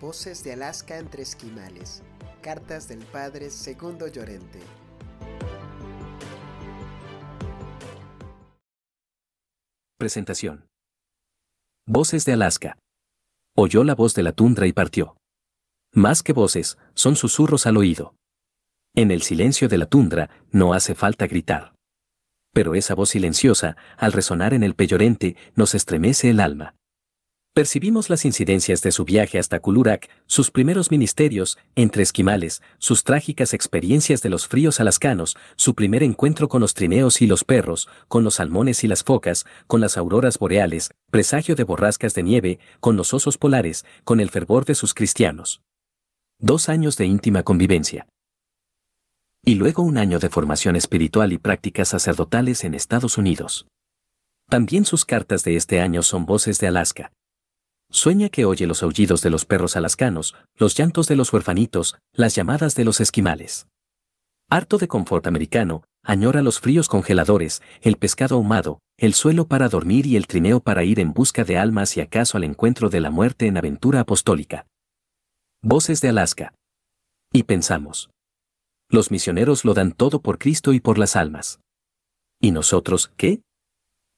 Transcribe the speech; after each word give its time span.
Voces 0.00 0.42
de 0.42 0.54
Alaska 0.54 0.96
entre 0.96 1.22
esquimales. 1.22 2.02
Cartas 2.40 2.88
del 2.88 3.04
padre 3.04 3.50
Segundo 3.50 4.08
Llorente. 4.08 4.58
Presentación. 9.98 10.64
Voces 11.86 12.24
de 12.24 12.32
Alaska. 12.32 12.78
Oyó 13.54 13.84
la 13.84 13.94
voz 13.94 14.14
de 14.14 14.22
la 14.22 14.32
tundra 14.32 14.66
y 14.66 14.72
partió. 14.72 15.18
Más 15.92 16.22
que 16.22 16.32
voces, 16.32 16.78
son 16.94 17.14
susurros 17.14 17.66
al 17.66 17.76
oído. 17.76 18.14
En 18.94 19.10
el 19.10 19.20
silencio 19.20 19.68
de 19.68 19.76
la 19.76 19.84
tundra 19.84 20.30
no 20.50 20.72
hace 20.72 20.94
falta 20.94 21.26
gritar. 21.26 21.74
Pero 22.54 22.74
esa 22.74 22.94
voz 22.94 23.10
silenciosa, 23.10 23.76
al 23.98 24.14
resonar 24.14 24.54
en 24.54 24.62
el 24.62 24.74
peyorente, 24.74 25.36
nos 25.56 25.74
estremece 25.74 26.30
el 26.30 26.40
alma. 26.40 26.74
Percibimos 27.52 28.10
las 28.10 28.24
incidencias 28.24 28.80
de 28.80 28.92
su 28.92 29.04
viaje 29.04 29.36
hasta 29.36 29.58
Kulurak, 29.58 30.08
sus 30.26 30.52
primeros 30.52 30.92
ministerios, 30.92 31.58
entre 31.74 32.04
esquimales, 32.04 32.62
sus 32.78 33.02
trágicas 33.02 33.54
experiencias 33.54 34.22
de 34.22 34.30
los 34.30 34.46
fríos 34.46 34.78
alascanos, 34.78 35.36
su 35.56 35.74
primer 35.74 36.04
encuentro 36.04 36.48
con 36.48 36.60
los 36.60 36.74
trineos 36.74 37.20
y 37.20 37.26
los 37.26 37.42
perros, 37.42 37.88
con 38.06 38.22
los 38.22 38.34
salmones 38.36 38.84
y 38.84 38.86
las 38.86 39.02
focas, 39.02 39.46
con 39.66 39.80
las 39.80 39.96
auroras 39.96 40.38
boreales, 40.38 40.90
presagio 41.10 41.56
de 41.56 41.64
borrascas 41.64 42.14
de 42.14 42.22
nieve, 42.22 42.60
con 42.78 42.96
los 42.96 43.12
osos 43.12 43.36
polares, 43.36 43.84
con 44.04 44.20
el 44.20 44.30
fervor 44.30 44.64
de 44.64 44.76
sus 44.76 44.94
cristianos. 44.94 45.60
Dos 46.38 46.68
años 46.68 46.96
de 46.96 47.06
íntima 47.06 47.42
convivencia. 47.42 48.06
Y 49.44 49.56
luego 49.56 49.82
un 49.82 49.98
año 49.98 50.20
de 50.20 50.28
formación 50.28 50.76
espiritual 50.76 51.32
y 51.32 51.38
prácticas 51.38 51.88
sacerdotales 51.88 52.62
en 52.62 52.74
Estados 52.74 53.18
Unidos. 53.18 53.66
También 54.48 54.84
sus 54.84 55.04
cartas 55.04 55.42
de 55.42 55.56
este 55.56 55.80
año 55.80 56.02
son 56.04 56.26
voces 56.26 56.60
de 56.60 56.68
Alaska. 56.68 57.10
Sueña 57.92 58.28
que 58.28 58.44
oye 58.44 58.68
los 58.68 58.84
aullidos 58.84 59.20
de 59.20 59.30
los 59.30 59.44
perros 59.44 59.76
alascanos, 59.76 60.36
los 60.54 60.76
llantos 60.76 61.08
de 61.08 61.16
los 61.16 61.32
huerfanitos, 61.32 61.96
las 62.12 62.36
llamadas 62.36 62.76
de 62.76 62.84
los 62.84 63.00
esquimales. 63.00 63.66
Harto 64.48 64.78
de 64.78 64.86
confort 64.86 65.26
americano, 65.26 65.82
añora 66.04 66.40
los 66.40 66.60
fríos 66.60 66.88
congeladores, 66.88 67.62
el 67.82 67.96
pescado 67.96 68.36
ahumado, 68.36 68.78
el 68.96 69.14
suelo 69.14 69.48
para 69.48 69.68
dormir 69.68 70.06
y 70.06 70.16
el 70.16 70.28
trineo 70.28 70.60
para 70.60 70.84
ir 70.84 71.00
en 71.00 71.12
busca 71.12 71.42
de 71.44 71.58
almas 71.58 71.96
y 71.96 72.00
acaso 72.00 72.36
al 72.36 72.44
encuentro 72.44 72.90
de 72.90 73.00
la 73.00 73.10
muerte 73.10 73.46
en 73.46 73.56
aventura 73.56 74.00
apostólica. 74.00 74.66
Voces 75.62 76.00
de 76.00 76.10
Alaska. 76.10 76.54
Y 77.32 77.42
pensamos. 77.42 78.10
Los 78.88 79.10
misioneros 79.10 79.64
lo 79.64 79.74
dan 79.74 79.92
todo 79.92 80.20
por 80.20 80.38
Cristo 80.38 80.72
y 80.72 80.80
por 80.80 80.96
las 80.98 81.16
almas. 81.16 81.60
¿Y 82.40 82.52
nosotros 82.52 83.12
qué? 83.16 83.42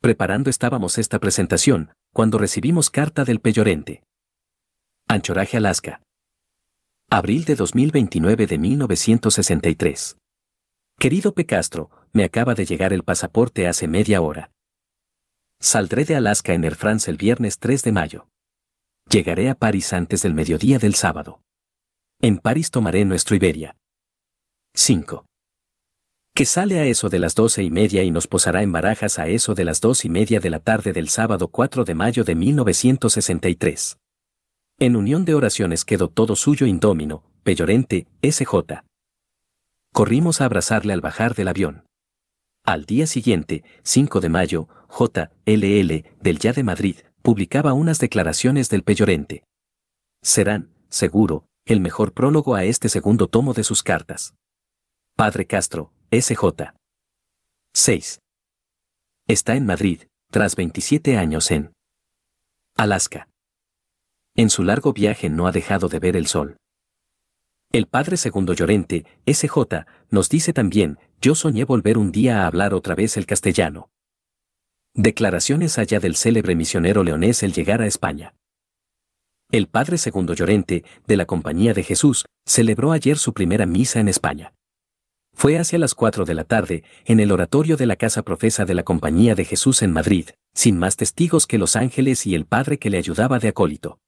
Preparando 0.01 0.51
estábamos 0.51 0.99
esta 0.99 1.19
presentación, 1.19 1.93
cuando 2.13 2.37
recibimos 2.37 2.91
carta 2.91 3.25
del 3.25 3.41
peyorente. 3.41 4.03
Anchoraje 5.09 5.57
Alaska. 5.57 6.03
Abril 7.11 7.45
de 7.45 7.57
2029 7.57 8.47
de 8.47 8.59
1963. 8.59 10.19
Querido 10.99 11.35
P. 11.35 11.47
Castro, 11.47 11.91
me 12.13 12.25
acaba 12.25 12.55
de 12.55 12.67
llegar 12.67 12.93
el 12.93 13.03
pasaporte 13.03 13.67
hace 13.67 13.89
media 13.89 14.21
hora. 14.21 14.51
Saldré 15.59 16.05
de 16.05 16.17
Alaska 16.17 16.53
en 16.53 16.65
Air 16.65 16.75
France 16.75 17.11
el 17.11 17.17
viernes 17.17 17.59
3 17.59 17.83
de 17.83 17.93
mayo. 17.93 18.29
Llegaré 19.09 19.49
a 19.49 19.55
París 19.55 19.93
antes 19.93 20.23
del 20.23 20.35
mediodía 20.35 20.79
del 20.79 20.95
sábado. 20.95 21.41
En 22.21 22.39
París 22.39 22.71
tomaré 22.71 23.05
nuestro 23.05 23.37
Iberia. 23.37 23.77
5 24.75 25.25
que 26.35 26.47
sale 26.47 26.79
a 26.81 26.87
eso 26.87 27.11
de 27.11 27.19
las 27.19 27.35
doce 27.35 27.63
y 27.63 27.71
media 27.71 28.03
y 28.03 28.11
nos 28.11 28.27
posará 28.27 28.63
en 28.63 28.73
Barajas 28.73 29.19
a 29.19 29.29
eso 29.29 29.55
de 29.55 29.65
las 29.65 29.81
dos 29.81 30.05
y 30.05 30.09
media 30.09 30.41
de 30.41 30.49
la 30.49 30.61
tarde 30.61 30.93
del 30.93 31.09
sábado 31.09 31.49
4 31.49 31.85
de 31.85 31.95
mayo 31.95 32.25
de 32.25 32.35
1963. 32.35 33.99
En 34.79 34.97
unión 34.97 35.25
de 35.27 35.35
oraciones 35.35 35.85
quedó 35.85 36.09
todo 36.09 36.35
suyo 36.35 36.67
indómino, 36.67 37.23
Peyorente, 37.43 38.07
SJ. 38.23 38.83
Corrimos 39.93 40.41
a 40.41 40.47
abrazarle 40.47 40.95
al 40.95 41.03
bajar 41.03 41.35
del 41.35 41.49
avión. 41.49 41.85
Al 42.65 42.87
día 42.87 43.07
siguiente, 43.07 43.63
5 43.83 44.21
de 44.21 44.29
mayo, 44.31 44.69
JLL, 44.89 46.05
del 46.21 46.39
Ya 46.39 46.53
de 46.53 46.63
Madrid, 46.63 46.97
publicaba 47.21 47.75
unas 47.75 47.99
declaraciones 47.99 48.71
del 48.71 48.85
Peyorente. 48.85 49.45
Serán, 50.23 50.71
seguro, 50.89 51.45
el 51.67 51.81
mejor 51.81 52.13
prólogo 52.13 52.55
a 52.55 52.65
este 52.65 52.89
segundo 52.89 53.27
tomo 53.27 53.53
de 53.53 53.65
sus 53.65 53.83
cartas. 53.83 54.35
Padre 55.15 55.47
Castro, 55.47 55.93
SJ. 56.15 56.75
6. 57.73 58.19
Está 59.27 59.57
en 59.57 59.65
Madrid, 59.65 60.03
tras 60.31 60.57
27 60.57 61.17
años 61.17 61.51
en 61.51 61.73
Alaska. 62.77 63.31
En 64.37 64.51
su 64.51 64.63
largo 64.63 64.93
viaje 64.93 65.31
no 65.31 65.47
ha 65.47 65.53
dejado 65.53 65.89
de 65.89 66.01
ver 66.01 66.17
el 66.17 66.27
sol. 66.27 66.59
El 67.71 67.87
padre 67.87 68.19
segundo 68.19 68.53
Llorente, 68.53 69.07
SJ, 69.25 69.87
nos 70.11 70.29
dice 70.29 70.53
también, 70.53 70.99
yo 71.23 71.35
soñé 71.35 71.65
volver 71.65 71.97
un 71.97 72.13
día 72.13 72.43
a 72.43 72.47
hablar 72.47 72.75
otra 72.75 72.95
vez 72.95 73.17
el 73.17 73.25
castellano. 73.25 73.89
Declaraciones 74.93 75.79
allá 75.79 75.99
del 75.99 76.17
célebre 76.17 76.55
misionero 76.55 77.05
leonés 77.05 77.43
el 77.43 77.55
llegar 77.55 77.81
a 77.81 77.87
España. 77.87 78.35
El 79.51 79.67
padre 79.67 79.97
segundo 79.97 80.35
Llorente, 80.35 80.85
de 81.07 81.17
la 81.17 81.25
Compañía 81.25 81.73
de 81.73 81.85
Jesús, 81.85 82.27
celebró 82.45 82.93
ayer 82.93 83.17
su 83.17 83.33
primera 83.33 83.65
misa 83.65 83.99
en 83.99 84.09
España. 84.09 84.53
Fue 85.35 85.59
hacia 85.59 85.79
las 85.79 85.95
cuatro 85.95 86.25
de 86.25 86.35
la 86.35 86.45
tarde, 86.45 86.85
en 87.05 87.21
el 87.21 87.33
oratorio 87.33 87.77
de 87.77 87.87
la 87.87 87.97
Casa 87.97 88.23
Profesa 88.23 88.65
de 88.65 88.75
la 88.75 88.83
Compañía 88.83 89.35
de 89.35 89.45
Jesús 89.45 89.83
en 89.83 89.93
Madrid, 89.93 90.31
sin 90.55 90.79
más 90.79 90.97
testigos 90.97 91.47
que 91.47 91.59
los 91.59 91.77
ángeles 91.77 92.27
y 92.27 92.35
el 92.35 92.45
padre 92.45 92.79
que 92.79 92.91
le 92.91 92.99
ayudaba 92.99 93.39
de 93.39 93.49
acólito. 93.49 93.99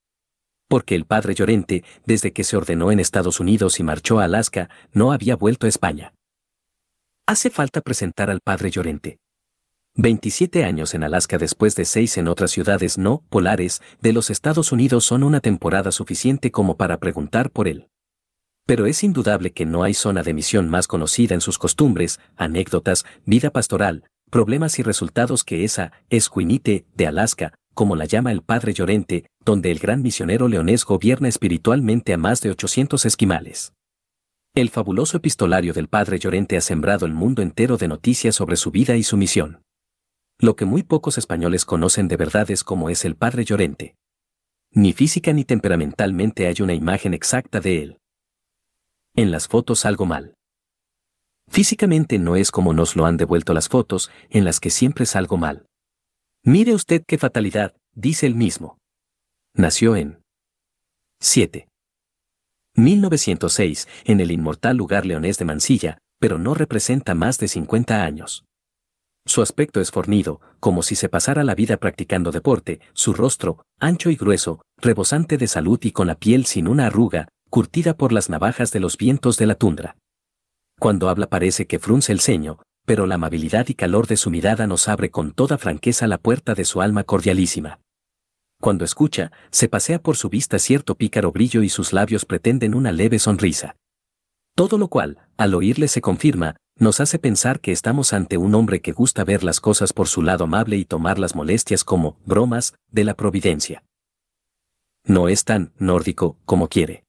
Porque 0.69 0.95
el 0.95 1.07
padre 1.07 1.34
Llorente, 1.34 1.84
desde 2.07 2.33
que 2.33 2.45
se 2.45 2.57
ordenó 2.57 2.93
en 2.93 3.01
Estados 3.01 3.41
Unidos 3.41 3.81
y 3.81 3.83
marchó 3.83 4.21
a 4.21 4.25
Alaska, 4.25 4.71
no 4.93 5.13
había 5.13 5.37
vuelto 5.37 5.67
a 5.67 5.69
España. 5.69 6.15
Hace 7.27 7.51
falta 7.51 7.81
presentar 7.81 8.31
al 8.31 8.41
padre 8.41 8.71
Llorente. 8.71 9.19
27 9.97 10.65
años 10.65 10.93
en 10.95 11.05
Alaska 11.05 11.39
después 11.39 11.77
de 11.77 11.84
seis 11.84 12.19
en 12.19 12.27
otras 12.27 12.51
ciudades 12.51 12.99
no 12.99 13.23
polares 13.29 13.81
de 14.01 14.13
los 14.13 14.29
Estados 14.29 14.73
Unidos 14.73 15.05
son 15.05 15.23
una 15.23 15.41
temporada 15.41 15.93
suficiente 15.93 16.51
como 16.51 16.77
para 16.77 16.99
preguntar 16.99 17.51
por 17.51 17.69
él. 17.69 17.89
Pero 18.67 18.87
es 18.87 19.05
indudable 19.05 19.53
que 19.53 19.67
no 19.67 19.83
hay 19.83 19.93
zona 19.93 20.23
de 20.23 20.33
misión 20.33 20.71
más 20.71 20.87
conocida 20.87 21.35
en 21.35 21.41
sus 21.41 21.59
costumbres, 21.59 22.19
anécdotas, 22.37 23.05
vida 23.27 23.51
pastoral, 23.51 24.05
problemas 24.31 24.79
y 24.79 24.83
resultados 24.83 25.45
que 25.45 25.65
esa 25.65 25.93
Esquinite 26.09 26.87
de 26.95 27.07
Alaska, 27.07 27.53
como 27.75 27.95
la 27.95 28.07
llama 28.07 28.33
el 28.33 28.43
padre 28.43 28.73
Llorente, 28.73 29.27
donde 29.45 29.71
el 29.71 29.79
gran 29.79 30.01
misionero 30.03 30.49
leonés 30.49 30.85
gobierna 30.85 31.29
espiritualmente 31.29 32.15
a 32.15 32.17
más 32.17 32.41
de 32.41 32.51
800 32.51 33.05
esquimales. 33.05 33.75
El 34.55 34.71
fabuloso 34.71 35.17
epistolario 35.17 35.75
del 35.75 35.89
padre 35.89 36.19
Llorente 36.19 36.57
ha 36.57 36.61
sembrado 36.61 37.05
el 37.07 37.13
mundo 37.13 37.43
entero 37.43 37.77
de 37.77 37.89
noticias 37.89 38.37
sobre 38.37 38.57
su 38.57 38.71
vida 38.71 38.97
y 38.97 39.03
su 39.03 39.17
misión. 39.17 39.63
Lo 40.39 40.57
que 40.57 40.65
muy 40.65 40.83
pocos 40.83 41.19
españoles 41.19 41.65
conocen 41.65 42.09
de 42.09 42.17
verdad 42.17 42.51
es 42.51 42.65
cómo 42.65 42.89
es 42.89 43.05
el 43.05 43.17
padre 43.17 43.45
Llorente. 43.45 43.97
Ni 44.71 44.93
física 44.93 45.33
ni 45.33 45.45
temperamentalmente 45.45 46.47
hay 46.47 46.57
una 46.61 46.75
imagen 46.75 47.15
exacta 47.15 47.61
de 47.61 47.83
él. 47.83 47.99
En 49.17 49.31
las 49.31 49.47
fotos 49.47 49.85
algo 49.87 50.07
mal. 50.07 50.35
Físicamente 51.49 52.19
no 52.19 52.35
es 52.35 52.51
como 52.51 52.73
nos 52.73 52.97
lo 52.97 53.07
han 53.07 53.17
devuelto 53.17 53.55
las 53.55 53.69
fotos, 53.69 54.11
en 54.29 54.45
las 54.45 54.59
que 54.59 54.71
siempre 54.71 55.07
salgo 55.07 55.37
mal. 55.37 55.67
Mire 56.43 56.75
usted 56.75 57.05
qué 57.07 57.17
fatalidad, 57.17 57.77
dice 57.95 58.27
él 58.27 58.35
mismo. 58.35 58.79
Nació 59.55 59.95
en 59.95 60.21
7. 61.21 61.69
1906, 62.77 63.87
en 64.05 64.19
el 64.19 64.33
inmortal 64.33 64.77
lugar 64.77 65.07
leonés 65.07 65.39
de 65.39 65.45
Mansilla, 65.45 65.99
pero 66.19 66.39
no 66.39 66.55
representa 66.55 67.15
más 67.15 67.39
de 67.39 67.47
50 67.47 68.03
años. 68.03 68.45
Su 69.27 69.43
aspecto 69.43 69.81
es 69.81 69.93
fornido, 69.93 70.41
como 70.59 70.83
si 70.83 70.97
se 70.97 71.09
pasara 71.09 71.45
la 71.45 71.55
vida 71.55 71.77
practicando 71.77 72.33
deporte, 72.33 72.81
su 72.95 73.13
rostro, 73.13 73.65
ancho 73.79 74.10
y 74.10 74.17
grueso, 74.17 74.60
rebosante 74.77 75.39
de 75.39 75.47
salud 75.47 75.78
y 75.83 75.93
con 75.93 76.09
la 76.09 76.17
piel 76.17 76.47
sin 76.47 76.67
una 76.67 76.87
arruga, 76.87 77.28
curtida 77.54 77.97
por 77.97 78.12
las 78.12 78.30
navajas 78.30 78.72
de 78.72 78.80
los 78.80 78.97
vientos 78.97 79.36
de 79.36 79.47
la 79.47 79.54
tundra. 79.54 79.97
Cuando 80.80 81.09
habla 81.09 81.28
parece 81.28 81.68
que 81.68 81.78
frunce 81.78 82.10
el 82.10 82.18
ceño, 82.18 82.59
pero 82.84 83.06
la 83.06 83.15
amabilidad 83.15 83.68
y 83.68 83.74
calor 83.74 84.09
de 84.09 84.16
su 84.16 84.28
mirada 84.28 84.66
nos 84.66 84.89
abre 84.89 85.12
con 85.12 85.30
toda 85.30 85.56
franqueza 85.56 86.09
la 86.09 86.18
puerta 86.18 86.54
de 86.56 86.65
su 86.65 86.83
alma 86.83 87.04
cordialísima. 87.04 87.78
Cuando 88.60 88.84
escucha, 88.84 89.30
se 89.53 89.68
pasea 89.68 90.03
por 90.03 90.16
su 90.16 90.30
vista 90.30 90.59
cierto 90.59 90.97
pícaro 90.97 91.30
brillo 91.30 91.62
y 91.62 91.68
sus 91.68 91.92
labios 91.92 92.24
pretenden 92.24 92.74
una 92.74 92.91
leve 92.91 93.21
sonrisa. 93.21 93.77
Todo 94.57 94.77
lo 94.77 94.89
cual, 94.89 95.21
al 95.36 95.54
oírle 95.54 95.86
se 95.86 96.00
confirma, 96.00 96.57
nos 96.77 96.98
hace 96.98 97.21
pensar 97.21 97.60
que 97.60 97.71
estamos 97.71 98.12
ante 98.12 98.36
un 98.36 98.57
hombre 98.57 98.80
que 98.80 98.91
gusta 98.91 99.22
ver 99.22 99.45
las 99.45 99.60
cosas 99.60 99.92
por 99.92 100.09
su 100.09 100.22
lado 100.22 100.42
amable 100.42 100.77
y 100.77 100.84
tomar 100.84 101.21
las 101.21 101.36
molestias 101.36 101.84
como 101.84 102.18
bromas 102.27 102.74
de 102.91 103.04
la 103.04 103.15
providencia. 103.15 103.84
No 105.04 105.28
es 105.28 105.45
tan 105.45 105.72
nórdico 105.78 106.36
como 106.47 106.66
quiere 106.66 107.03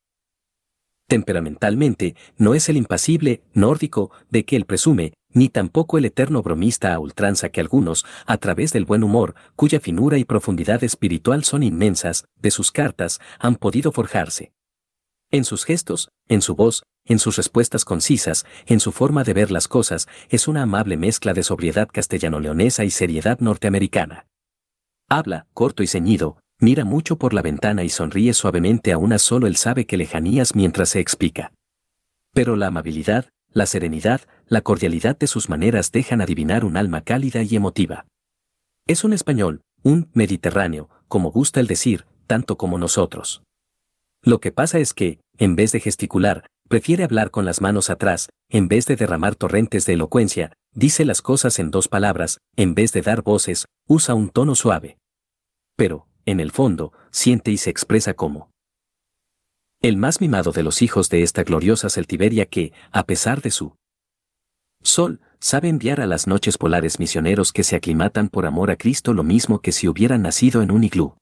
temperamentalmente, 1.08 2.16
no 2.38 2.56
es 2.56 2.70
el 2.70 2.78
impasible, 2.78 3.44
nórdico, 3.54 4.12
de 4.30 4.46
que 4.46 4.56
él 4.56 4.66
presume, 4.66 5.14
ni 5.30 5.50
tampoco 5.50 5.98
el 5.98 6.06
eterno 6.06 6.42
bromista 6.42 6.94
a 6.94 7.00
ultranza 7.00 7.50
que 7.50 7.62
algunos, 7.62 8.06
a 8.26 8.38
través 8.38 8.72
del 8.72 8.86
buen 8.86 9.04
humor, 9.04 9.36
cuya 9.56 9.80
finura 9.80 10.18
y 10.18 10.24
profundidad 10.24 10.84
espiritual 10.84 11.44
son 11.44 11.62
inmensas, 11.62 12.26
de 12.38 12.52
sus 12.52 12.72
cartas, 12.72 13.20
han 13.40 13.56
podido 13.56 13.92
forjarse. 13.92 14.54
En 15.32 15.44
sus 15.44 15.66
gestos, 15.66 16.10
en 16.30 16.42
su 16.42 16.56
voz, 16.56 16.84
en 17.04 17.20
sus 17.20 17.36
respuestas 17.36 17.86
concisas, 17.86 18.46
en 18.66 18.80
su 18.80 18.92
forma 18.92 19.24
de 19.24 19.34
ver 19.34 19.52
las 19.52 19.68
cosas, 19.68 20.08
es 20.30 20.48
una 20.48 20.64
amable 20.64 20.98
mezcla 20.98 21.34
de 21.34 21.44
sobriedad 21.44 21.90
castellano-leonesa 21.92 22.86
y 22.86 22.90
seriedad 22.90 23.40
norteamericana. 23.40 24.28
Habla, 25.10 25.48
corto 25.54 25.84
y 25.84 25.88
ceñido, 25.88 26.38
mira 26.60 26.86
mucho 26.86 27.18
por 27.18 27.34
la 27.34 27.42
ventana 27.42 27.84
y 27.84 27.90
sonríe 27.90 28.34
suavemente 28.34 28.92
a 28.92 28.98
una 28.98 29.20
solo 29.20 29.48
él 29.48 29.56
sabe 29.56 29.86
que 29.86 29.98
lejanías 29.98 30.56
mientras 30.56 30.90
se 30.90 31.00
explica. 31.00 31.52
Pero 32.34 32.56
la 32.56 32.68
amabilidad, 32.68 33.30
la 33.52 33.66
serenidad, 33.66 34.22
la 34.48 34.62
cordialidad 34.62 35.18
de 35.18 35.28
sus 35.28 35.50
maneras 35.50 35.92
dejan 35.92 36.22
adivinar 36.22 36.66
un 36.66 36.78
alma 36.78 37.02
cálida 37.02 37.42
y 37.42 37.56
emotiva. 37.56 38.06
Es 38.88 39.04
un 39.04 39.14
español, 39.14 39.62
un 39.84 40.10
mediterráneo, 40.14 40.90
como 41.08 41.32
gusta 41.32 41.60
el 41.60 41.68
decir, 41.68 42.06
tanto 42.28 42.58
como 42.58 42.78
nosotros. 42.78 43.44
Lo 44.24 44.40
que 44.40 44.52
pasa 44.52 44.80
es 44.80 44.94
que, 44.94 45.20
en 45.38 45.56
vez 45.56 45.72
de 45.72 45.80
gesticular, 45.80 46.48
prefiere 46.68 47.04
hablar 47.04 47.32
con 47.32 47.46
las 47.46 47.62
manos 47.62 47.90
atrás, 47.90 48.30
en 48.50 48.68
vez 48.68 48.86
de 48.88 48.96
derramar 48.96 49.36
torrentes 49.36 49.86
de 49.86 49.94
elocuencia, 49.94 50.52
dice 50.74 51.06
las 51.06 51.22
cosas 51.22 51.60
en 51.60 51.72
dos 51.72 51.88
palabras, 51.88 52.40
en 52.56 52.74
vez 52.76 52.92
de 52.92 53.02
dar 53.02 53.22
voces, 53.22 53.66
usa 53.88 54.16
un 54.16 54.30
tono 54.30 54.56
suave. 54.56 54.98
Pero, 55.76 56.08
en 56.26 56.40
el 56.40 56.52
fondo, 56.52 56.94
siente 57.12 57.52
y 57.52 57.58
se 57.58 57.70
expresa 57.70 58.14
como 58.14 58.50
el 59.82 59.98
más 59.98 60.22
mimado 60.22 60.52
de 60.52 60.64
los 60.64 60.82
hijos 60.82 61.10
de 61.10 61.22
esta 61.22 61.44
gloriosa 61.44 61.90
Celtiberia 61.90 62.46
que, 62.48 62.74
a 62.92 63.06
pesar 63.06 63.42
de 63.42 63.52
su 63.52 63.76
sol, 64.82 65.22
sabe 65.40 65.70
enviar 65.70 66.02
a 66.02 66.08
las 66.08 66.28
noches 66.28 66.58
polares 66.58 67.00
misioneros 67.00 67.52
que 67.52 67.64
se 67.64 67.76
aclimatan 67.76 68.30
por 68.30 68.46
amor 68.46 68.72
a 68.72 68.78
Cristo 68.78 69.14
lo 69.14 69.24
mismo 69.24 69.60
que 69.60 69.72
si 69.72 69.88
hubieran 69.88 70.24
nacido 70.24 70.62
en 70.62 70.72
un 70.72 70.84
iglú. 70.84 71.16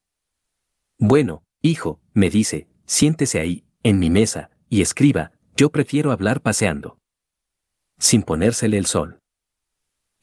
Bueno, 0.98 1.44
hijo, 1.62 2.00
me 2.14 2.30
dice, 2.30 2.68
siéntese 2.86 3.40
ahí, 3.40 3.66
en 3.84 4.00
mi 4.00 4.10
mesa, 4.10 4.50
y 4.70 4.82
escriba, 4.82 5.32
yo 5.58 5.72
prefiero 5.72 6.12
hablar 6.12 6.42
paseando. 6.42 6.98
Sin 8.00 8.24
ponérsele 8.24 8.78
el 8.78 8.86
sol. 8.86 9.20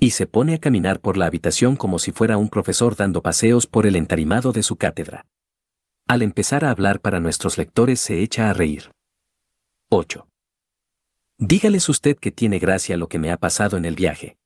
Y 0.02 0.12
se 0.12 0.26
pone 0.26 0.54
a 0.54 0.58
caminar 0.58 1.00
por 1.00 1.18
la 1.18 1.26
habitación 1.26 1.76
como 1.76 1.98
si 1.98 2.10
fuera 2.10 2.38
un 2.38 2.48
profesor 2.48 2.96
dando 2.96 3.20
paseos 3.20 3.66
por 3.66 3.86
el 3.86 3.96
entarimado 3.96 4.50
de 4.50 4.62
su 4.62 4.76
cátedra. 4.76 5.26
Al 6.08 6.22
empezar 6.22 6.64
a 6.64 6.70
hablar 6.70 7.00
para 7.00 7.20
nuestros 7.20 7.58
lectores 7.58 8.00
se 8.00 8.22
echa 8.22 8.48
a 8.48 8.54
reír. 8.54 8.92
8. 9.90 10.26
Dígales 11.36 11.88
usted 11.90 12.16
que 12.16 12.32
tiene 12.32 12.58
gracia 12.58 12.96
lo 12.96 13.08
que 13.08 13.18
me 13.18 13.30
ha 13.30 13.36
pasado 13.36 13.76
en 13.76 13.84
el 13.84 13.94
viaje. 13.94 14.38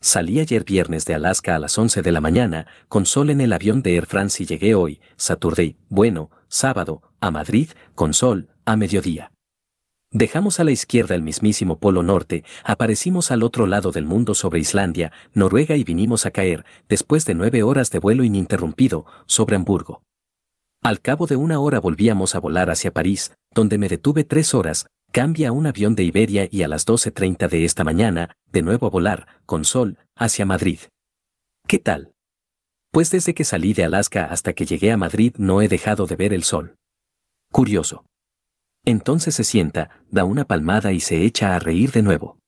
Salí 0.00 0.38
ayer 0.38 0.62
viernes 0.62 1.04
de 1.04 1.14
Alaska 1.14 1.56
a 1.56 1.58
las 1.58 1.76
11 1.76 2.02
de 2.02 2.12
la 2.12 2.20
mañana, 2.20 2.68
con 2.88 3.06
sol 3.06 3.30
en 3.30 3.40
el 3.40 3.52
avión 3.52 3.82
de 3.82 3.96
Air 3.96 4.06
France 4.06 4.42
y 4.42 4.46
llegué 4.46 4.76
hoy, 4.76 5.00
Saturday, 5.16 5.76
bueno, 5.88 6.30
sábado, 6.46 7.02
a 7.20 7.32
Madrid, 7.32 7.70
con 7.96 8.14
sol, 8.14 8.50
a 8.64 8.76
mediodía. 8.76 9.32
Dejamos 10.12 10.60
a 10.60 10.64
la 10.64 10.70
izquierda 10.70 11.14
el 11.14 11.22
mismísimo 11.22 11.78
Polo 11.78 12.02
Norte, 12.02 12.44
aparecimos 12.64 13.30
al 13.30 13.42
otro 13.42 13.66
lado 13.66 13.90
del 13.90 14.06
mundo 14.06 14.34
sobre 14.34 14.60
Islandia, 14.60 15.12
Noruega 15.34 15.76
y 15.76 15.84
vinimos 15.84 16.26
a 16.26 16.30
caer, 16.30 16.64
después 16.88 17.24
de 17.24 17.34
nueve 17.34 17.62
horas 17.62 17.90
de 17.90 17.98
vuelo 17.98 18.22
ininterrumpido, 18.22 19.04
sobre 19.26 19.56
Hamburgo. 19.56 20.02
Al 20.82 21.00
cabo 21.00 21.26
de 21.26 21.36
una 21.36 21.58
hora 21.58 21.80
volvíamos 21.80 22.34
a 22.34 22.38
volar 22.38 22.70
hacia 22.70 22.92
París, 22.92 23.32
donde 23.52 23.78
me 23.78 23.88
detuve 23.88 24.22
tres 24.22 24.54
horas, 24.54 24.86
cambia 25.10 25.48
a 25.48 25.52
un 25.52 25.66
avión 25.66 25.96
de 25.96 26.04
Iberia 26.04 26.48
y 26.50 26.62
a 26.62 26.68
las 26.68 26.86
12.30 26.86 27.48
de 27.48 27.64
esta 27.64 27.82
mañana, 27.82 28.36
de 28.46 28.62
nuevo 28.62 28.86
a 28.86 28.90
volar, 28.90 29.26
con 29.44 29.64
sol, 29.64 29.98
hacia 30.14 30.46
Madrid. 30.46 30.78
¿Qué 31.66 31.80
tal? 31.80 32.12
Pues 32.92 33.10
desde 33.10 33.34
que 33.34 33.44
salí 33.44 33.72
de 33.74 33.84
Alaska 33.84 34.26
hasta 34.26 34.52
que 34.52 34.66
llegué 34.66 34.92
a 34.92 34.96
Madrid 34.96 35.34
no 35.36 35.60
he 35.60 35.68
dejado 35.68 36.06
de 36.06 36.16
ver 36.16 36.32
el 36.32 36.44
sol. 36.44 36.76
Curioso. 37.50 38.04
Entonces 38.86 39.34
se 39.34 39.42
sienta, 39.42 39.90
da 40.10 40.24
una 40.24 40.44
palmada 40.44 40.92
y 40.92 41.00
se 41.00 41.24
echa 41.24 41.56
a 41.56 41.58
reír 41.58 41.90
de 41.90 42.02
nuevo. 42.02 42.38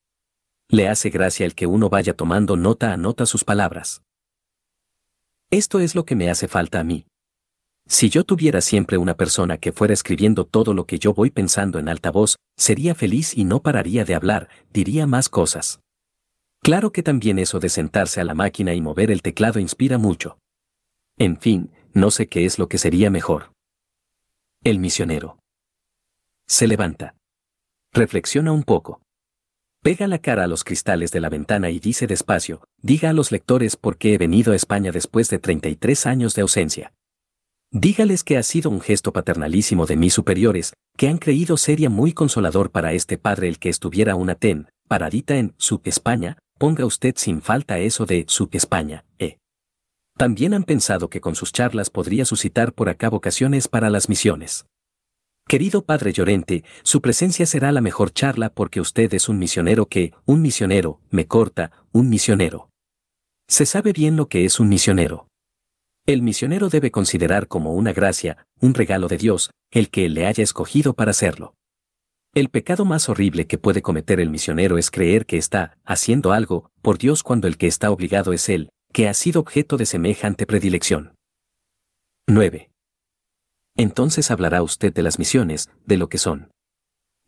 Le 0.70 0.88
hace 0.88 1.10
gracia 1.10 1.44
el 1.44 1.56
que 1.56 1.66
uno 1.66 1.90
vaya 1.90 2.14
tomando 2.14 2.56
nota 2.56 2.92
a 2.92 2.96
nota 2.96 3.26
sus 3.26 3.42
palabras. 3.42 4.02
Esto 5.50 5.80
es 5.80 5.96
lo 5.96 6.04
que 6.04 6.14
me 6.14 6.30
hace 6.30 6.46
falta 6.46 6.78
a 6.78 6.84
mí. 6.84 7.06
Si 7.88 8.08
yo 8.08 8.22
tuviera 8.22 8.60
siempre 8.60 8.98
una 8.98 9.16
persona 9.16 9.56
que 9.56 9.72
fuera 9.72 9.94
escribiendo 9.94 10.44
todo 10.44 10.74
lo 10.74 10.86
que 10.86 10.98
yo 10.98 11.12
voy 11.12 11.30
pensando 11.30 11.80
en 11.80 11.88
alta 11.88 12.12
voz, 12.12 12.36
sería 12.56 12.94
feliz 12.94 13.36
y 13.36 13.44
no 13.44 13.60
pararía 13.60 14.04
de 14.04 14.14
hablar, 14.14 14.48
diría 14.72 15.06
más 15.06 15.28
cosas. 15.28 15.80
Claro 16.62 16.92
que 16.92 17.02
también 17.02 17.38
eso 17.38 17.58
de 17.58 17.68
sentarse 17.68 18.20
a 18.20 18.24
la 18.24 18.34
máquina 18.34 18.74
y 18.74 18.80
mover 18.80 19.10
el 19.10 19.22
teclado 19.22 19.58
inspira 19.58 19.98
mucho. 19.98 20.38
En 21.16 21.40
fin, 21.40 21.72
no 21.94 22.12
sé 22.12 22.28
qué 22.28 22.44
es 22.44 22.58
lo 22.58 22.68
que 22.68 22.78
sería 22.78 23.10
mejor. 23.10 23.50
El 24.62 24.78
misionero. 24.78 25.38
Se 26.50 26.66
levanta. 26.66 27.14
Reflexiona 27.92 28.52
un 28.52 28.62
poco. 28.62 29.02
Pega 29.82 30.06
la 30.08 30.18
cara 30.18 30.44
a 30.44 30.46
los 30.46 30.64
cristales 30.64 31.12
de 31.12 31.20
la 31.20 31.28
ventana 31.28 31.68
y 31.68 31.78
dice 31.78 32.06
despacio, 32.06 32.64
diga 32.80 33.10
a 33.10 33.12
los 33.12 33.30
lectores 33.30 33.76
por 33.76 33.98
qué 33.98 34.14
he 34.14 34.18
venido 34.18 34.52
a 34.52 34.56
España 34.56 34.90
después 34.90 35.28
de 35.28 35.38
33 35.38 36.06
años 36.06 36.34
de 36.34 36.42
ausencia. 36.42 36.94
Dígales 37.70 38.24
que 38.24 38.38
ha 38.38 38.42
sido 38.42 38.70
un 38.70 38.80
gesto 38.80 39.12
paternalísimo 39.12 39.84
de 39.84 39.96
mis 39.96 40.14
superiores, 40.14 40.72
que 40.96 41.08
han 41.08 41.18
creído 41.18 41.58
sería 41.58 41.90
muy 41.90 42.14
consolador 42.14 42.70
para 42.70 42.94
este 42.94 43.18
padre 43.18 43.48
el 43.48 43.58
que 43.58 43.68
estuviera 43.68 44.14
una 44.14 44.34
ten, 44.34 44.70
paradita 44.88 45.36
en 45.36 45.54
su 45.58 45.82
España, 45.84 46.38
ponga 46.56 46.86
usted 46.86 47.14
sin 47.18 47.42
falta 47.42 47.78
eso 47.78 48.06
de 48.06 48.24
su 48.26 48.48
España, 48.52 49.04
eh. 49.18 49.36
También 50.16 50.54
han 50.54 50.64
pensado 50.64 51.10
que 51.10 51.20
con 51.20 51.34
sus 51.34 51.52
charlas 51.52 51.90
podría 51.90 52.24
suscitar 52.24 52.72
por 52.72 52.88
acá 52.88 53.10
vocaciones 53.10 53.68
para 53.68 53.90
las 53.90 54.08
misiones. 54.08 54.64
Querido 55.48 55.82
Padre 55.82 56.12
Llorente, 56.12 56.62
su 56.82 57.00
presencia 57.00 57.46
será 57.46 57.72
la 57.72 57.80
mejor 57.80 58.12
charla 58.12 58.50
porque 58.50 58.82
usted 58.82 59.14
es 59.14 59.30
un 59.30 59.38
misionero 59.38 59.86
que, 59.86 60.12
un 60.26 60.42
misionero, 60.42 61.00
me 61.08 61.26
corta, 61.26 61.72
un 61.90 62.10
misionero. 62.10 62.68
Se 63.48 63.64
sabe 63.64 63.94
bien 63.94 64.14
lo 64.14 64.28
que 64.28 64.44
es 64.44 64.60
un 64.60 64.68
misionero. 64.68 65.26
El 66.04 66.20
misionero 66.20 66.68
debe 66.68 66.90
considerar 66.90 67.48
como 67.48 67.72
una 67.72 67.94
gracia, 67.94 68.46
un 68.60 68.74
regalo 68.74 69.08
de 69.08 69.16
Dios, 69.16 69.50
el 69.70 69.88
que 69.88 70.10
le 70.10 70.26
haya 70.26 70.44
escogido 70.44 70.92
para 70.92 71.12
hacerlo. 71.12 71.54
El 72.34 72.50
pecado 72.50 72.84
más 72.84 73.08
horrible 73.08 73.46
que 73.46 73.56
puede 73.56 73.80
cometer 73.80 74.20
el 74.20 74.28
misionero 74.28 74.76
es 74.76 74.90
creer 74.90 75.24
que 75.24 75.38
está 75.38 75.78
haciendo 75.82 76.32
algo 76.32 76.70
por 76.82 76.98
Dios 76.98 77.22
cuando 77.22 77.48
el 77.48 77.56
que 77.56 77.68
está 77.68 77.90
obligado 77.90 78.34
es 78.34 78.50
Él, 78.50 78.68
que 78.92 79.08
ha 79.08 79.14
sido 79.14 79.40
objeto 79.40 79.78
de 79.78 79.86
semejante 79.86 80.44
predilección. 80.44 81.14
9. 82.26 82.68
Entonces 83.78 84.32
hablará 84.32 84.62
usted 84.62 84.92
de 84.92 85.02
las 85.02 85.20
misiones, 85.20 85.70
de 85.86 85.96
lo 85.96 86.08
que 86.08 86.18
son. 86.18 86.50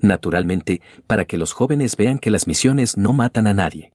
Naturalmente, 0.01 0.83
para 1.07 1.25
que 1.25 1.39
los 1.39 1.53
jóvenes 1.53 1.97
vean 1.97 2.19
que 2.19 2.31
las 2.31 2.49
misiones 2.49 2.97
no 2.97 3.13
matan 3.13 3.47
a 3.47 3.55
nadie. 3.55 3.93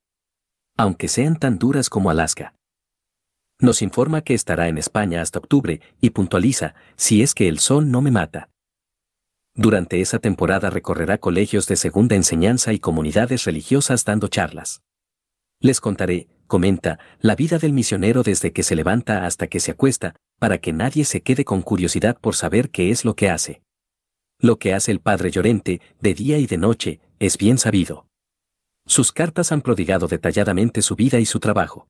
Aunque 0.78 1.10
sean 1.10 1.38
tan 1.38 1.60
duras 1.60 1.90
como 1.90 2.10
Alaska. 2.10 2.56
Nos 3.60 3.82
informa 3.82 4.22
que 4.22 4.34
estará 4.34 4.70
en 4.70 4.78
España 4.78 5.22
hasta 5.22 5.40
octubre 5.40 5.82
y 6.00 6.12
puntualiza, 6.12 6.76
si 6.96 7.22
es 7.22 7.34
que 7.34 7.50
el 7.50 7.60
sol 7.60 7.92
no 7.92 8.02
me 8.02 8.12
mata. 8.12 8.50
Durante 9.54 10.00
esa 10.00 10.20
temporada 10.20 10.70
recorrerá 10.70 11.18
colegios 11.18 11.68
de 11.68 11.76
segunda 11.76 12.16
enseñanza 12.16 12.72
y 12.72 12.80
comunidades 12.80 13.44
religiosas 13.44 14.06
dando 14.06 14.30
charlas. 14.30 14.82
Les 15.60 15.82
contaré, 15.82 16.28
comenta, 16.48 17.00
la 17.20 17.36
vida 17.36 17.58
del 17.58 17.74
misionero 17.74 18.24
desde 18.24 18.54
que 18.54 18.64
se 18.64 18.76
levanta 18.76 19.26
hasta 19.26 19.48
que 19.48 19.60
se 19.60 19.72
acuesta, 19.72 20.16
para 20.40 20.60
que 20.60 20.74
nadie 20.74 21.06
se 21.06 21.22
quede 21.22 21.46
con 21.46 21.62
curiosidad 21.62 22.18
por 22.20 22.36
saber 22.36 22.70
qué 22.70 22.92
es 22.92 23.06
lo 23.06 23.16
que 23.16 23.30
hace. 23.30 23.62
Lo 24.40 24.60
que 24.60 24.74
hace 24.74 24.92
el 24.92 25.00
Padre 25.00 25.32
Llorente, 25.32 25.82
de 26.02 26.14
día 26.14 26.38
y 26.38 26.46
de 26.46 26.58
noche, 26.58 27.00
es 27.20 27.38
bien 27.38 27.58
sabido. 27.58 28.08
Sus 28.86 29.12
cartas 29.12 29.52
han 29.52 29.62
prodigado 29.62 30.08
detalladamente 30.08 30.82
su 30.82 30.96
vida 30.96 31.20
y 31.20 31.26
su 31.26 31.40
trabajo. 31.40 31.88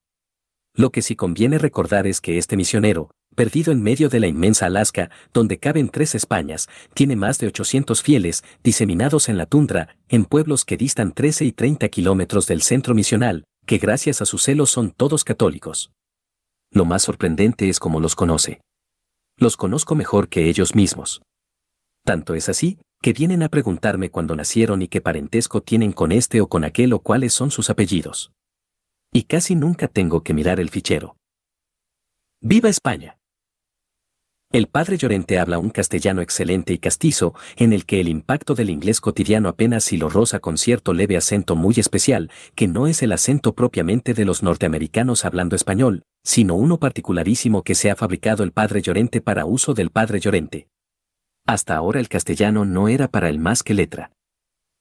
Lo 0.74 0.92
que 0.92 1.02
sí 1.02 1.16
conviene 1.16 1.58
recordar 1.58 2.06
es 2.06 2.22
que 2.22 2.38
este 2.38 2.58
misionero, 2.58 3.10
perdido 3.36 3.72
en 3.72 3.82
medio 3.82 4.10
de 4.10 4.20
la 4.20 4.28
inmensa 4.28 4.66
Alaska, 4.66 5.10
donde 5.34 5.58
caben 5.58 5.90
tres 5.90 6.16
Españas, 6.16 6.68
tiene 6.94 7.16
más 7.16 7.40
de 7.40 7.48
800 7.48 8.02
fieles, 8.02 8.44
diseminados 8.64 9.30
en 9.30 9.38
la 9.38 9.46
tundra, 9.46 9.98
en 10.10 10.26
pueblos 10.26 10.66
que 10.66 10.78
distan 10.78 11.14
13 11.14 11.46
y 11.46 11.52
30 11.52 11.88
kilómetros 11.90 12.48
del 12.48 12.62
centro 12.62 12.94
misional, 12.94 13.46
que 13.66 13.78
gracias 13.78 14.22
a 14.22 14.26
su 14.26 14.38
celo 14.38 14.66
son 14.66 14.92
todos 14.92 15.24
católicos. 15.24 15.92
Lo 16.76 16.86
más 16.86 17.02
sorprendente 17.02 17.70
es 17.70 17.80
cómo 17.80 18.00
los 18.00 18.16
conoce. 18.16 18.62
Los 19.38 19.58
conozco 19.58 19.96
mejor 19.96 20.30
que 20.30 20.48
ellos 20.50 20.76
mismos. 20.76 21.24
Tanto 22.06 22.36
es 22.36 22.50
así, 22.50 22.78
que 23.02 23.14
vienen 23.14 23.42
a 23.42 23.50
preguntarme 23.50 24.12
cuándo 24.12 24.36
nacieron 24.36 24.84
y 24.84 24.88
qué 24.88 25.02
parentesco 25.02 25.62
tienen 25.62 25.92
con 25.92 26.12
este 26.12 26.42
o 26.42 26.48
con 26.48 26.64
aquel 26.64 26.94
o 26.94 27.00
cuáles 27.00 27.34
son 27.34 27.50
sus 27.50 27.72
apellidos 27.72 28.32
y 29.16 29.24
casi 29.24 29.56
nunca 29.56 29.88
tengo 29.88 30.24
que 30.24 30.34
mirar 30.34 30.60
el 30.60 30.70
fichero. 30.70 31.16
¡Viva 32.42 32.68
España! 32.68 33.18
El 34.56 34.68
padre 34.68 34.98
Llorente 34.98 35.38
habla 35.38 35.60
un 35.60 35.70
castellano 35.70 36.22
excelente 36.22 36.72
y 36.72 36.78
castizo, 36.78 37.34
en 37.58 37.74
el 37.74 37.86
que 37.86 38.00
el 38.00 38.08
impacto 38.08 38.56
del 38.56 38.70
inglés 38.70 39.02
cotidiano 39.02 39.50
apenas 39.50 39.84
si 39.84 39.98
lo 39.98 40.08
roza 40.08 40.40
con 40.40 40.58
cierto 40.58 40.94
leve 40.94 41.18
acento 41.18 41.58
muy 41.58 41.74
especial, 41.76 42.32
que 42.56 42.70
no 42.70 42.88
es 42.88 43.04
el 43.04 43.12
acento 43.12 43.54
propiamente 43.54 44.14
de 44.14 44.24
los 44.24 44.44
norteamericanos 44.44 45.26
hablando 45.26 45.58
español, 45.58 46.04
sino 46.24 46.56
uno 46.56 46.80
particularísimo 46.80 47.64
que 47.64 47.76
se 47.76 47.92
ha 47.92 47.98
fabricado 47.98 48.46
el 48.46 48.54
padre 48.54 48.82
Llorente 48.82 49.20
para 49.20 49.44
uso 49.44 49.74
del 49.74 49.90
padre 49.90 50.22
Llorente. 50.22 50.70
Hasta 51.46 51.76
ahora 51.76 52.00
el 52.00 52.08
castellano 52.08 52.64
no 52.64 52.88
era 52.88 53.10
para 53.10 53.28
él 53.28 53.40
más 53.40 53.62
que 53.62 53.74
letra. 53.74 54.14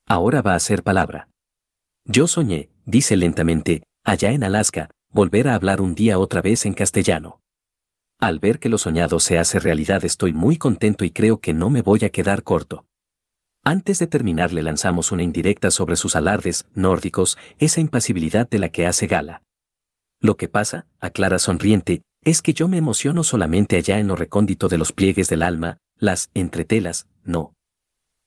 Ahora 0.06 0.40
va 0.40 0.54
a 0.54 0.60
ser 0.60 0.84
palabra. 0.84 1.30
Yo 2.04 2.28
soñé, 2.28 2.70
dice 2.86 3.16
lentamente, 3.16 3.82
allá 4.04 4.30
en 4.30 4.44
Alaska, 4.44 4.90
volver 5.10 5.48
a 5.48 5.56
hablar 5.56 5.80
un 5.80 5.96
día 5.96 6.20
otra 6.20 6.42
vez 6.42 6.64
en 6.64 6.74
castellano. 6.74 7.40
Al 8.24 8.38
ver 8.38 8.58
que 8.58 8.70
lo 8.70 8.78
soñado 8.78 9.20
se 9.20 9.36
hace 9.36 9.58
realidad 9.58 10.02
estoy 10.02 10.32
muy 10.32 10.56
contento 10.56 11.04
y 11.04 11.10
creo 11.10 11.40
que 11.40 11.52
no 11.52 11.68
me 11.68 11.82
voy 11.82 12.06
a 12.06 12.08
quedar 12.08 12.42
corto. 12.42 12.86
Antes 13.62 13.98
de 13.98 14.06
terminar 14.06 14.50
le 14.50 14.62
lanzamos 14.62 15.12
una 15.12 15.22
indirecta 15.22 15.70
sobre 15.70 15.96
sus 15.96 16.16
alardes 16.16 16.64
nórdicos, 16.74 17.36
esa 17.58 17.82
impasibilidad 17.82 18.48
de 18.48 18.58
la 18.58 18.70
que 18.70 18.86
hace 18.86 19.08
gala. 19.08 19.42
Lo 20.22 20.38
que 20.38 20.48
pasa, 20.48 20.86
aclara 21.00 21.38
sonriente, 21.38 22.00
es 22.22 22.40
que 22.40 22.54
yo 22.54 22.66
me 22.66 22.78
emociono 22.78 23.24
solamente 23.24 23.76
allá 23.76 23.98
en 23.98 24.08
lo 24.08 24.16
recóndito 24.16 24.68
de 24.68 24.78
los 24.78 24.92
pliegues 24.92 25.28
del 25.28 25.42
alma, 25.42 25.76
las 25.98 26.30
entretelas, 26.32 27.06
no. 27.24 27.52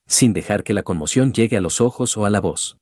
Sin 0.06 0.32
dejar 0.32 0.64
que 0.64 0.76
la 0.76 0.84
conmoción 0.84 1.34
llegue 1.34 1.58
a 1.58 1.62
los 1.62 1.82
ojos 1.82 2.16
o 2.18 2.26
a 2.26 2.30
la 2.30 2.40
voz. 2.40 2.78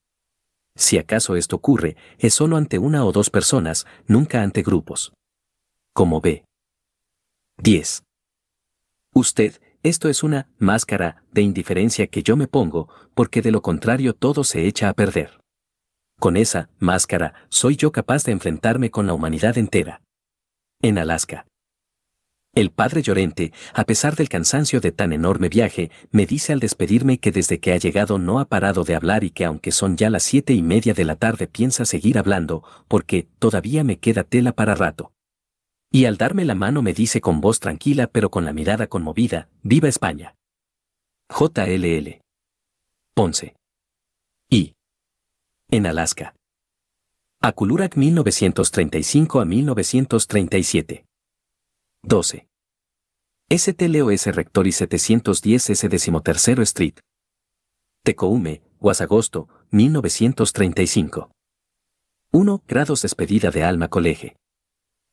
Si 0.75 0.97
acaso 0.97 1.37
esto 1.37 1.55
ocurre, 1.55 1.95
es 2.17 2.33
solo 2.33 2.57
ante 2.57 2.77
una 2.77 3.05
o 3.05 3.13
dos 3.13 3.29
personas, 3.29 3.87
nunca 4.05 4.41
ante 4.41 4.63
grupos. 4.63 5.13
Como 5.93 6.19
ve. 6.19 6.43
10. 7.57 8.03
Usted, 9.13 9.61
esto 9.81 10.09
es 10.09 10.23
una 10.23 10.49
máscara 10.59 11.23
de 11.31 11.41
indiferencia 11.41 12.07
que 12.07 12.21
yo 12.21 12.35
me 12.35 12.47
pongo, 12.47 12.89
porque 13.13 13.41
de 13.41 13.51
lo 13.51 13.61
contrario 13.61 14.13
todo 14.13 14.43
se 14.43 14.67
echa 14.67 14.89
a 14.89 14.93
perder. 14.93 15.39
Con 16.19 16.37
esa 16.37 16.69
máscara 16.79 17.33
soy 17.49 17.75
yo 17.77 17.91
capaz 17.91 18.23
de 18.25 18.33
enfrentarme 18.33 18.91
con 18.91 19.07
la 19.07 19.13
humanidad 19.13 19.57
entera. 19.57 20.01
En 20.81 20.97
Alaska. 20.97 21.47
El 22.53 22.71
padre 22.71 23.01
Llorente, 23.01 23.51
a 23.73 23.83
pesar 23.85 24.15
del 24.15 24.29
cansancio 24.29 24.79
de 24.79 24.91
tan 24.91 25.11
enorme 25.11 25.49
viaje, 25.49 25.91
me 26.11 26.25
dice 26.25 26.53
al 26.53 26.59
despedirme 26.59 27.19
que 27.19 27.31
desde 27.31 27.59
que 27.59 27.73
ha 27.73 27.77
llegado 27.77 28.19
no 28.19 28.39
ha 28.39 28.45
parado 28.45 28.83
de 28.83 28.95
hablar 28.95 29.23
y 29.23 29.31
que 29.31 29.45
aunque 29.45 29.71
son 29.71 29.97
ya 29.97 30.09
las 30.09 30.23
siete 30.23 30.53
y 30.53 30.61
media 30.61 30.93
de 30.93 31.05
la 31.05 31.15
tarde 31.15 31.47
piensa 31.47 31.85
seguir 31.85 32.17
hablando, 32.17 32.63
porque 32.87 33.27
todavía 33.39 33.83
me 33.83 33.97
queda 33.97 34.23
tela 34.23 34.51
para 34.51 34.75
rato. 34.75 35.14
Y 35.91 36.05
al 36.05 36.17
darme 36.17 36.45
la 36.45 36.55
mano 36.55 36.81
me 36.81 36.93
dice 36.93 37.21
con 37.21 37.41
voz 37.41 37.59
tranquila 37.59 38.07
pero 38.07 38.29
con 38.29 38.45
la 38.45 38.53
mirada 38.53 38.87
conmovida, 38.87 39.49
¡Viva 39.63 39.87
España! 39.87 40.35
JLL. 41.29 42.21
Ponce. 43.15 43.55
Y. 44.49 44.75
En 45.69 45.87
Alaska. 45.87 46.35
Akulurak 47.41 47.97
1935 47.97 49.39
a 49.39 49.45
1937. 49.45 51.05
12. 52.03 52.47
STLOS 53.49 54.25
Rectory 54.35 54.71
710 54.71 55.69
S 55.69 55.89
13 55.89 56.61
Street. 56.63 56.99
Tecoume, 58.03 58.61
Guasagosto, 58.79 59.47
1935. 59.71 61.31
1. 62.31 62.63
Grados 62.67 63.01
despedida 63.01 63.49
de 63.49 63.63
Alma 63.63 63.87
Colegio. 63.87 64.33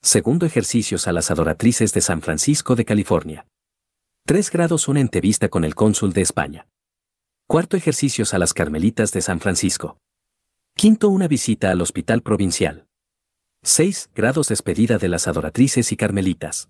Segundo 0.05 0.47
ejercicios 0.47 1.07
a 1.07 1.13
las 1.13 1.31
adoratrices 1.31 1.95
de 1.95 2.01
San 2.01 2.23
Francisco 2.23 2.75
de 2.75 2.85
California. 2.85 3.47
3 4.27 4.51
grados 4.51 4.89
una 4.89 4.99
entrevista 4.99 5.49
con 5.49 5.65
el 5.65 5.77
cónsul 5.77 6.13
de 6.13 6.23
España. 6.23 6.67
Cuarto 7.47 7.77
ejercicios 7.77 8.35
a 8.35 8.39
las 8.39 8.53
Carmelitas 8.53 9.13
de 9.13 9.21
San 9.23 9.39
Francisco. 9.39 9.99
Quinto 10.75 11.09
una 11.09 11.29
visita 11.29 11.71
al 11.71 11.81
Hospital 11.81 12.23
Provincial. 12.23 12.87
6 13.63 14.11
grados 14.13 14.49
despedida 14.49 14.99
de 14.99 15.09
las 15.09 15.29
adoratrices 15.29 15.93
y 15.93 15.97
carmelitas. 15.97 16.69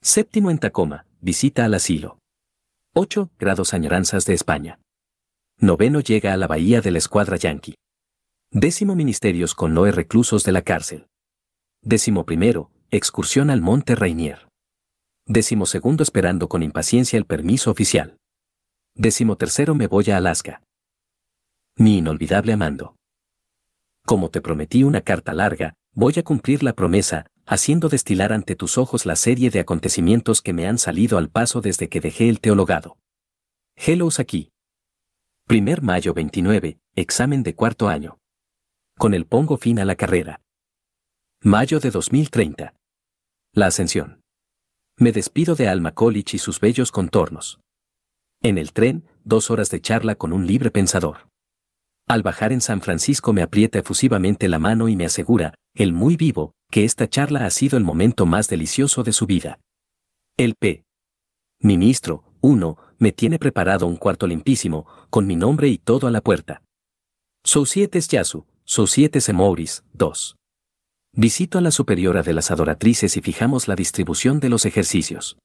Séptimo 0.00 0.52
en 0.52 0.58
Tacoma, 0.58 1.06
visita 1.20 1.64
al 1.64 1.74
asilo. 1.74 2.18
8 2.94 3.30
grados 3.36 3.74
añoranzas 3.74 4.26
de 4.26 4.34
España. 4.34 4.78
Noveno 5.58 5.98
llega 5.98 6.32
a 6.32 6.36
la 6.36 6.46
bahía 6.46 6.80
de 6.80 6.92
la 6.92 6.98
escuadra 6.98 7.36
Yankee. 7.36 7.74
Décimo 8.52 8.94
ministerios 8.94 9.56
con 9.56 9.74
Noé 9.74 9.90
reclusos 9.90 10.44
de 10.44 10.52
la 10.52 10.62
cárcel. 10.62 11.08
Décimo 11.86 12.24
primero, 12.24 12.70
excursión 12.90 13.50
al 13.50 13.60
Monte 13.60 13.94
Rainier. 13.94 14.48
Décimo 15.26 15.66
segundo 15.66 16.02
esperando 16.02 16.48
con 16.48 16.62
impaciencia 16.62 17.18
el 17.18 17.26
permiso 17.26 17.70
oficial. 17.70 18.16
Décimo 18.94 19.36
tercero 19.36 19.74
me 19.74 19.86
voy 19.86 20.10
a 20.10 20.16
Alaska. 20.16 20.62
Mi 21.76 21.98
inolvidable 21.98 22.54
Amando. 22.54 22.96
Como 24.06 24.30
te 24.30 24.40
prometí 24.40 24.82
una 24.82 25.02
carta 25.02 25.34
larga, 25.34 25.74
voy 25.92 26.14
a 26.16 26.22
cumplir 26.22 26.62
la 26.62 26.72
promesa, 26.72 27.26
haciendo 27.44 27.90
destilar 27.90 28.32
ante 28.32 28.56
tus 28.56 28.78
ojos 28.78 29.04
la 29.04 29.16
serie 29.16 29.50
de 29.50 29.60
acontecimientos 29.60 30.40
que 30.40 30.54
me 30.54 30.66
han 30.66 30.78
salido 30.78 31.18
al 31.18 31.28
paso 31.28 31.60
desde 31.60 31.90
que 31.90 32.00
dejé 32.00 32.30
el 32.30 32.40
teologado. 32.40 32.96
Hellos 33.76 34.20
aquí. 34.20 34.52
Primer 35.46 35.82
mayo 35.82 36.14
29, 36.14 36.78
examen 36.94 37.42
de 37.42 37.54
cuarto 37.54 37.88
año. 37.88 38.20
Con 38.96 39.12
el 39.12 39.26
pongo 39.26 39.58
fin 39.58 39.78
a 39.78 39.84
la 39.84 39.96
carrera. 39.96 40.40
Mayo 41.46 41.78
de 41.78 41.90
2030. 41.90 42.74
La 43.52 43.66
ascensión. 43.66 44.22
Me 44.98 45.12
despido 45.12 45.54
de 45.54 45.68
Alma 45.68 45.92
College 45.92 46.36
y 46.36 46.38
sus 46.38 46.58
bellos 46.58 46.90
contornos. 46.90 47.60
En 48.42 48.56
el 48.56 48.72
tren, 48.72 49.04
dos 49.24 49.50
horas 49.50 49.68
de 49.68 49.82
charla 49.82 50.14
con 50.14 50.32
un 50.32 50.46
libre 50.46 50.70
pensador. 50.70 51.28
Al 52.08 52.22
bajar 52.22 52.54
en 52.54 52.62
San 52.62 52.80
Francisco 52.80 53.34
me 53.34 53.42
aprieta 53.42 53.78
efusivamente 53.78 54.48
la 54.48 54.58
mano 54.58 54.88
y 54.88 54.96
me 54.96 55.04
asegura, 55.04 55.52
el 55.74 55.92
muy 55.92 56.16
vivo, 56.16 56.54
que 56.70 56.84
esta 56.84 57.10
charla 57.10 57.44
ha 57.44 57.50
sido 57.50 57.76
el 57.76 57.84
momento 57.84 58.24
más 58.24 58.48
delicioso 58.48 59.02
de 59.02 59.12
su 59.12 59.26
vida. 59.26 59.60
El 60.38 60.54
P. 60.54 60.84
Ministro, 61.60 62.24
uno, 62.40 62.78
me 62.96 63.12
tiene 63.12 63.38
preparado 63.38 63.86
un 63.86 63.96
cuarto 63.96 64.26
limpísimo, 64.26 64.86
con 65.10 65.26
mi 65.26 65.36
nombre 65.36 65.68
y 65.68 65.76
todo 65.76 66.06
a 66.06 66.10
la 66.10 66.22
puerta. 66.22 66.62
Societes 67.44 68.08
Yasu, 68.08 68.46
Societes 68.64 69.28
Emouris, 69.28 69.84
2. 69.92 70.36
Visito 71.16 71.58
a 71.58 71.60
la 71.60 71.70
superiora 71.70 72.24
de 72.24 72.32
las 72.32 72.50
adoratrices 72.50 73.16
y 73.16 73.20
fijamos 73.20 73.68
la 73.68 73.76
distribución 73.76 74.40
de 74.40 74.48
los 74.48 74.66
ejercicios. 74.66 75.38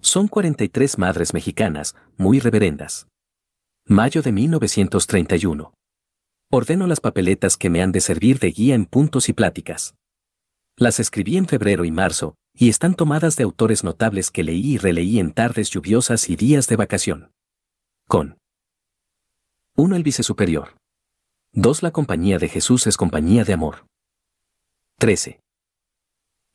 Son 0.00 0.26
43 0.26 0.98
madres 0.98 1.32
mexicanas, 1.34 1.94
muy 2.16 2.40
reverendas. 2.40 3.06
Mayo 3.86 4.22
de 4.22 4.32
1931. 4.32 5.72
Ordeno 6.50 6.88
las 6.88 6.98
papeletas 6.98 7.56
que 7.56 7.70
me 7.70 7.80
han 7.80 7.92
de 7.92 8.00
servir 8.00 8.40
de 8.40 8.50
guía 8.50 8.74
en 8.74 8.86
puntos 8.86 9.28
y 9.28 9.34
pláticas. 9.34 9.94
Las 10.76 10.98
escribí 10.98 11.36
en 11.36 11.46
febrero 11.46 11.84
y 11.84 11.92
marzo, 11.92 12.34
y 12.52 12.68
están 12.68 12.94
tomadas 12.94 13.36
de 13.36 13.44
autores 13.44 13.84
notables 13.84 14.32
que 14.32 14.42
leí 14.42 14.74
y 14.74 14.78
releí 14.78 15.20
en 15.20 15.32
tardes 15.32 15.70
lluviosas 15.70 16.28
y 16.28 16.34
días 16.34 16.66
de 16.66 16.74
vacación. 16.74 17.30
Con 18.08 18.38
1. 19.76 19.94
El 19.94 20.02
vicesuperior. 20.02 20.76
2. 21.52 21.84
La 21.84 21.92
compañía 21.92 22.38
de 22.38 22.48
Jesús 22.48 22.88
es 22.88 22.96
compañía 22.96 23.44
de 23.44 23.52
amor. 23.52 23.86
13. 25.00 25.38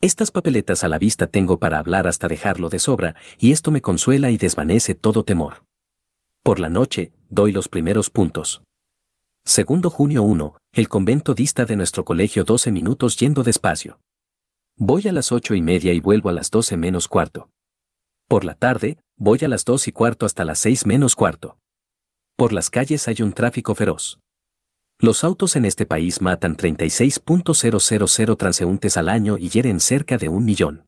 Estas 0.01 0.29
papeletas 0.29 0.83
a 0.83 0.89
la 0.89 0.97
vista 0.97 1.27
tengo 1.27 1.59
para 1.59 1.79
hablar 1.79 2.07
hasta 2.07 2.27
dejarlo 2.27 2.67
de 2.67 2.77
sobra, 2.77 3.15
y 3.39 3.53
esto 3.53 3.71
me 3.71 3.81
consuela 3.81 4.31
y 4.31 4.37
desvanece 4.37 4.95
todo 4.95 5.23
temor. 5.23 5.63
Por 6.43 6.59
la 6.59 6.67
noche, 6.67 7.13
doy 7.29 7.53
los 7.53 7.69
primeros 7.69 8.09
puntos. 8.09 8.61
Segundo 9.45 9.89
junio 9.89 10.23
1, 10.23 10.57
el 10.73 10.89
convento 10.89 11.33
dista 11.33 11.63
de 11.63 11.77
nuestro 11.77 12.03
colegio 12.03 12.43
12 12.43 12.69
minutos 12.73 13.15
yendo 13.15 13.43
despacio. 13.43 14.01
Voy 14.75 15.07
a 15.07 15.13
las 15.13 15.31
ocho 15.31 15.55
y 15.55 15.61
media 15.61 15.93
y 15.93 16.01
vuelvo 16.01 16.27
a 16.27 16.33
las 16.33 16.51
12 16.51 16.75
menos 16.75 17.07
cuarto. 17.07 17.49
Por 18.27 18.43
la 18.43 18.55
tarde, 18.55 18.97
voy 19.15 19.39
a 19.43 19.47
las 19.47 19.63
dos 19.63 19.87
y 19.87 19.93
cuarto 19.93 20.25
hasta 20.25 20.43
las 20.43 20.59
seis 20.59 20.85
menos 20.85 21.15
cuarto. 21.15 21.57
Por 22.35 22.51
las 22.51 22.69
calles 22.69 23.07
hay 23.07 23.21
un 23.21 23.31
tráfico 23.31 23.73
feroz. 23.73 24.19
Los 24.99 25.23
autos 25.23 25.55
en 25.55 25.65
este 25.65 25.85
país 25.85 26.21
matan 26.21 26.55
36.000 26.55 28.37
transeúntes 28.37 28.97
al 28.97 29.09
año 29.09 29.37
y 29.37 29.49
hieren 29.49 29.79
cerca 29.79 30.17
de 30.17 30.29
un 30.29 30.45
millón. 30.45 30.85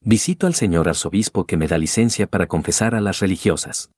Visito 0.00 0.46
al 0.46 0.54
señor 0.54 0.88
arzobispo 0.88 1.46
que 1.46 1.56
me 1.56 1.66
da 1.66 1.78
licencia 1.78 2.26
para 2.26 2.46
confesar 2.46 2.94
a 2.94 3.00
las 3.00 3.20
religiosas. 3.20 3.90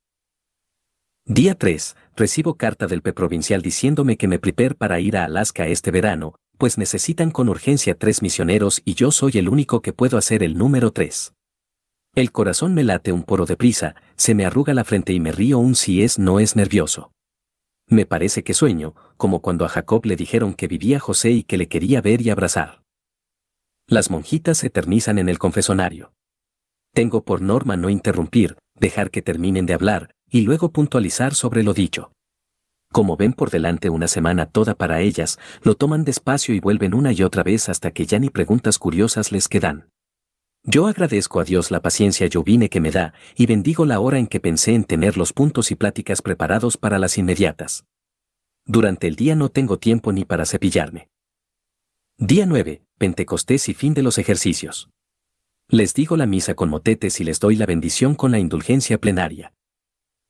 Día 1.24 1.56
3. 1.56 1.96
Recibo 2.14 2.54
carta 2.54 2.86
del 2.86 3.02
P 3.02 3.12
provincial 3.12 3.60
diciéndome 3.60 4.16
que 4.16 4.28
me 4.28 4.38
prepare 4.38 4.76
para 4.76 5.00
ir 5.00 5.16
a 5.16 5.24
Alaska 5.24 5.66
este 5.66 5.90
verano, 5.90 6.36
pues 6.58 6.78
necesitan 6.78 7.30
con 7.30 7.48
urgencia 7.48 7.98
tres 7.98 8.22
misioneros 8.22 8.80
y 8.84 8.94
yo 8.94 9.10
soy 9.10 9.32
el 9.34 9.48
único 9.48 9.82
que 9.82 9.92
puedo 9.92 10.16
hacer 10.16 10.42
el 10.42 10.56
número 10.56 10.92
3. 10.92 11.34
El 12.14 12.32
corazón 12.32 12.74
me 12.74 12.84
late 12.84 13.12
un 13.12 13.24
poro 13.24 13.44
de 13.44 13.56
prisa, 13.56 13.96
se 14.14 14.34
me 14.34 14.46
arruga 14.46 14.72
la 14.72 14.84
frente 14.84 15.12
y 15.12 15.20
me 15.20 15.32
río 15.32 15.58
un 15.58 15.74
si 15.74 16.02
es 16.02 16.18
no 16.18 16.40
es 16.40 16.56
nervioso. 16.56 17.10
Me 17.88 18.04
parece 18.04 18.42
que 18.42 18.54
sueño, 18.54 18.94
como 19.16 19.40
cuando 19.40 19.64
a 19.64 19.68
Jacob 19.68 20.04
le 20.06 20.16
dijeron 20.16 20.54
que 20.54 20.66
vivía 20.66 20.98
José 20.98 21.30
y 21.30 21.42
que 21.44 21.56
le 21.56 21.68
quería 21.68 22.00
ver 22.00 22.20
y 22.20 22.30
abrazar. 22.30 22.82
Las 23.86 24.10
monjitas 24.10 24.58
se 24.58 24.66
eternizan 24.66 25.18
en 25.18 25.28
el 25.28 25.38
confesonario. 25.38 26.12
Tengo 26.92 27.24
por 27.24 27.40
norma 27.40 27.76
no 27.76 27.88
interrumpir, 27.88 28.56
dejar 28.74 29.10
que 29.10 29.22
terminen 29.22 29.66
de 29.66 29.74
hablar, 29.74 30.10
y 30.28 30.40
luego 30.40 30.72
puntualizar 30.72 31.34
sobre 31.34 31.62
lo 31.62 31.74
dicho. 31.74 32.10
Como 32.92 33.16
ven 33.16 33.32
por 33.32 33.50
delante 33.50 33.90
una 33.90 34.08
semana 34.08 34.46
toda 34.46 34.74
para 34.74 35.00
ellas, 35.00 35.38
lo 35.62 35.74
toman 35.74 36.04
despacio 36.04 36.54
y 36.54 36.60
vuelven 36.60 36.94
una 36.94 37.12
y 37.12 37.22
otra 37.22 37.42
vez 37.42 37.68
hasta 37.68 37.90
que 37.92 38.06
ya 38.06 38.18
ni 38.18 38.30
preguntas 38.30 38.78
curiosas 38.78 39.30
les 39.30 39.48
quedan. 39.48 39.90
Yo 40.68 40.88
agradezco 40.88 41.38
a 41.38 41.44
Dios 41.44 41.70
la 41.70 41.80
paciencia 41.80 42.26
llovine 42.26 42.68
que 42.68 42.80
me 42.80 42.90
da 42.90 43.14
y 43.36 43.46
bendigo 43.46 43.84
la 43.84 44.00
hora 44.00 44.18
en 44.18 44.26
que 44.26 44.40
pensé 44.40 44.74
en 44.74 44.82
tener 44.82 45.16
los 45.16 45.32
puntos 45.32 45.70
y 45.70 45.76
pláticas 45.76 46.22
preparados 46.22 46.76
para 46.76 46.98
las 46.98 47.18
inmediatas. 47.18 47.84
Durante 48.64 49.06
el 49.06 49.14
día 49.14 49.36
no 49.36 49.48
tengo 49.48 49.78
tiempo 49.78 50.12
ni 50.12 50.24
para 50.24 50.44
cepillarme. 50.44 51.08
Día 52.18 52.46
9, 52.46 52.82
Pentecostés 52.98 53.68
y 53.68 53.74
fin 53.74 53.94
de 53.94 54.02
los 54.02 54.18
ejercicios. 54.18 54.90
Les 55.68 55.94
digo 55.94 56.16
la 56.16 56.26
misa 56.26 56.54
con 56.54 56.68
motetes 56.68 57.20
y 57.20 57.24
les 57.24 57.38
doy 57.38 57.54
la 57.54 57.66
bendición 57.66 58.16
con 58.16 58.32
la 58.32 58.40
indulgencia 58.40 58.98
plenaria. 58.98 59.54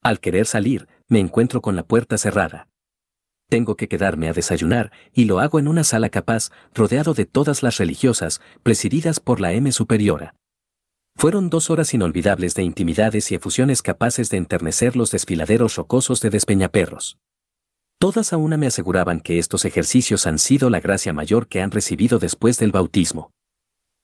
Al 0.03 0.21
querer 0.21 0.45
salir, 0.45 0.87
me 1.09 1.19
encuentro 1.19 1.63
con 1.63 1.77
la 1.77 1.87
puerta 1.87 2.19
cerrada. 2.19 2.69
Tengo 3.49 3.77
que 3.77 3.89
quedarme 3.89 4.29
a 4.29 4.33
desayunar, 4.33 4.91
y 5.13 5.27
lo 5.27 5.39
hago 5.39 5.59
en 5.59 5.69
una 5.69 5.85
sala 5.85 6.09
capaz, 6.09 6.51
rodeado 6.75 7.15
de 7.15 7.27
todas 7.27 7.63
las 7.63 7.77
religiosas, 7.77 8.41
presididas 8.63 9.21
por 9.21 9.41
la 9.41 9.53
M 9.53 9.71
superiora. 9.71 10.35
Fueron 11.17 11.49
dos 11.49 11.71
horas 11.71 11.95
inolvidables 11.95 12.55
de 12.55 12.65
intimidades 12.65 13.31
y 13.31 13.37
efusiones 13.37 13.83
capaces 13.83 14.31
de 14.31 14.37
enternecer 14.37 14.97
los 14.97 15.11
desfiladeros 15.13 15.77
rocosos 15.77 16.21
de 16.21 16.31
Despeñaperros. 16.31 17.19
Todas 17.99 18.33
a 18.33 18.37
una 18.37 18.57
me 18.57 18.67
aseguraban 18.67 19.21
que 19.21 19.39
estos 19.39 19.65
ejercicios 19.65 20.27
han 20.27 20.39
sido 20.39 20.69
la 20.69 20.81
gracia 20.81 21.15
mayor 21.15 21.47
que 21.47 21.63
han 21.63 21.71
recibido 21.71 22.19
después 22.19 22.59
del 22.59 22.73
bautismo. 22.73 23.31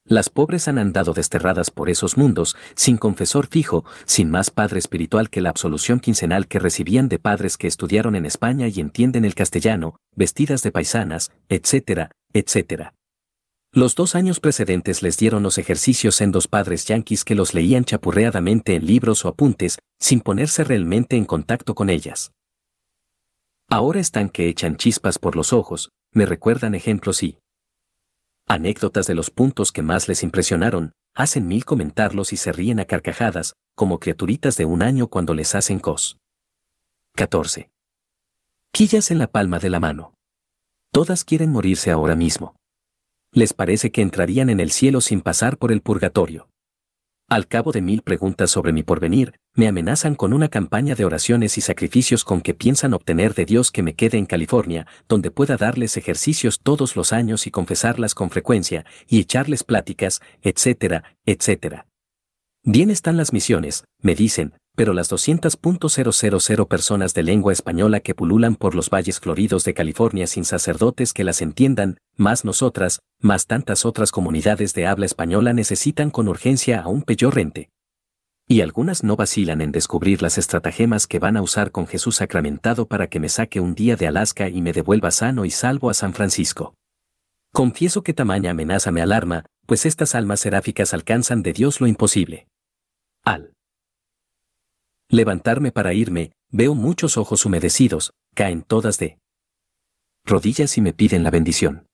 Las 0.04 0.30
pobres 0.30 0.66
han 0.66 0.78
andado 0.78 1.12
desterradas 1.12 1.71
por 1.71 1.88
esos 1.88 2.16
mundos, 2.16 2.56
sin 2.75 2.97
confesor 2.97 3.47
fijo, 3.47 3.85
sin 4.04 4.30
más 4.30 4.50
padre 4.50 4.80
espiritual 4.80 5.30
que 5.30 5.40
la 5.40 5.50
absolución 5.50 6.00
quincenal 6.00 6.49
que 6.49 6.59
recibían 6.59 7.09
de 7.09 7.21
padres 7.21 7.56
que 7.56 7.68
estudiaron 7.68 8.16
en 8.16 8.26
España 8.26 8.66
y 8.66 8.80
entienden 8.80 9.25
el 9.25 9.37
castellano, 9.37 9.97
vestidas 10.16 10.62
de 10.62 10.73
paisanas, 10.73 11.30
etcétera, 11.49 12.11
etcétera. 12.32 12.94
Los 13.75 13.94
dos 13.94 14.14
años 14.16 14.38
precedentes 14.38 15.02
les 15.02 15.16
dieron 15.16 15.42
los 15.42 15.56
ejercicios 15.56 16.21
en 16.21 16.32
dos 16.32 16.47
padres 16.47 16.85
yanquis 16.85 17.25
que 17.25 17.35
los 17.35 17.54
leían 17.54 17.85
chapurreadamente 17.85 18.75
en 18.75 18.85
libros 18.85 19.25
o 19.25 19.28
apuntes, 19.28 19.78
sin 19.99 20.21
ponerse 20.21 20.64
realmente 20.64 21.16
en 21.16 21.25
contacto 21.25 21.75
con 21.75 21.88
ellas. 21.88 22.32
Ahora 23.71 24.00
están 24.00 24.28
que 24.28 24.49
echan 24.49 24.76
chispas 24.76 25.18
por 25.18 25.37
los 25.37 25.54
ojos, 25.54 25.90
me 26.12 26.26
recuerdan 26.26 26.75
ejemplos 26.75 27.23
y, 27.23 27.38
anécdotas 28.46 29.06
de 29.06 29.14
los 29.14 29.30
puntos 29.30 29.72
que 29.72 29.82
más 29.82 30.08
les 30.08 30.22
impresionaron, 30.22 30.92
hacen 31.14 31.46
mil 31.46 31.64
comentarlos 31.64 32.32
y 32.32 32.37
se 32.37 32.52
ríen 32.52 32.80
a 32.80 32.84
carcajadas, 32.84 33.54
como 33.75 33.99
criaturitas 33.99 34.56
de 34.56 34.64
un 34.64 34.82
año 34.82 35.08
cuando 35.08 35.34
les 35.34 35.54
hacen 35.54 35.78
cos. 35.78 36.18
14. 37.14 37.70
Quillas 38.70 39.11
en 39.11 39.18
la 39.18 39.26
palma 39.26 39.58
de 39.58 39.70
la 39.70 39.80
mano. 39.80 40.14
Todas 40.90 41.25
quieren 41.25 41.50
morirse 41.50 41.90
ahora 41.90 42.16
mismo. 42.16 42.56
Les 43.32 43.54
parece 43.54 43.90
que 43.90 44.02
entrarían 44.02 44.50
en 44.50 44.61
el 44.61 44.70
cielo 44.70 45.00
sin 45.00 45.22
pasar 45.22 45.56
por 45.56 45.72
el 45.72 45.80
purgatorio. 45.80 46.49
Al 47.32 47.48
cabo 47.48 47.72
de 47.72 47.80
mil 47.80 48.02
preguntas 48.02 48.50
sobre 48.50 48.74
mi 48.74 48.82
porvenir, 48.82 49.32
me 49.54 49.66
amenazan 49.66 50.16
con 50.16 50.34
una 50.34 50.48
campaña 50.48 50.94
de 50.94 51.06
oraciones 51.06 51.56
y 51.56 51.62
sacrificios 51.62 52.24
con 52.24 52.42
que 52.42 52.52
piensan 52.52 52.92
obtener 52.92 53.32
de 53.32 53.46
Dios 53.46 53.70
que 53.70 53.82
me 53.82 53.94
quede 53.94 54.18
en 54.18 54.26
California, 54.26 54.86
donde 55.08 55.30
pueda 55.30 55.56
darles 55.56 55.96
ejercicios 55.96 56.60
todos 56.62 56.94
los 56.94 57.10
años 57.14 57.46
y 57.46 57.50
confesarlas 57.50 58.14
con 58.14 58.28
frecuencia, 58.28 58.84
y 59.08 59.18
echarles 59.18 59.64
pláticas, 59.64 60.20
etcétera, 60.42 61.16
etcétera. 61.24 61.86
Bien 62.64 62.90
están 62.90 63.16
las 63.16 63.32
misiones, 63.32 63.84
me 64.02 64.14
dicen, 64.14 64.52
pero 64.74 64.94
las 64.94 65.10
200.000 65.10 66.66
personas 66.66 67.14
de 67.14 67.22
lengua 67.22 67.52
española 67.52 68.00
que 68.00 68.14
pululan 68.14 68.56
por 68.56 68.74
los 68.74 68.88
valles 68.88 69.20
floridos 69.20 69.64
de 69.64 69.74
California 69.74 70.26
sin 70.26 70.44
sacerdotes 70.44 71.12
que 71.12 71.24
las 71.24 71.42
entiendan, 71.42 71.98
más 72.16 72.44
nosotras, 72.44 73.00
más 73.20 73.46
tantas 73.46 73.84
otras 73.84 74.10
comunidades 74.10 74.72
de 74.74 74.86
habla 74.86 75.06
española 75.06 75.52
necesitan 75.52 76.10
con 76.10 76.28
urgencia 76.28 76.80
a 76.80 76.88
un 76.88 77.02
peyorrente. 77.02 77.68
Y 78.48 78.60
algunas 78.60 79.04
no 79.04 79.16
vacilan 79.16 79.60
en 79.60 79.72
descubrir 79.72 80.20
las 80.20 80.36
estratagemas 80.36 81.06
que 81.06 81.18
van 81.18 81.36
a 81.36 81.42
usar 81.42 81.70
con 81.70 81.87
Jesús 81.87 82.16
sacramentado 82.16 82.87
para 82.87 83.08
que 83.08 83.20
me 83.20 83.28
saque 83.28 83.61
un 83.61 83.74
día 83.74 83.96
de 83.96 84.08
Alaska 84.08 84.48
y 84.48 84.62
me 84.62 84.72
devuelva 84.72 85.11
sano 85.11 85.44
y 85.44 85.50
salvo 85.50 85.90
a 85.90 85.94
San 85.94 86.12
Francisco. 86.12 86.74
Confieso 87.52 88.02
que 88.02 88.14
tamaña 88.14 88.50
amenaza 88.50 88.90
me 88.90 89.02
alarma, 89.02 89.44
pues 89.66 89.87
estas 89.87 90.14
almas 90.14 90.40
seráficas 90.40 90.94
alcanzan 90.94 91.42
de 91.42 91.52
Dios 91.52 91.80
lo 91.80 91.87
imposible. 91.87 92.46
Al 93.24 93.52
levantarme 95.12 95.72
para 95.72 95.92
irme, 95.92 96.33
veo 96.51 96.75
muchos 96.75 97.18
ojos 97.18 97.44
humedecidos, 97.44 98.14
caen 98.35 98.62
todas 98.62 98.98
de 98.98 99.18
rodillas 100.25 100.79
y 100.79 100.81
me 100.81 100.94
piden 100.94 101.22
la 101.22 101.31
bendición. 101.31 101.87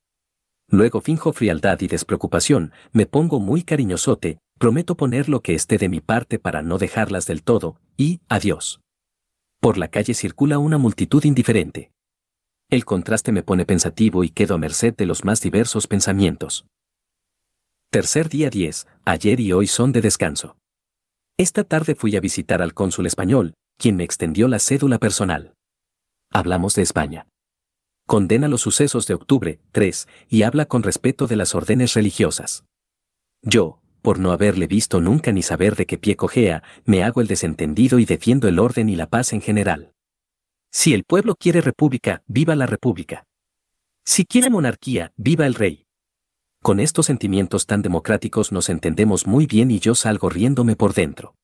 Luego 0.70 1.00
finjo 1.00 1.33
frialdad 1.33 1.81
y 1.81 1.88
despreocupación, 1.88 2.72
me 2.92 3.07
pongo 3.07 3.40
muy 3.40 3.64
cariñosote, 3.64 4.38
prometo 4.59 4.96
poner 4.96 5.28
lo 5.28 5.40
que 5.42 5.54
esté 5.54 5.78
de 5.78 5.88
mi 5.88 6.00
parte 6.00 6.38
para 6.38 6.62
no 6.62 6.78
dejarlas 6.78 7.26
del 7.26 7.42
todo, 7.42 7.81
y, 7.96 8.20
adiós. 8.28 8.81
Por 9.61 9.78
la 9.78 9.88
calle 9.88 10.14
circula 10.14 10.59
una 10.59 10.78
multitud 10.78 11.24
indiferente. 11.24 11.90
El 12.70 12.85
contraste 12.85 13.33
me 13.33 13.42
pone 13.42 13.64
pensativo 13.64 14.22
y 14.22 14.28
quedo 14.28 14.54
a 14.54 14.59
merced 14.59 14.94
de 14.94 15.07
los 15.07 15.24
más 15.24 15.40
diversos 15.40 15.88
pensamientos. 15.88 16.66
Tercer 17.90 18.28
día 18.28 18.50
10, 18.50 18.87
ayer 19.07 19.40
y 19.40 19.52
hoy 19.52 19.66
son 19.66 19.90
de 19.90 20.02
descanso. 20.02 20.57
Esta 21.40 21.62
tarde 21.62 21.94
fui 21.94 22.16
a 22.16 22.20
visitar 22.20 22.62
al 22.62 22.74
cónsul 22.74 23.07
español, 23.07 23.55
quien 23.79 23.94
me 23.94 24.03
extendió 24.03 24.48
la 24.48 24.59
cédula 24.59 24.98
personal. 24.98 25.55
Hablamos 26.33 26.74
de 26.74 26.83
España. 26.83 27.29
Condena 28.09 28.48
los 28.48 28.62
sucesos 28.62 29.07
de 29.07 29.14
octubre 29.14 29.61
3 29.70 30.09
y 30.29 30.42
habla 30.42 30.66
con 30.66 30.83
respeto 30.83 31.29
de 31.29 31.37
las 31.37 31.55
órdenes 31.55 31.94
religiosas. 31.94 32.64
Yo, 33.40 33.81
por 34.03 34.18
no 34.18 34.33
haberle 34.33 34.66
visto 34.66 35.01
nunca 35.01 35.31
ni 35.31 35.42
saber 35.42 35.77
de 35.77 35.87
qué 35.87 35.96
pie 35.96 36.16
cojea, 36.16 36.64
me 36.85 37.05
hago 37.05 37.20
el 37.20 37.29
desentendido 37.29 38.01
y 38.01 38.05
defiendo 38.05 38.48
el 38.48 38.59
orden 38.59 38.88
y 38.88 38.96
la 38.96 39.09
paz 39.09 39.33
en 39.33 39.40
general. 39.40 39.92
Si 40.72 40.92
el 40.92 41.05
pueblo 41.05 41.37
quiere 41.37 41.61
república, 41.61 42.24
viva 42.27 42.57
la 42.57 42.66
república. 42.66 43.22
Si 44.05 44.24
quiere 44.24 44.51
monarquía, 44.51 45.12
viva 45.16 45.46
el 45.46 45.55
rey. 45.55 45.85
Con 46.62 46.80
estos 46.80 47.06
sentimientos 47.06 47.66
tan 47.66 47.82
democráticos 47.82 48.52
nos 48.52 48.68
entendemos 48.68 49.26
muy 49.26 49.46
bien 49.46 49.70
y 49.70 49.78
yo 49.78 49.94
salgo 49.94 50.28
riéndome 50.28 50.76
por 50.76 50.92
dentro. 50.92 51.34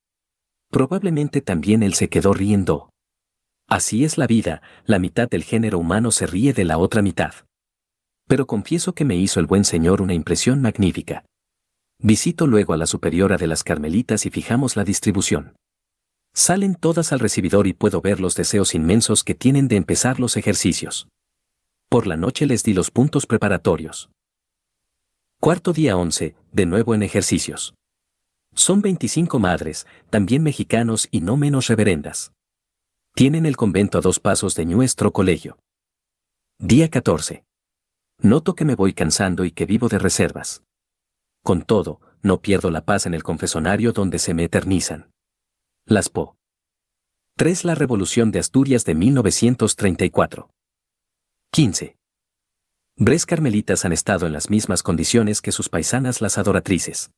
Probablemente 0.71 1.41
también 1.41 1.83
él 1.83 1.95
se 1.95 2.09
quedó 2.09 2.35
riendo. 2.35 2.91
Así 3.69 4.05
es 4.05 4.19
la 4.19 4.27
vida, 4.27 4.61
la 4.85 4.99
mitad 4.99 5.29
del 5.29 5.45
género 5.45 5.79
humano 5.79 6.11
se 6.11 6.27
ríe 6.27 6.53
de 6.53 6.65
la 6.65 6.79
otra 6.79 7.01
mitad. 7.01 7.33
Pero 8.27 8.47
confieso 8.47 8.95
que 8.95 9.05
me 9.05 9.17
hizo 9.17 9.41
el 9.41 9.47
buen 9.47 9.65
Señor 9.65 10.03
una 10.03 10.15
impresión 10.15 10.61
magnífica. 10.61 11.25
Visito 12.01 12.47
luego 12.47 12.73
a 12.73 12.77
la 12.77 12.87
superiora 12.87 13.37
de 13.37 13.47
las 13.47 13.63
Carmelitas 13.63 14.27
y 14.27 14.31
fijamos 14.31 14.77
la 14.77 14.85
distribución. 14.85 15.55
Salen 16.35 16.75
todas 16.75 17.13
al 17.13 17.21
recibidor 17.21 17.67
y 17.69 17.73
puedo 17.73 18.01
ver 18.01 18.19
los 18.19 18.35
deseos 18.35 18.75
inmensos 18.75 19.23
que 19.23 19.35
tienen 19.35 19.69
de 19.69 19.77
empezar 19.77 20.19
los 20.19 20.37
ejercicios. 20.37 21.07
Por 21.89 22.09
la 22.09 22.17
noche 22.17 22.47
les 22.47 22.65
di 22.65 22.75
los 22.75 22.91
puntos 22.91 23.27
preparatorios. 23.27 24.11
Cuarto 25.45 25.75
día 25.75 25.99
11, 25.99 26.35
de 26.53 26.65
nuevo 26.65 26.95
en 26.95 27.03
ejercicios. 27.03 27.75
Son 28.55 28.81
25 28.81 29.39
madres, 29.39 29.87
también 30.09 30.43
mexicanos 30.43 31.07
y 31.11 31.21
no 31.21 31.37
menos 31.37 31.67
reverendas. 31.67 32.33
Tienen 33.15 33.45
el 33.45 33.55
convento 33.55 33.99
a 33.99 34.01
dos 34.01 34.21
pasos 34.21 34.55
de 34.55 34.65
nuestro 34.65 35.13
colegio. 35.13 35.59
Día 36.59 36.89
14. 36.89 37.45
Noto 38.23 38.55
que 38.55 38.65
me 38.65 38.75
voy 38.75 38.95
cansando 38.95 39.45
y 39.45 39.51
que 39.51 39.67
vivo 39.67 39.91
de 39.91 39.99
reservas. 39.99 40.63
Con 41.43 41.61
todo, 41.61 42.01
no 42.23 42.41
pierdo 42.41 42.71
la 42.71 42.87
paz 42.87 43.05
en 43.05 43.13
el 43.13 43.23
confesonario 43.23 43.93
donde 43.93 44.19
se 44.19 44.33
me 44.33 44.45
eternizan. 44.45 45.11
Las 45.85 46.09
Po. 46.09 46.39
3. 47.37 47.67
La 47.67 47.75
Revolución 47.75 48.31
de 48.31 48.39
Asturias 48.39 48.87
de 48.87 48.95
1934. 48.95 50.49
15. 51.53 51.97
Bres 52.97 53.27
carmelitas 53.27 53.85
han 53.85 53.93
estado 53.93 54.25
en 54.25 54.33
las 54.33 54.51
mismas 54.51 54.85
condiciones 54.85 55.43
que 55.43 55.51
sus 55.51 55.69
paisanas 55.69 56.21
las 56.21 56.39
adoratrices. 56.39 57.11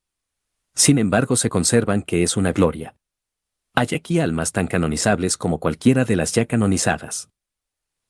Sin 0.75 0.97
embargo, 0.97 1.37
se 1.37 1.51
conservan 1.51 2.03
que 2.03 2.23
es 2.23 2.39
una 2.39 2.53
gloria. 2.53 2.97
Hay 3.75 3.89
aquí 3.95 4.19
almas 4.19 4.53
tan 4.53 4.69
canonizables 4.69 5.37
como 5.37 5.61
cualquiera 5.61 6.07
de 6.07 6.17
las 6.17 6.33
ya 6.33 6.47
canonizadas. 6.47 7.29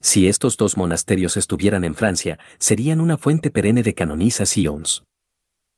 Si 0.00 0.28
estos 0.28 0.56
dos 0.56 0.76
monasterios 0.76 1.36
estuvieran 1.36 1.82
en 1.82 1.96
Francia, 1.96 2.38
serían 2.60 3.00
una 3.00 3.16
fuente 3.16 3.50
perenne 3.50 3.82
de 3.82 3.94
canonizaciones. 3.94 5.02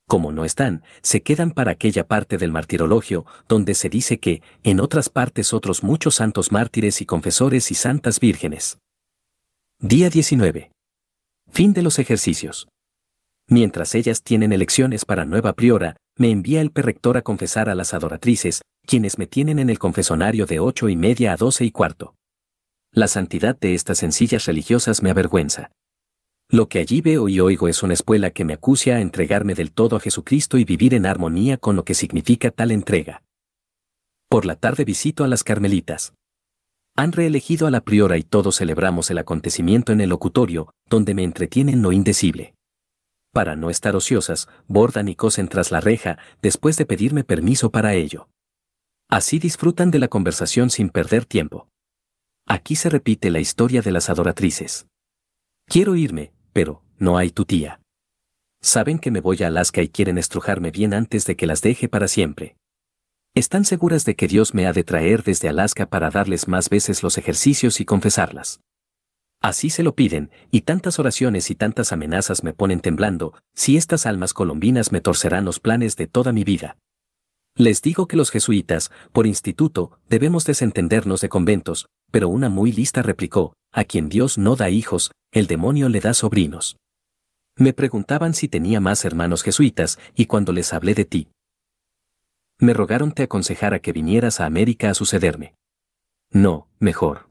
Como 0.07 0.31
no 0.31 0.45
están, 0.45 0.83
se 1.01 1.23
quedan 1.23 1.49
para 1.49 1.71
aquella 1.71 2.07
parte 2.07 2.37
del 2.37 2.51
martirologio, 2.51 3.25
donde 3.47 3.73
se 3.73 3.89
dice 3.89 4.19
que, 4.19 4.43
en 4.63 4.79
otras 4.79 5.09
partes 5.09 5.53
otros 5.53 5.81
muchos 5.81 6.15
santos 6.15 6.51
mártires 6.51 7.01
y 7.01 7.07
confesores 7.07 7.71
y 7.71 7.75
santas 7.75 8.19
vírgenes. 8.19 8.77
Día 9.79 10.11
19. 10.11 10.71
Fin 11.51 11.73
de 11.73 11.81
los 11.81 11.99
ejercicios. 11.99 12.67
Mientras 13.47 13.95
ellas 13.95 14.23
tienen 14.23 14.53
elecciones 14.53 15.05
para 15.05 15.25
nueva 15.25 15.53
priora, 15.53 15.97
me 16.17 16.31
envía 16.31 16.61
el 16.61 16.71
perrector 16.71 17.17
a 17.17 17.21
confesar 17.21 17.69
a 17.69 17.75
las 17.75 17.93
adoratrices, 17.93 18.61
quienes 18.85 19.17
me 19.17 19.27
tienen 19.27 19.59
en 19.59 19.69
el 19.69 19.79
confesonario 19.79 20.45
de 20.45 20.59
ocho 20.59 20.89
y 20.89 20.95
media 20.95 21.33
a 21.33 21.37
doce 21.37 21.65
y 21.65 21.71
cuarto. 21.71 22.15
La 22.91 23.07
santidad 23.07 23.57
de 23.57 23.73
estas 23.73 23.99
sencillas 23.99 24.45
religiosas 24.45 25.01
me 25.01 25.09
avergüenza. 25.09 25.71
Lo 26.49 26.67
que 26.67 26.79
allí 26.79 27.01
veo 27.01 27.29
y 27.29 27.39
oigo 27.39 27.67
es 27.67 27.83
una 27.83 27.93
escuela 27.93 28.31
que 28.31 28.43
me 28.43 28.53
acucia 28.53 28.95
a 28.95 29.01
entregarme 29.01 29.53
del 29.53 29.71
todo 29.71 29.95
a 29.95 29.99
Jesucristo 29.99 30.57
y 30.57 30.65
vivir 30.65 30.93
en 30.93 31.05
armonía 31.05 31.57
con 31.57 31.75
lo 31.75 31.85
que 31.85 31.93
significa 31.93 32.49
tal 32.49 32.71
entrega. 32.71 33.23
Por 34.27 34.45
la 34.45 34.55
tarde 34.55 34.83
visito 34.85 35.23
a 35.23 35.27
las 35.27 35.43
Carmelitas. 35.43 36.13
Han 36.99 37.13
reelegido 37.13 37.65
a 37.65 37.71
la 37.71 37.79
priora 37.79 38.17
y 38.17 38.23
todos 38.23 38.57
celebramos 38.57 39.09
el 39.09 39.19
acontecimiento 39.19 39.93
en 39.93 40.01
el 40.01 40.09
locutorio, 40.09 40.73
donde 40.89 41.13
me 41.13 41.23
entretienen 41.23 41.81
lo 41.81 41.93
indecible. 41.93 42.55
Para 43.31 43.55
no 43.55 43.69
estar 43.69 43.95
ociosas, 43.95 44.49
bordan 44.67 45.07
y 45.07 45.15
cosen 45.15 45.47
tras 45.47 45.71
la 45.71 45.79
reja, 45.79 46.17
después 46.41 46.75
de 46.75 46.85
pedirme 46.85 47.23
permiso 47.23 47.69
para 47.69 47.93
ello. 47.93 48.27
Así 49.07 49.39
disfrutan 49.39 49.91
de 49.91 49.99
la 49.99 50.09
conversación 50.09 50.69
sin 50.69 50.89
perder 50.89 51.23
tiempo. 51.23 51.69
Aquí 52.45 52.75
se 52.75 52.89
repite 52.89 53.29
la 53.29 53.39
historia 53.39 53.81
de 53.81 53.93
las 53.93 54.09
adoratrices. 54.09 54.85
Quiero 55.67 55.95
irme, 55.95 56.33
pero, 56.51 56.83
no 56.97 57.17
hay 57.17 57.29
tu 57.29 57.45
tía. 57.45 57.79
Saben 58.61 58.99
que 58.99 59.09
me 59.09 59.21
voy 59.21 59.41
a 59.41 59.47
Alaska 59.47 59.81
y 59.81 59.87
quieren 59.87 60.17
estrujarme 60.17 60.69
bien 60.69 60.93
antes 60.93 61.25
de 61.25 61.37
que 61.37 61.47
las 61.47 61.61
deje 61.61 61.87
para 61.87 62.09
siempre. 62.09 62.57
Están 63.39 63.63
seguras 63.63 64.03
de 64.03 64.17
que 64.17 64.27
Dios 64.27 64.53
me 64.53 64.67
ha 64.67 64.73
de 64.73 64.83
traer 64.83 65.23
desde 65.23 65.47
Alaska 65.47 65.85
para 65.85 66.09
darles 66.09 66.49
más 66.49 66.69
veces 66.69 67.03
los 67.03 67.17
ejercicios 67.17 67.79
y 67.79 67.85
confesarlas. 67.85 68.59
Así 69.41 69.69
se 69.69 69.81
lo 69.81 69.95
piden, 69.95 70.29
y 70.51 70.63
tantas 70.63 70.99
oraciones 70.99 71.49
y 71.49 71.55
tantas 71.55 71.93
amenazas 71.93 72.43
me 72.43 72.51
ponen 72.51 72.81
temblando, 72.81 73.33
si 73.55 73.77
estas 73.77 74.05
almas 74.05 74.33
colombinas 74.33 74.91
me 74.91 74.99
torcerán 74.99 75.45
los 75.45 75.61
planes 75.61 75.95
de 75.95 76.05
toda 76.05 76.33
mi 76.33 76.43
vida. 76.43 76.75
Les 77.55 77.81
digo 77.81 78.09
que 78.09 78.17
los 78.17 78.29
jesuitas, 78.29 78.91
por 79.13 79.25
instituto, 79.25 79.97
debemos 80.09 80.43
desentendernos 80.43 81.21
de 81.21 81.29
conventos, 81.29 81.87
pero 82.11 82.27
una 82.27 82.49
muy 82.49 82.73
lista 82.73 83.03
replicó, 83.03 83.53
a 83.71 83.85
quien 83.85 84.09
Dios 84.09 84.37
no 84.37 84.57
da 84.57 84.69
hijos, 84.69 85.11
el 85.31 85.47
demonio 85.47 85.87
le 85.87 86.01
da 86.01 86.13
sobrinos. 86.13 86.75
Me 87.55 87.71
preguntaban 87.71 88.33
si 88.33 88.49
tenía 88.49 88.81
más 88.81 89.05
hermanos 89.05 89.43
jesuitas, 89.43 89.97
y 90.13 90.25
cuando 90.25 90.51
les 90.51 90.73
hablé 90.73 90.93
de 90.93 91.05
ti, 91.05 91.29
me 92.59 92.73
rogaron 92.73 93.13
te 93.13 93.23
aconsejara 93.23 93.79
que 93.79 93.93
vinieras 93.93 94.39
a 94.39 94.45
América 94.45 94.89
a 94.89 94.93
sucederme. 94.93 95.55
No, 96.31 96.67
mejor. 96.79 97.29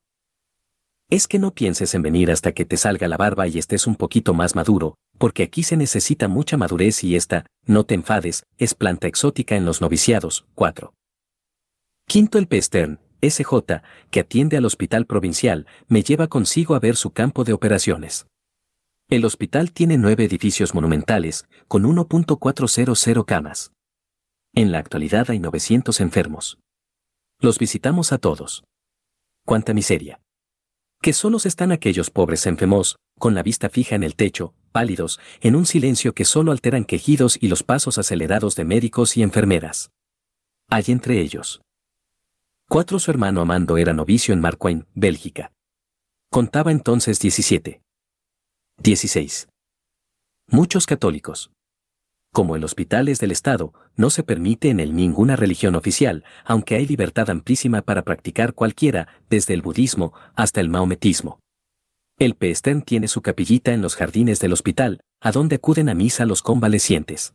Es 1.10 1.28
que 1.28 1.38
no 1.38 1.54
pienses 1.54 1.94
en 1.94 2.02
venir 2.02 2.30
hasta 2.30 2.52
que 2.52 2.64
te 2.64 2.76
salga 2.76 3.08
la 3.08 3.16
barba 3.16 3.46
y 3.46 3.58
estés 3.58 3.86
un 3.86 3.96
poquito 3.96 4.34
más 4.34 4.54
maduro, 4.54 4.96
porque 5.18 5.42
aquí 5.42 5.62
se 5.62 5.76
necesita 5.76 6.28
mucha 6.28 6.56
madurez 6.56 7.04
y 7.04 7.16
esta, 7.16 7.46
no 7.64 7.84
te 7.84 7.94
enfades, 7.94 8.44
es 8.56 8.74
planta 8.74 9.06
exótica 9.06 9.56
en 9.56 9.64
los 9.64 9.80
noviciados. 9.80 10.46
4. 10.54 10.92
Quinto 12.06 12.38
el 12.38 12.48
Pestern, 12.48 13.00
SJ, 13.22 13.82
que 14.10 14.20
atiende 14.20 14.56
al 14.56 14.64
hospital 14.64 15.06
provincial, 15.06 15.66
me 15.88 16.02
lleva 16.02 16.28
consigo 16.28 16.74
a 16.74 16.78
ver 16.78 16.96
su 16.96 17.10
campo 17.10 17.44
de 17.44 17.52
operaciones. 17.52 18.26
El 19.10 19.24
hospital 19.24 19.72
tiene 19.72 19.96
nueve 19.96 20.24
edificios 20.24 20.74
monumentales, 20.74 21.46
con 21.66 21.84
1.400 21.84 23.24
camas. 23.24 23.72
En 24.59 24.73
la 24.73 24.81
actualidad 24.81 25.31
hay 25.31 25.38
900 25.38 26.01
enfermos. 26.01 26.59
Los 27.40 27.61
visitamos 27.61 28.11
a 28.11 28.18
todos. 28.18 28.64
Cuánta 29.47 29.73
miseria. 29.73 30.21
Que 31.01 31.12
solos 31.12 31.47
están 31.47 31.71
aquellos 31.71 32.11
pobres 32.11 32.44
enfermos, 32.44 32.97
con 33.21 33.37
la 33.37 33.44
vista 33.44 33.68
fija 33.68 33.94
en 33.94 34.03
el 34.03 34.16
techo, 34.16 34.55
pálidos, 34.73 35.21
en 35.42 35.55
un 35.55 35.64
silencio 35.64 36.12
que 36.12 36.25
solo 36.25 36.51
alteran 36.51 36.85
quejidos 36.85 37.38
y 37.40 37.47
los 37.47 37.62
pasos 37.62 37.99
acelerados 37.99 38.57
de 38.57 38.64
médicos 38.64 39.16
y 39.16 39.23
enfermeras. 39.23 39.92
Hay 40.68 40.87
entre 40.88 41.21
ellos 41.21 41.61
Cuatro 42.68 42.99
su 42.99 43.12
hermano 43.12 43.40
Amando 43.40 43.77
era 43.77 43.92
novicio 43.92 44.35
en 44.35 44.40
Marquain, 44.40 44.88
Bélgica. 44.92 45.53
Contaba 46.33 46.73
entonces 46.73 47.21
17. 47.21 47.81
16. 48.83 49.49
Muchos 50.49 50.85
católicos. 50.87 51.53
Como 52.32 52.56
el 52.56 52.64
hospital 52.64 53.08
es 53.08 53.18
del 53.20 53.30
Estado, 53.30 53.72
no 53.96 54.10
se 54.10 54.22
permite 54.22 54.70
en 54.70 54.80
él 54.80 54.94
ninguna 54.94 55.36
religión 55.36 55.74
oficial, 55.74 56.24
aunque 56.44 56.76
hay 56.76 56.86
libertad 56.86 57.30
amplísima 57.30 57.82
para 57.82 58.02
practicar 58.02 58.54
cualquiera, 58.54 59.08
desde 59.28 59.54
el 59.54 59.62
budismo 59.62 60.12
hasta 60.34 60.60
el 60.60 60.68
maometismo. 60.68 61.40
El 62.18 62.34
Pestern 62.34 62.82
tiene 62.82 63.08
su 63.08 63.22
capillita 63.22 63.72
en 63.72 63.80
los 63.80 63.96
jardines 63.96 64.40
del 64.40 64.52
hospital, 64.52 65.00
a 65.20 65.32
donde 65.32 65.56
acuden 65.56 65.88
a 65.88 65.94
misa 65.94 66.26
los 66.26 66.42
convalecientes. 66.42 67.34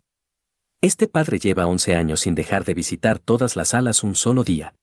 Este 0.81 1.07
padre 1.07 1.39
lleva 1.39 1.67
11 1.67 1.95
años 1.95 2.19
sin 2.21 2.35
dejar 2.35 2.65
de 2.65 2.73
visitar 2.73 3.17
todas 3.17 3.55
las 3.55 3.69
salas 3.69 4.03
un 4.03 4.15
solo 4.15 4.43
día. 4.43 4.75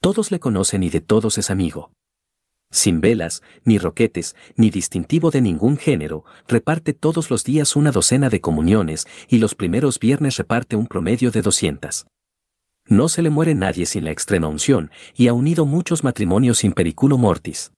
Todos 0.00 0.32
le 0.32 0.40
conocen 0.40 0.82
y 0.82 0.90
de 0.90 1.00
todos 1.00 1.38
es 1.38 1.50
amigo. 1.50 1.92
Sin 2.72 3.00
velas, 3.00 3.42
ni 3.64 3.78
roquetes, 3.78 4.36
ni 4.54 4.70
distintivo 4.70 5.32
de 5.32 5.40
ningún 5.40 5.76
género, 5.76 6.24
reparte 6.46 6.92
todos 6.92 7.28
los 7.28 7.42
días 7.42 7.74
una 7.74 7.90
docena 7.90 8.30
de 8.30 8.40
comuniones 8.40 9.08
y 9.28 9.38
los 9.38 9.56
primeros 9.56 9.98
viernes 9.98 10.36
reparte 10.36 10.76
un 10.76 10.86
promedio 10.86 11.32
de 11.32 11.42
200. 11.42 12.06
No 12.86 13.08
se 13.08 13.22
le 13.22 13.30
muere 13.30 13.54
nadie 13.56 13.86
sin 13.86 14.04
la 14.04 14.12
extrema 14.12 14.46
unción 14.46 14.92
y 15.16 15.26
ha 15.26 15.32
unido 15.32 15.66
muchos 15.66 16.04
matrimonios 16.04 16.58
sin 16.58 16.72
periculo 16.72 17.18
mortis. 17.18 17.72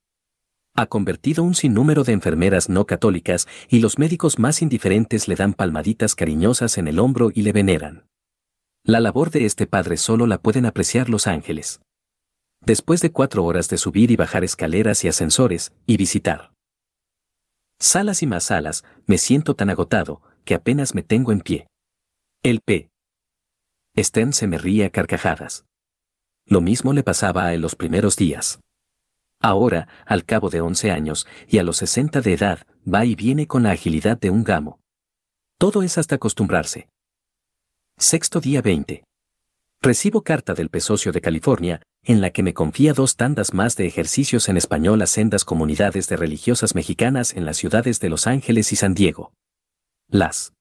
Ha 0.75 0.87
convertido 0.87 1.43
un 1.43 1.55
sinnúmero 1.55 2.05
de 2.05 2.13
enfermeras 2.13 2.69
no 2.69 2.87
católicas 2.87 3.49
y 3.69 3.81
los 3.81 3.99
médicos 3.99 4.39
más 4.39 4.61
indiferentes 4.61 5.27
le 5.27 5.37
dan 5.37 5.55
palmaditas 5.55 6.15
cariñosas 6.15 6.77
en 6.77 6.89
el 6.89 6.99
hombro 6.99 7.31
y 7.35 7.43
le 7.43 7.53
veneran. 7.53 8.05
La 8.85 9.01
labor 9.01 9.31
de 9.31 9.47
este 9.47 9.67
padre 9.67 9.97
solo 9.97 10.27
la 10.27 10.39
pueden 10.39 10.67
apreciar 10.67 11.09
los 11.09 11.27
ángeles 11.27 11.81
después 12.65 13.01
de 13.01 13.13
cuatro 13.13 13.45
horas 13.45 13.69
de 13.69 13.79
subir 13.79 14.11
y 14.11 14.17
bajar 14.17 14.45
escaleras 14.45 15.05
y 15.05 15.09
ascensores, 15.09 15.73
y 15.87 15.97
visitar 15.97 16.53
salas 17.83 18.23
y 18.23 18.27
más 18.27 18.45
salas, 18.45 18.85
me 19.07 19.19
siento 19.19 19.55
tan 19.55 19.69
agotado, 19.69 20.23
que 20.45 20.55
apenas 20.55 20.95
me 20.95 21.03
tengo 21.03 21.33
en 21.33 21.41
pie. 21.41 21.67
El 22.43 22.61
P. 22.61 22.91
Sten 23.97 24.33
se 24.33 24.47
me 24.47 24.57
ríe 24.57 24.85
a 24.85 24.91
carcajadas. 24.91 25.67
Lo 26.47 26.61
mismo 26.61 26.93
le 26.93 27.03
pasaba 27.03 27.49
a 27.49 27.57
los 27.57 27.75
primeros 27.75 28.17
días. 28.17 28.61
Ahora, 29.41 29.89
al 30.07 30.25
cabo 30.25 30.49
de 30.49 30.61
once 30.61 30.93
años, 30.93 31.27
y 31.49 31.59
a 31.59 31.65
los 31.65 31.79
sesenta 31.79 32.21
de 32.21 32.35
edad, 32.35 32.67
va 32.87 33.05
y 33.05 33.17
viene 33.17 33.47
con 33.47 33.65
la 33.65 33.73
agilidad 33.73 34.19
de 34.19 34.31
un 34.31 34.45
gamo. 34.45 34.81
Todo 35.59 35.83
es 35.83 35.99
hasta 35.99 36.15
acostumbrarse. 36.15 36.89
Sexto 37.99 38.41
día 38.41 38.63
20. 38.63 39.05
Recibo 39.85 40.23
carta 40.23 40.55
del 40.55 40.69
pesocio 40.69 41.11
de 41.11 41.21
California, 41.21 41.83
en 42.05 42.21
la 42.21 42.31
que 42.31 42.45
me 42.45 42.55
confía 42.55 42.93
dos 42.93 43.17
tandas 43.17 43.53
más 43.53 43.75
de 43.75 43.85
ejercicios 43.85 44.49
en 44.49 44.57
español 44.57 45.03
a 45.03 45.09
sendas 45.09 45.45
comunidades 45.45 46.09
de 46.09 46.17
religiosas 46.17 46.77
mexicanas 46.77 47.35
en 47.35 47.45
las 47.45 47.57
ciudades 47.57 47.99
de 47.99 48.09
Los 48.09 48.29
Ángeles 48.29 48.73
y 48.73 48.77
San 48.77 48.95
Diego. 48.95 49.33
Las 50.09 50.53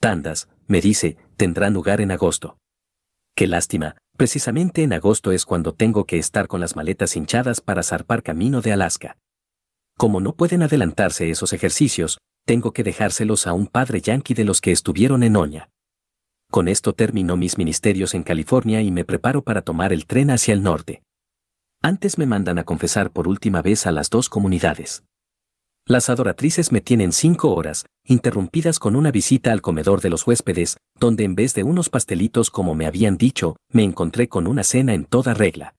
tandas, 0.00 0.48
me 0.68 0.80
dice, 0.80 1.16
tendrán 1.36 1.74
lugar 1.74 2.00
en 2.00 2.12
agosto. 2.12 2.58
Qué 3.34 3.48
lástima, 3.48 3.96
precisamente 4.16 4.84
en 4.84 4.92
agosto 4.92 5.32
es 5.32 5.44
cuando 5.44 5.74
tengo 5.74 6.04
que 6.06 6.18
estar 6.18 6.46
con 6.46 6.60
las 6.60 6.76
maletas 6.76 7.16
hinchadas 7.16 7.60
para 7.60 7.82
zarpar 7.82 8.22
camino 8.22 8.60
de 8.60 8.72
Alaska. 8.72 9.16
Como 9.98 10.20
no 10.20 10.36
pueden 10.36 10.62
adelantarse 10.62 11.28
esos 11.28 11.52
ejercicios, 11.52 12.18
tengo 12.46 12.72
que 12.72 12.84
dejárselos 12.84 13.48
a 13.48 13.52
un 13.52 13.66
padre 13.66 14.00
yanqui 14.00 14.34
de 14.34 14.44
los 14.44 14.60
que 14.60 14.70
estuvieron 14.70 15.24
en 15.24 15.34
Oña. 15.34 15.70
Con 16.52 16.68
esto 16.68 16.92
termino 16.92 17.38
mis 17.38 17.56
ministerios 17.56 18.12
en 18.12 18.24
California 18.24 18.82
y 18.82 18.90
me 18.90 19.06
preparo 19.06 19.40
para 19.40 19.62
tomar 19.62 19.90
el 19.90 20.04
tren 20.04 20.30
hacia 20.30 20.52
el 20.52 20.62
norte. 20.62 21.02
Antes 21.80 22.18
me 22.18 22.26
mandan 22.26 22.58
a 22.58 22.64
confesar 22.64 23.10
por 23.10 23.26
última 23.26 23.62
vez 23.62 23.86
a 23.86 23.90
las 23.90 24.10
dos 24.10 24.28
comunidades. 24.28 25.02
Las 25.86 26.10
adoratrices 26.10 26.70
me 26.70 26.82
tienen 26.82 27.12
cinco 27.12 27.54
horas, 27.54 27.86
interrumpidas 28.04 28.78
con 28.78 28.96
una 28.96 29.10
visita 29.10 29.50
al 29.50 29.62
comedor 29.62 30.02
de 30.02 30.10
los 30.10 30.26
huéspedes, 30.26 30.76
donde 31.00 31.24
en 31.24 31.36
vez 31.36 31.54
de 31.54 31.62
unos 31.62 31.88
pastelitos 31.88 32.50
como 32.50 32.74
me 32.74 32.84
habían 32.84 33.16
dicho, 33.16 33.56
me 33.70 33.82
encontré 33.82 34.28
con 34.28 34.46
una 34.46 34.62
cena 34.62 34.92
en 34.92 35.06
toda 35.06 35.32
regla. 35.32 35.74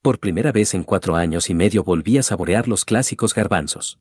Por 0.00 0.18
primera 0.18 0.50
vez 0.50 0.72
en 0.72 0.82
cuatro 0.82 1.16
años 1.16 1.50
y 1.50 1.54
medio 1.54 1.84
volví 1.84 2.16
a 2.16 2.22
saborear 2.22 2.68
los 2.68 2.86
clásicos 2.86 3.34
garbanzos. 3.34 3.98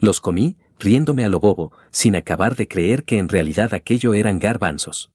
Los 0.00 0.20
comí, 0.20 0.56
riéndome 0.78 1.24
a 1.24 1.28
lo 1.28 1.40
bobo, 1.40 1.72
sin 1.90 2.16
acabar 2.16 2.56
de 2.56 2.66
creer 2.66 3.04
que 3.04 3.18
en 3.18 3.28
realidad 3.28 3.74
aquello 3.74 4.14
eran 4.14 4.38
garbanzos. 4.38 5.12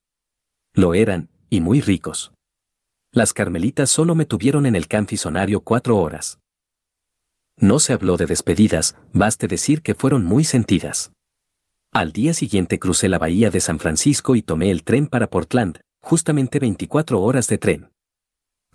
Lo 0.73 0.93
eran, 0.93 1.29
y 1.49 1.59
muy 1.59 1.81
ricos. 1.81 2.31
Las 3.11 3.33
carmelitas 3.33 3.89
solo 3.89 4.13
me 4.13 4.25
tuvieron 4.25 4.65
en 4.65 4.75
el 4.75 4.87
canfisonario 4.87 5.61
cuatro 5.61 5.97
horas. 5.97 6.39
No 7.57 7.79
se 7.79 7.93
habló 7.93 8.17
de 8.17 8.27
despedidas, 8.27 8.95
baste 9.11 9.47
decir 9.47 9.81
que 9.81 9.95
fueron 9.95 10.23
muy 10.25 10.43
sentidas. 10.43 11.11
Al 11.91 12.11
día 12.11 12.33
siguiente 12.33 12.77
crucé 12.77 13.07
la 13.07 13.17
bahía 13.17 13.49
de 13.49 13.61
San 13.61 13.79
Francisco 13.79 14.35
y 14.35 14.41
tomé 14.41 14.69
el 14.69 14.83
tren 14.83 15.07
para 15.07 15.29
Portland, 15.29 15.79
justamente 16.01 16.59
24 16.59 17.21
horas 17.21 17.47
de 17.47 17.57
tren. 17.57 17.89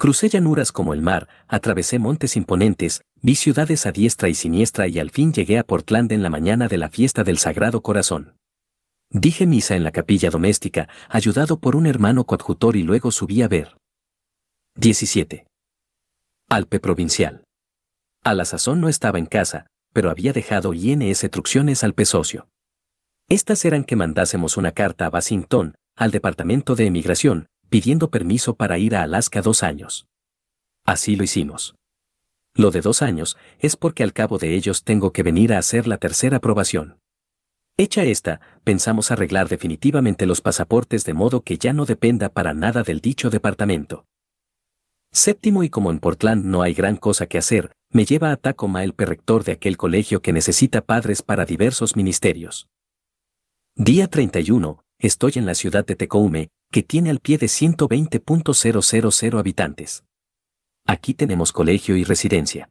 Crucé 0.01 0.31
llanuras 0.31 0.73
como 0.73 0.95
el 0.95 1.03
mar, 1.03 1.29
atravesé 1.47 1.99
montes 1.99 2.35
imponentes, 2.35 3.03
vi 3.21 3.35
ciudades 3.35 3.85
a 3.85 3.93
diestra 3.93 4.31
y 4.31 4.35
siniestra 4.35 4.89
y 4.89 4.99
al 4.99 5.11
fin 5.11 5.31
llegué 5.31 5.59
a 5.59 5.63
Portland 5.63 6.11
en 6.13 6.23
la 6.23 6.31
mañana 6.31 6.69
de 6.69 6.79
la 6.79 6.89
fiesta 6.89 7.23
del 7.23 7.37
Sagrado 7.37 7.83
Corazón. 7.83 8.35
Dije 9.11 9.47
misa 9.47 9.77
en 9.77 9.85
la 9.85 9.91
capilla 9.91 10.31
doméstica, 10.31 10.89
ayudado 11.11 11.61
por 11.61 11.77
un 11.77 11.87
hermano 11.87 12.25
coadjutor 12.25 12.77
y 12.77 12.83
luego 12.83 13.11
subí 13.11 13.43
a 13.43 13.49
ver. 13.49 13.77
17. 14.77 15.47
Alpe 16.49 16.81
Provincial. 16.81 17.45
A 18.25 18.33
la 18.33 18.47
sazón 18.47 18.81
no 18.81 18.89
estaba 18.89 19.19
en 19.19 19.27
casa, 19.27 19.67
pero 19.93 20.09
había 20.09 20.33
dejado 20.33 20.73
INS 20.73 21.25
instrucciones 21.25 21.85
al 21.85 21.93
pesocio. 21.93 22.49
Estas 23.29 23.67
eran 23.67 23.85
que 23.85 23.97
mandásemos 23.97 24.57
una 24.57 24.73
carta 24.73 25.05
a 25.05 25.11
Washington, 25.11 25.75
al 25.95 26.11
Departamento 26.11 26.75
de 26.75 26.87
Emigración, 26.87 27.49
pidiendo 27.71 28.11
permiso 28.11 28.55
para 28.57 28.79
ir 28.79 28.95
a 28.95 29.03
Alaska 29.03 29.41
dos 29.41 29.63
años. 29.63 30.07
Así 30.85 31.17
lo 31.17 31.25
hicimos. 31.25 31.77
Lo 32.55 32.71
de 32.71 32.81
dos 32.81 33.01
años 33.01 33.39
es 33.61 33.77
porque 33.77 34.03
al 34.03 34.13
cabo 34.13 34.39
de 34.39 34.55
ellos 34.55 34.83
tengo 34.83 35.13
que 35.13 35.23
venir 35.23 35.53
a 35.53 35.59
hacer 35.59 35.87
la 35.87 35.99
tercera 35.99 36.39
aprobación. 36.39 36.99
Hecha 37.77 38.03
esta, 38.05 38.41
pensamos 38.65 39.11
arreglar 39.11 39.49
definitivamente 39.49 40.27
los 40.27 40.41
pasaportes 40.41 41.05
de 41.05 41.15
modo 41.15 41.43
que 41.43 41.57
ya 41.57 41.73
no 41.73 41.87
dependa 41.87 42.29
para 42.29 42.53
nada 42.53 42.83
del 42.83 43.01
dicho 43.01 43.31
departamento. 43.31 44.05
Séptimo 45.13 45.63
y 45.63 45.71
como 45.71 45.91
en 45.91 45.99
Portland 45.99 46.45
no 46.45 46.63
hay 46.63 46.75
gran 46.75 46.97
cosa 46.97 47.27
que 47.27 47.39
hacer, 47.39 47.73
me 47.91 48.05
lleva 48.05 48.33
a 48.33 48.37
Tacoma 48.37 48.85
el 48.85 48.95
perrector 48.95 49.45
de 49.45 49.53
aquel 49.53 49.77
colegio 49.77 50.23
que 50.23 50.33
necesita 50.33 50.83
padres 50.83 51.23
para 51.23 51.45
diversos 51.45 51.97
ministerios. 51.97 52.69
Día 53.77 54.09
31, 54.09 54.85
estoy 54.99 55.33
en 55.37 55.47
la 55.47 55.55
ciudad 55.55 55.87
de 55.87 55.97
Tecoume, 55.97 56.51
que 56.71 56.83
tiene 56.83 57.11
al 57.11 57.21
pie 57.21 57.39
de 57.39 57.47
120.000 57.47 59.39
habitantes. 59.39 60.05
Aquí 60.87 61.15
tenemos 61.15 61.53
colegio 61.53 61.97
y 61.97 62.05
residencia. 62.05 62.71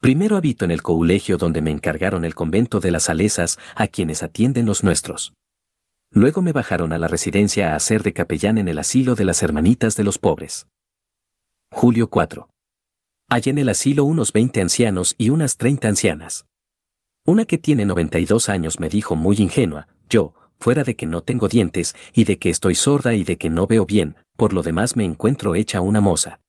Primero 0.00 0.36
habito 0.36 0.64
en 0.64 0.70
el 0.70 0.82
colegio 0.82 1.36
donde 1.36 1.60
me 1.60 1.70
encargaron 1.70 2.24
el 2.24 2.34
convento 2.34 2.80
de 2.80 2.90
las 2.90 3.04
Salesas 3.04 3.58
a 3.74 3.86
quienes 3.86 4.22
atienden 4.22 4.64
los 4.64 4.82
nuestros. 4.82 5.34
Luego 6.10 6.40
me 6.42 6.52
bajaron 6.52 6.92
a 6.92 6.98
la 6.98 7.06
residencia 7.06 7.72
a 7.72 7.76
hacer 7.76 8.02
de 8.02 8.12
capellán 8.14 8.58
en 8.58 8.68
el 8.68 8.78
asilo 8.78 9.14
de 9.14 9.24
las 9.24 9.42
hermanitas 9.42 9.96
de 9.96 10.04
los 10.04 10.18
pobres. 10.18 10.66
Julio 11.70 12.08
4. 12.08 12.48
Hay 13.28 13.42
en 13.44 13.58
el 13.58 13.68
asilo 13.68 14.04
unos 14.04 14.32
20 14.32 14.60
ancianos 14.60 15.14
y 15.18 15.28
unas 15.28 15.56
30 15.56 15.88
ancianas. 15.88 16.46
Una 17.26 17.44
que 17.44 17.58
tiene 17.58 17.84
92 17.84 18.48
años 18.48 18.80
me 18.80 18.88
dijo 18.88 19.14
muy 19.14 19.36
ingenua, 19.36 19.86
yo, 20.08 20.34
fuera 20.60 20.84
de 20.84 20.94
que 20.94 21.06
no 21.06 21.22
tengo 21.22 21.48
dientes 21.48 21.96
y 22.12 22.24
de 22.24 22.38
que 22.38 22.50
estoy 22.50 22.74
sorda 22.74 23.14
y 23.14 23.24
de 23.24 23.38
que 23.38 23.50
no 23.50 23.66
veo 23.66 23.86
bien, 23.86 24.16
por 24.36 24.52
lo 24.52 24.62
demás 24.62 24.94
me 24.94 25.04
encuentro 25.04 25.54
hecha 25.54 25.80
una 25.80 26.00
moza. 26.00 26.40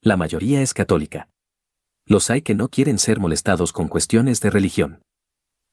La 0.00 0.16
mayoría 0.16 0.62
es 0.62 0.74
católica. 0.74 1.28
Los 2.06 2.30
hay 2.30 2.42
que 2.42 2.54
no 2.54 2.68
quieren 2.68 2.98
ser 2.98 3.20
molestados 3.20 3.72
con 3.72 3.88
cuestiones 3.88 4.40
de 4.40 4.50
religión. 4.50 5.02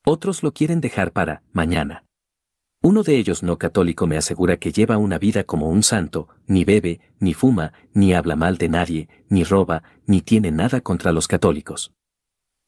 Otros 0.05 0.43
lo 0.43 0.53
quieren 0.53 0.81
dejar 0.81 1.11
para 1.11 1.43
mañana. 1.51 2.05
Uno 2.83 3.03
de 3.03 3.17
ellos 3.17 3.43
no 3.43 3.57
católico 3.57 4.07
me 4.07 4.17
asegura 4.17 4.57
que 4.57 4.71
lleva 4.71 4.97
una 4.97 5.19
vida 5.19 5.43
como 5.43 5.69
un 5.69 5.83
santo, 5.83 6.29
ni 6.47 6.65
bebe, 6.65 6.99
ni 7.19 7.33
fuma, 7.33 7.73
ni 7.93 8.13
habla 8.13 8.35
mal 8.35 8.57
de 8.57 8.69
nadie, 8.69 9.09
ni 9.29 9.43
roba, 9.43 9.83
ni 10.07 10.21
tiene 10.21 10.51
nada 10.51 10.81
contra 10.81 11.11
los 11.11 11.27
católicos. 11.27 11.93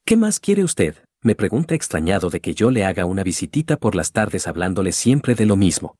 ¿Qué 0.05 0.15
más 0.15 0.39
quiere 0.39 0.63
usted? 0.63 0.97
Me 1.23 1.35
pregunta 1.35 1.73
extrañado 1.73 2.29
de 2.29 2.41
que 2.41 2.53
yo 2.53 2.69
le 2.69 2.85
haga 2.85 3.05
una 3.05 3.23
visitita 3.23 3.77
por 3.77 3.95
las 3.95 4.11
tardes 4.11 4.47
hablándole 4.47 4.91
siempre 4.91 5.35
de 5.35 5.45
lo 5.45 5.55
mismo. 5.55 5.95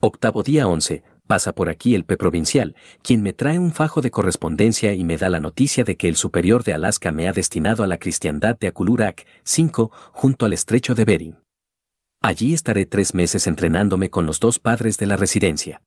Octavo 0.00 0.42
día 0.42 0.68
11, 0.68 1.02
pasa 1.26 1.54
por 1.54 1.70
aquí 1.70 1.94
el 1.94 2.04
P 2.04 2.18
provincial, 2.18 2.76
quien 3.02 3.22
me 3.22 3.32
trae 3.32 3.58
un 3.58 3.72
fajo 3.72 4.02
de 4.02 4.10
correspondencia 4.10 4.92
y 4.92 5.04
me 5.04 5.16
da 5.16 5.30
la 5.30 5.40
noticia 5.40 5.84
de 5.84 5.96
que 5.96 6.08
el 6.08 6.16
superior 6.16 6.64
de 6.64 6.74
Alaska 6.74 7.12
me 7.12 7.28
ha 7.28 7.32
destinado 7.32 7.82
a 7.82 7.86
la 7.86 7.96
cristiandad 7.96 8.58
de 8.58 8.68
Akulurak, 8.68 9.26
5, 9.44 9.90
junto 10.12 10.44
al 10.44 10.52
estrecho 10.52 10.94
de 10.94 11.04
Bering. 11.06 11.36
Allí 12.20 12.52
estaré 12.52 12.84
tres 12.84 13.14
meses 13.14 13.46
entrenándome 13.46 14.10
con 14.10 14.26
los 14.26 14.38
dos 14.40 14.58
padres 14.58 14.98
de 14.98 15.06
la 15.06 15.16
residencia. 15.16 15.80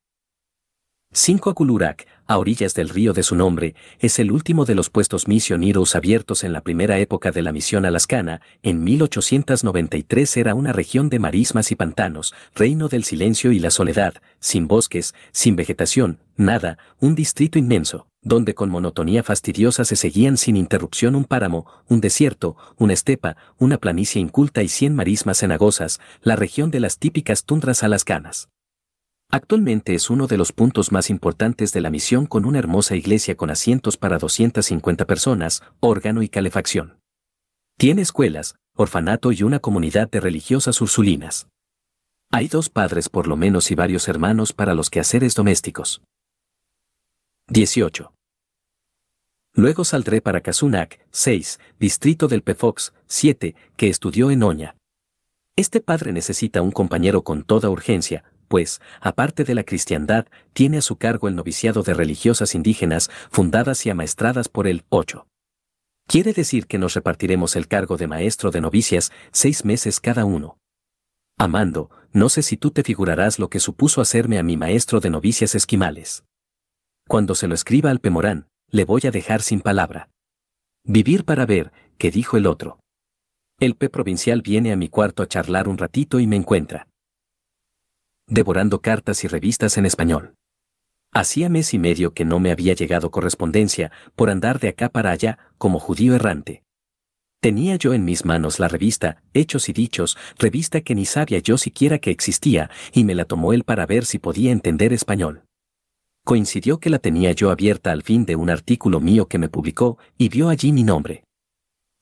5 1.12 1.50
Akulurak, 1.50 2.06
a 2.28 2.38
orillas 2.38 2.74
del 2.74 2.88
río 2.88 3.12
de 3.12 3.24
su 3.24 3.34
nombre, 3.34 3.74
es 3.98 4.20
el 4.20 4.30
último 4.30 4.64
de 4.64 4.76
los 4.76 4.90
puestos 4.90 5.26
misioneros 5.26 5.96
abiertos 5.96 6.44
en 6.44 6.52
la 6.52 6.60
primera 6.60 7.00
época 7.00 7.32
de 7.32 7.42
la 7.42 7.50
misión 7.50 7.84
alascana. 7.84 8.40
En 8.62 8.84
1893 8.84 10.36
era 10.36 10.54
una 10.54 10.72
región 10.72 11.08
de 11.08 11.18
marismas 11.18 11.72
y 11.72 11.74
pantanos, 11.74 12.32
reino 12.54 12.88
del 12.88 13.02
silencio 13.02 13.50
y 13.50 13.58
la 13.58 13.72
soledad, 13.72 14.14
sin 14.38 14.68
bosques, 14.68 15.12
sin 15.32 15.56
vegetación, 15.56 16.20
nada, 16.36 16.78
un 17.00 17.16
distrito 17.16 17.58
inmenso, 17.58 18.06
donde 18.22 18.54
con 18.54 18.70
monotonía 18.70 19.24
fastidiosa 19.24 19.84
se 19.84 19.96
seguían 19.96 20.36
sin 20.36 20.56
interrupción 20.56 21.16
un 21.16 21.24
páramo, 21.24 21.66
un 21.88 22.00
desierto, 22.00 22.56
una 22.76 22.92
estepa, 22.92 23.36
una 23.58 23.78
planicie 23.78 24.22
inculta 24.22 24.62
y 24.62 24.68
cien 24.68 24.94
marismas 24.94 25.38
cenagosas, 25.38 25.98
la 26.22 26.36
región 26.36 26.70
de 26.70 26.78
las 26.78 26.98
típicas 26.98 27.44
tundras 27.44 27.82
alascanas. 27.82 28.48
Actualmente 29.32 29.94
es 29.94 30.10
uno 30.10 30.26
de 30.26 30.36
los 30.36 30.50
puntos 30.50 30.90
más 30.90 31.08
importantes 31.08 31.72
de 31.72 31.80
la 31.80 31.90
misión 31.90 32.26
con 32.26 32.44
una 32.44 32.58
hermosa 32.58 32.96
iglesia 32.96 33.36
con 33.36 33.50
asientos 33.50 33.96
para 33.96 34.18
250 34.18 35.04
personas, 35.04 35.62
órgano 35.78 36.22
y 36.22 36.28
calefacción. 36.28 36.98
Tiene 37.76 38.02
escuelas, 38.02 38.56
orfanato 38.74 39.30
y 39.30 39.44
una 39.44 39.60
comunidad 39.60 40.10
de 40.10 40.18
religiosas 40.18 40.80
ursulinas. 40.80 41.46
Hay 42.32 42.48
dos 42.48 42.70
padres 42.70 43.08
por 43.08 43.28
lo 43.28 43.36
menos 43.36 43.70
y 43.70 43.76
varios 43.76 44.08
hermanos 44.08 44.52
para 44.52 44.74
los 44.74 44.90
quehaceres 44.90 45.36
domésticos. 45.36 46.02
18. 47.48 48.12
Luego 49.54 49.84
saldré 49.84 50.20
para 50.20 50.40
Kasunak, 50.40 51.00
6, 51.12 51.60
distrito 51.78 52.26
del 52.26 52.42
Pefox, 52.42 52.92
7, 53.06 53.54
que 53.76 53.88
estudió 53.88 54.32
en 54.32 54.42
Oña. 54.42 54.76
Este 55.54 55.80
padre 55.80 56.12
necesita 56.12 56.62
un 56.62 56.70
compañero 56.72 57.22
con 57.22 57.42
toda 57.42 57.68
urgencia, 57.68 58.24
pues, 58.50 58.80
aparte 59.00 59.44
de 59.44 59.54
la 59.54 59.62
cristiandad, 59.62 60.26
tiene 60.52 60.78
a 60.78 60.82
su 60.82 60.96
cargo 60.96 61.28
el 61.28 61.36
noviciado 61.36 61.84
de 61.84 61.94
religiosas 61.94 62.56
indígenas 62.56 63.08
fundadas 63.30 63.86
y 63.86 63.90
amaestradas 63.90 64.48
por 64.48 64.66
el 64.66 64.84
8. 64.88 65.28
Quiere 66.08 66.32
decir 66.32 66.66
que 66.66 66.76
nos 66.76 66.94
repartiremos 66.94 67.54
el 67.54 67.68
cargo 67.68 67.96
de 67.96 68.08
maestro 68.08 68.50
de 68.50 68.60
novicias 68.60 69.12
seis 69.30 69.64
meses 69.64 70.00
cada 70.00 70.24
uno. 70.24 70.58
Amando, 71.38 71.90
no 72.12 72.28
sé 72.28 72.42
si 72.42 72.56
tú 72.56 72.72
te 72.72 72.82
figurarás 72.82 73.38
lo 73.38 73.48
que 73.48 73.60
supuso 73.60 74.00
hacerme 74.00 74.36
a 74.36 74.42
mi 74.42 74.56
maestro 74.56 74.98
de 74.98 75.10
novicias 75.10 75.54
esquimales. 75.54 76.24
Cuando 77.06 77.36
se 77.36 77.46
lo 77.46 77.54
escriba 77.54 77.92
al 77.92 78.00
Pemorán, 78.00 78.48
le 78.68 78.84
voy 78.84 79.02
a 79.04 79.12
dejar 79.12 79.42
sin 79.42 79.60
palabra. 79.60 80.10
Vivir 80.82 81.24
para 81.24 81.46
ver, 81.46 81.70
que 81.98 82.10
dijo 82.10 82.36
el 82.36 82.48
otro. 82.48 82.80
El 83.60 83.76
P 83.76 83.90
provincial 83.90 84.42
viene 84.42 84.72
a 84.72 84.76
mi 84.76 84.88
cuarto 84.88 85.22
a 85.22 85.28
charlar 85.28 85.68
un 85.68 85.78
ratito 85.78 86.18
y 86.18 86.26
me 86.26 86.34
encuentra 86.34 86.89
devorando 88.30 88.80
cartas 88.80 89.24
y 89.24 89.28
revistas 89.28 89.76
en 89.76 89.84
español. 89.84 90.34
Hacía 91.12 91.48
mes 91.48 91.74
y 91.74 91.78
medio 91.78 92.14
que 92.14 92.24
no 92.24 92.38
me 92.38 92.52
había 92.52 92.72
llegado 92.72 93.10
correspondencia 93.10 93.90
por 94.14 94.30
andar 94.30 94.60
de 94.60 94.68
acá 94.68 94.88
para 94.88 95.10
allá 95.10 95.38
como 95.58 95.80
judío 95.80 96.14
errante. 96.14 96.62
Tenía 97.40 97.76
yo 97.76 97.94
en 97.94 98.04
mis 98.04 98.24
manos 98.24 98.60
la 98.60 98.68
revista 98.68 99.22
Hechos 99.32 99.68
y 99.68 99.72
Dichos, 99.72 100.16
revista 100.38 100.82
que 100.82 100.94
ni 100.94 101.06
sabía 101.06 101.38
yo 101.38 101.58
siquiera 101.58 101.98
que 101.98 102.10
existía, 102.10 102.70
y 102.92 103.02
me 103.04 103.14
la 103.14 103.24
tomó 103.24 103.52
él 103.52 103.64
para 103.64 103.86
ver 103.86 104.04
si 104.04 104.18
podía 104.18 104.52
entender 104.52 104.92
español. 104.92 105.42
Coincidió 106.24 106.78
que 106.78 106.90
la 106.90 106.98
tenía 106.98 107.32
yo 107.32 107.50
abierta 107.50 107.92
al 107.92 108.02
fin 108.02 108.26
de 108.26 108.36
un 108.36 108.50
artículo 108.50 109.00
mío 109.00 109.26
que 109.26 109.38
me 109.38 109.48
publicó, 109.48 109.98
y 110.18 110.28
vio 110.28 110.50
allí 110.50 110.70
mi 110.70 110.84
nombre. 110.84 111.24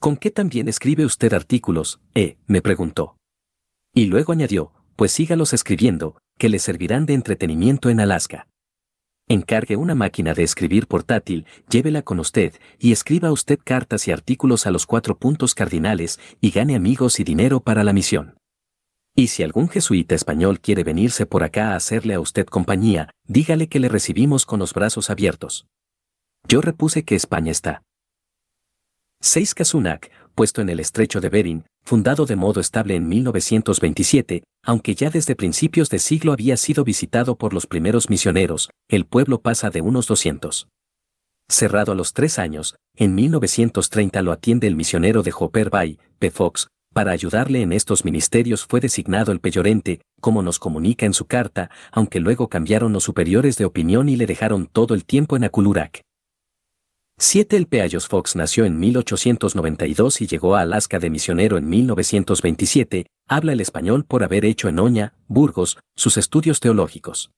¿Con 0.00 0.16
qué 0.16 0.30
también 0.30 0.68
escribe 0.68 1.04
usted 1.04 1.32
artículos? 1.32 2.00
Eh, 2.14 2.36
me 2.46 2.60
preguntó. 2.60 3.16
Y 3.94 4.06
luego 4.06 4.32
añadió, 4.32 4.72
pues 4.98 5.12
sígalos 5.12 5.52
escribiendo, 5.52 6.16
que 6.38 6.48
le 6.48 6.58
servirán 6.58 7.06
de 7.06 7.14
entretenimiento 7.14 7.88
en 7.88 8.00
Alaska. 8.00 8.48
Encargue 9.28 9.76
una 9.76 9.94
máquina 9.94 10.34
de 10.34 10.42
escribir 10.42 10.88
portátil, 10.88 11.46
llévela 11.70 12.02
con 12.02 12.18
usted 12.18 12.52
y 12.80 12.90
escriba 12.90 13.30
usted 13.30 13.60
cartas 13.62 14.08
y 14.08 14.10
artículos 14.10 14.66
a 14.66 14.72
los 14.72 14.86
cuatro 14.86 15.16
puntos 15.16 15.54
cardinales 15.54 16.18
y 16.40 16.50
gane 16.50 16.74
amigos 16.74 17.20
y 17.20 17.24
dinero 17.24 17.60
para 17.60 17.84
la 17.84 17.92
misión. 17.92 18.38
Y 19.14 19.28
si 19.28 19.44
algún 19.44 19.68
jesuita 19.68 20.16
español 20.16 20.58
quiere 20.58 20.82
venirse 20.82 21.26
por 21.26 21.44
acá 21.44 21.74
a 21.74 21.76
hacerle 21.76 22.14
a 22.14 22.20
usted 22.20 22.46
compañía, 22.46 23.12
dígale 23.28 23.68
que 23.68 23.78
le 23.78 23.88
recibimos 23.88 24.46
con 24.46 24.58
los 24.58 24.74
brazos 24.74 25.10
abiertos. 25.10 25.68
Yo 26.48 26.60
repuse 26.60 27.04
que 27.04 27.14
España 27.14 27.52
está. 27.52 27.84
6 29.20 29.54
Kasunak, 29.54 30.10
puesto 30.38 30.62
en 30.62 30.68
el 30.68 30.78
estrecho 30.78 31.20
de 31.20 31.30
Bering, 31.30 31.64
fundado 31.84 32.24
de 32.24 32.36
modo 32.36 32.60
estable 32.60 32.94
en 32.94 33.08
1927, 33.08 34.44
aunque 34.62 34.94
ya 34.94 35.10
desde 35.10 35.34
principios 35.34 35.88
de 35.88 35.98
siglo 35.98 36.32
había 36.32 36.56
sido 36.56 36.84
visitado 36.84 37.34
por 37.36 37.52
los 37.52 37.66
primeros 37.66 38.08
misioneros, 38.08 38.70
el 38.88 39.04
pueblo 39.04 39.40
pasa 39.40 39.70
de 39.70 39.80
unos 39.80 40.06
200. 40.06 40.68
Cerrado 41.48 41.90
a 41.90 41.96
los 41.96 42.12
tres 42.12 42.38
años, 42.38 42.76
en 42.94 43.16
1930 43.16 44.22
lo 44.22 44.30
atiende 44.30 44.68
el 44.68 44.76
misionero 44.76 45.24
de 45.24 45.32
Hopper 45.36 45.70
Bay, 45.70 45.98
P. 46.20 46.30
Fox, 46.30 46.68
para 46.94 47.10
ayudarle 47.10 47.62
en 47.62 47.72
estos 47.72 48.04
ministerios 48.04 48.64
fue 48.64 48.78
designado 48.78 49.32
el 49.32 49.40
peyorente, 49.40 50.02
como 50.20 50.44
nos 50.44 50.60
comunica 50.60 51.04
en 51.04 51.14
su 51.14 51.26
carta, 51.26 51.68
aunque 51.90 52.20
luego 52.20 52.48
cambiaron 52.48 52.92
los 52.92 53.02
superiores 53.02 53.56
de 53.56 53.64
opinión 53.64 54.08
y 54.08 54.14
le 54.14 54.26
dejaron 54.26 54.68
todo 54.68 54.94
el 54.94 55.04
tiempo 55.04 55.36
en 55.36 55.42
Akulurak. 55.42 56.02
7. 57.20 57.56
El 57.56 57.66
Peayos 57.66 58.06
Fox 58.06 58.36
nació 58.36 58.64
en 58.64 58.78
1892 58.78 60.20
y 60.20 60.28
llegó 60.28 60.54
a 60.54 60.60
Alaska 60.60 61.00
de 61.00 61.10
misionero 61.10 61.58
en 61.58 61.68
1927, 61.68 63.06
habla 63.26 63.54
el 63.54 63.60
español 63.60 64.04
por 64.04 64.22
haber 64.22 64.44
hecho 64.44 64.68
en 64.68 64.78
Oña, 64.78 65.14
Burgos, 65.26 65.78
sus 65.96 66.16
estudios 66.16 66.60
teológicos. 66.60 67.32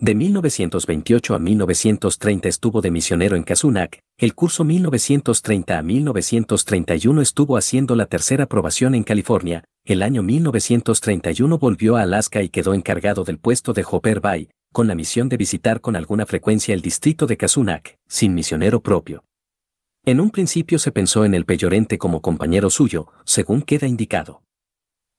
De 0.00 0.16
1928 0.16 1.36
a 1.36 1.38
1930 1.38 2.48
estuvo 2.48 2.80
de 2.80 2.90
misionero 2.90 3.36
en 3.36 3.44
Kazunak, 3.44 4.00
el 4.18 4.34
curso 4.34 4.64
1930 4.64 5.78
a 5.78 5.82
1931 5.82 7.22
estuvo 7.22 7.56
haciendo 7.56 7.94
la 7.94 8.06
tercera 8.06 8.44
aprobación 8.44 8.96
en 8.96 9.04
California, 9.04 9.62
el 9.84 10.02
año 10.02 10.24
1931 10.24 11.58
volvió 11.58 11.96
a 11.96 12.02
Alaska 12.02 12.42
y 12.42 12.48
quedó 12.48 12.74
encargado 12.74 13.22
del 13.22 13.38
puesto 13.38 13.72
de 13.72 13.86
Hopper 13.88 14.18
Bay, 14.18 14.48
con 14.72 14.86
la 14.86 14.94
misión 14.94 15.28
de 15.28 15.36
visitar 15.36 15.80
con 15.80 15.96
alguna 15.96 16.26
frecuencia 16.26 16.74
el 16.74 16.82
distrito 16.82 17.26
de 17.26 17.36
Kazunak, 17.36 17.98
sin 18.06 18.34
misionero 18.34 18.82
propio. 18.82 19.24
En 20.04 20.20
un 20.20 20.30
principio 20.30 20.78
se 20.78 20.92
pensó 20.92 21.24
en 21.24 21.34
el 21.34 21.44
peyorente 21.44 21.98
como 21.98 22.22
compañero 22.22 22.70
suyo, 22.70 23.08
según 23.24 23.62
queda 23.62 23.86
indicado. 23.86 24.42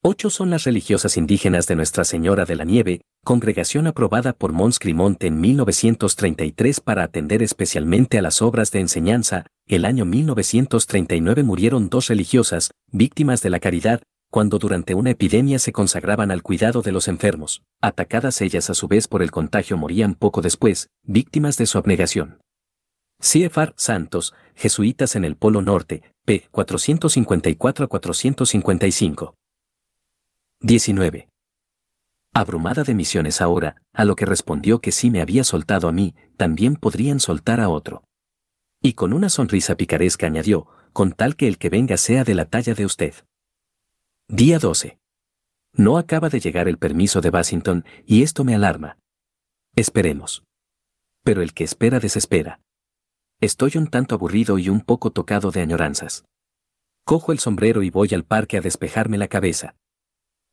Ocho 0.01 0.29
son 0.29 0.49
las 0.49 0.63
religiosas 0.63 1.17
indígenas 1.17 1.67
de 1.67 1.75
Nuestra 1.75 2.05
Señora 2.05 2.45
de 2.45 2.55
la 2.55 2.63
Nieve, 2.63 3.01
congregación 3.25 3.87
aprobada 3.87 4.31
por 4.31 4.53
Mons 4.53 4.79
Crimont 4.79 5.21
en 5.23 5.41
1933 5.41 6.79
para 6.79 7.03
atender 7.03 7.43
especialmente 7.43 8.17
a 8.17 8.21
las 8.21 8.41
obras 8.41 8.71
de 8.71 8.79
enseñanza. 8.79 9.47
El 9.65 9.83
año 9.83 10.05
1939 10.05 11.43
murieron 11.43 11.89
dos 11.89 12.07
religiosas, 12.07 12.71
víctimas 12.91 13.41
de 13.41 13.49
la 13.49 13.59
caridad, 13.59 14.01
cuando 14.37 14.59
durante 14.59 14.93
una 14.93 15.09
epidemia 15.09 15.57
se 15.57 15.71
consagraban 15.71 16.29
al 16.29 16.43
cuidado 16.43 16.83
de 16.83 16.91
los 16.91 17.07
enfermos. 17.07 17.63
Atacadas 17.81 18.39
ellas 18.41 18.69
a 18.69 18.75
su 18.75 18.87
vez 18.87 19.07
por 19.07 19.23
el 19.23 19.31
contagio 19.31 19.77
morían 19.77 20.13
poco 20.13 20.43
después, 20.43 20.91
víctimas 21.01 21.57
de 21.57 21.65
su 21.65 21.79
abnegación. 21.79 22.39
CFR 23.19 23.73
Santos, 23.77 24.35
Jesuitas 24.53 25.15
en 25.15 25.25
el 25.25 25.37
Polo 25.37 25.63
Norte, 25.63 26.03
p. 26.23 26.47
454 26.51 27.89
455. 27.89 29.33
19. 30.59 31.29
Abrumada 32.31 32.83
de 32.83 32.93
misiones 32.93 33.41
ahora, 33.41 33.81
a 33.91 34.05
lo 34.05 34.15
que 34.15 34.27
respondió 34.27 34.81
que 34.81 34.91
si 34.91 35.09
me 35.09 35.21
había 35.21 35.43
soltado 35.43 35.87
a 35.87 35.91
mí, 35.91 36.13
también 36.37 36.75
podrían 36.75 37.19
soltar 37.19 37.59
a 37.59 37.69
otro. 37.69 38.03
Y 38.83 38.93
con 38.93 39.13
una 39.13 39.29
sonrisa 39.29 39.73
picaresca 39.73 40.27
añadió, 40.27 40.67
con 40.93 41.13
tal 41.13 41.35
que 41.35 41.47
el 41.47 41.57
que 41.57 41.71
venga 41.71 41.97
sea 41.97 42.23
de 42.23 42.35
la 42.35 42.45
talla 42.45 42.75
de 42.75 42.85
usted. 42.85 43.15
Día 44.29 44.59
12. 44.59 44.99
No 45.71 45.97
acaba 45.97 46.27
de 46.27 46.41
llegar 46.41 46.67
el 46.67 46.77
permiso 46.77 47.21
de 47.21 47.29
Washington 47.29 47.85
y 48.05 48.23
esto 48.23 48.43
me 48.43 48.55
alarma. 48.55 48.97
Esperemos. 49.73 50.43
Pero 51.23 51.41
el 51.41 51.53
que 51.53 51.63
espera 51.63 52.01
desespera. 52.01 52.59
Estoy 53.39 53.77
un 53.77 53.87
tanto 53.87 54.15
aburrido 54.15 54.59
y 54.59 54.67
un 54.67 54.81
poco 54.81 55.11
tocado 55.11 55.51
de 55.51 55.61
añoranzas. 55.61 56.25
Cojo 57.05 57.31
el 57.31 57.39
sombrero 57.39 57.83
y 57.83 57.89
voy 57.89 58.09
al 58.13 58.25
parque 58.25 58.57
a 58.57 58.61
despejarme 58.61 59.17
la 59.17 59.29
cabeza. 59.29 59.77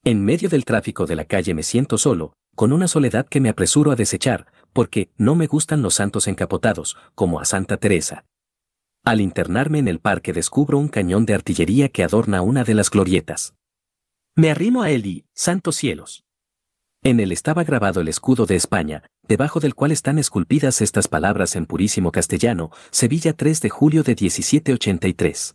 En 0.05 0.25
medio 0.25 0.49
del 0.49 0.65
tráfico 0.65 1.07
de 1.07 1.17
la 1.17 1.25
calle 1.25 1.53
me 1.53 1.65
siento 1.65 1.99
solo, 1.99 2.35
con 2.55 2.73
una 2.73 2.87
soledad 2.87 3.27
que 3.27 3.41
me 3.41 3.49
apresuro 3.49 3.91
a 3.91 3.97
desechar, 3.97 4.47
porque 4.73 5.11
no 5.17 5.35
me 5.35 5.49
gustan 5.49 5.83
los 5.83 5.95
santos 5.95 6.29
encapotados, 6.29 6.97
como 7.17 7.41
a 7.41 7.45
Santa 7.45 7.77
Teresa. 7.79 8.25
Al 9.05 9.21
internarme 9.21 9.81
en 9.81 9.89
el 9.89 9.99
parque 9.99 10.33
descubro 10.33 10.79
un 10.79 10.87
cañón 10.87 11.27
de 11.27 11.35
artillería 11.35 11.89
que 11.89 12.05
adorna 12.05 12.41
una 12.41 12.63
de 12.63 12.75
las 12.75 12.89
glorietas. 12.89 13.57
Me 14.37 14.51
arrimo 14.51 14.83
a 14.83 14.91
él 14.91 15.07
y, 15.07 15.27
santos 15.33 15.77
cielos. 15.77 16.25
En 17.05 17.21
él 17.21 17.31
estaba 17.31 17.63
grabado 17.63 18.01
el 18.01 18.09
escudo 18.09 18.47
de 18.47 18.57
España, 18.57 19.05
debajo 19.29 19.61
del 19.61 19.77
cual 19.77 19.93
están 19.93 20.19
esculpidas 20.19 20.81
estas 20.81 21.07
palabras 21.07 21.55
en 21.55 21.67
purísimo 21.67 22.11
castellano, 22.11 22.71
Sevilla 22.91 23.35
3 23.35 23.61
de 23.61 23.71
julio 23.71 24.03
de 24.03 24.13
1783. 24.13 25.55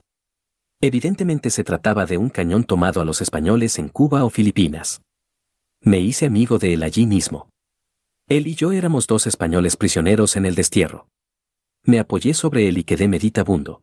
Evidentemente 0.80 1.50
se 1.50 1.66
trataba 1.66 2.06
de 2.06 2.18
un 2.18 2.30
cañón 2.30 2.64
tomado 2.64 3.02
a 3.02 3.06
los 3.06 3.22
españoles 3.22 3.80
en 3.80 3.90
Cuba 3.90 4.24
o 4.24 4.30
Filipinas. 4.30 5.02
Me 5.82 6.00
hice 6.00 6.28
amigo 6.28 6.58
de 6.58 6.74
él 6.74 6.84
allí 6.84 7.06
mismo. 7.06 7.50
Él 8.30 8.48
y 8.48 8.56
yo 8.56 8.72
éramos 8.72 9.08
dos 9.08 9.28
españoles 9.28 9.76
prisioneros 9.76 10.38
en 10.38 10.46
el 10.46 10.56
destierro. 10.56 11.10
Me 11.84 12.00
apoyé 12.00 12.34
sobre 12.34 12.70
él 12.70 12.78
y 12.78 12.86
quedé 12.86 13.10
meditabundo. 13.10 13.82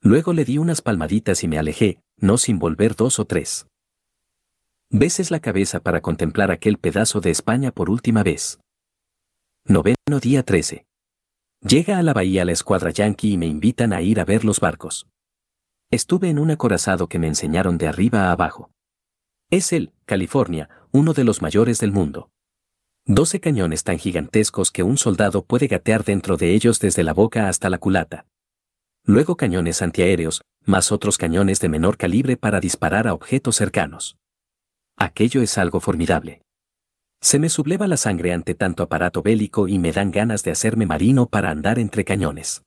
Luego 0.00 0.32
le 0.32 0.44
di 0.44 0.58
unas 0.58 0.80
palmaditas 0.80 1.42
y 1.42 1.48
me 1.48 1.58
alejé, 1.58 2.00
no 2.18 2.38
sin 2.38 2.60
volver 2.60 2.94
dos 2.94 3.18
o 3.18 3.24
tres 3.24 3.66
veces 4.92 5.30
la 5.30 5.40
cabeza 5.40 5.80
para 5.80 6.02
contemplar 6.02 6.50
aquel 6.50 6.76
pedazo 6.76 7.20
de 7.20 7.30
España 7.30 7.72
por 7.72 7.88
última 7.88 8.22
vez. 8.22 8.60
Noveno 9.64 10.20
día 10.20 10.42
13. 10.42 10.84
Llega 11.66 11.96
a 11.96 12.02
la 12.02 12.12
bahía 12.12 12.44
la 12.44 12.52
escuadra 12.52 12.90
yanqui 12.90 13.32
y 13.32 13.38
me 13.38 13.46
invitan 13.46 13.94
a 13.94 14.02
ir 14.02 14.20
a 14.20 14.26
ver 14.26 14.44
los 14.44 14.60
barcos. 14.60 15.08
Estuve 15.90 16.28
en 16.28 16.38
un 16.38 16.50
acorazado 16.50 17.08
que 17.08 17.18
me 17.18 17.26
enseñaron 17.26 17.78
de 17.78 17.88
arriba 17.88 18.26
a 18.26 18.32
abajo. 18.32 18.70
Es 19.50 19.72
el, 19.72 19.92
California, 20.04 20.68
uno 20.90 21.14
de 21.14 21.24
los 21.24 21.40
mayores 21.40 21.78
del 21.78 21.92
mundo. 21.92 22.30
Doce 23.06 23.40
cañones 23.40 23.84
tan 23.84 23.98
gigantescos 23.98 24.70
que 24.70 24.82
un 24.82 24.98
soldado 24.98 25.42
puede 25.42 25.68
gatear 25.68 26.04
dentro 26.04 26.36
de 26.36 26.54
ellos 26.54 26.80
desde 26.80 27.02
la 27.02 27.14
boca 27.14 27.48
hasta 27.48 27.70
la 27.70 27.78
culata. 27.78 28.26
Luego 29.04 29.36
cañones 29.36 29.80
antiaéreos, 29.80 30.42
más 30.64 30.92
otros 30.92 31.16
cañones 31.16 31.60
de 31.60 31.70
menor 31.70 31.96
calibre 31.96 32.36
para 32.36 32.60
disparar 32.60 33.08
a 33.08 33.14
objetos 33.14 33.56
cercanos. 33.56 34.18
Aquello 35.02 35.42
es 35.42 35.58
algo 35.58 35.80
formidable. 35.80 36.42
Se 37.20 37.40
me 37.40 37.48
subleva 37.48 37.88
la 37.88 37.96
sangre 37.96 38.32
ante 38.32 38.54
tanto 38.54 38.84
aparato 38.84 39.20
bélico 39.20 39.66
y 39.66 39.80
me 39.80 39.90
dan 39.90 40.12
ganas 40.12 40.44
de 40.44 40.52
hacerme 40.52 40.86
marino 40.86 41.26
para 41.26 41.50
andar 41.50 41.80
entre 41.80 42.04
cañones. 42.04 42.62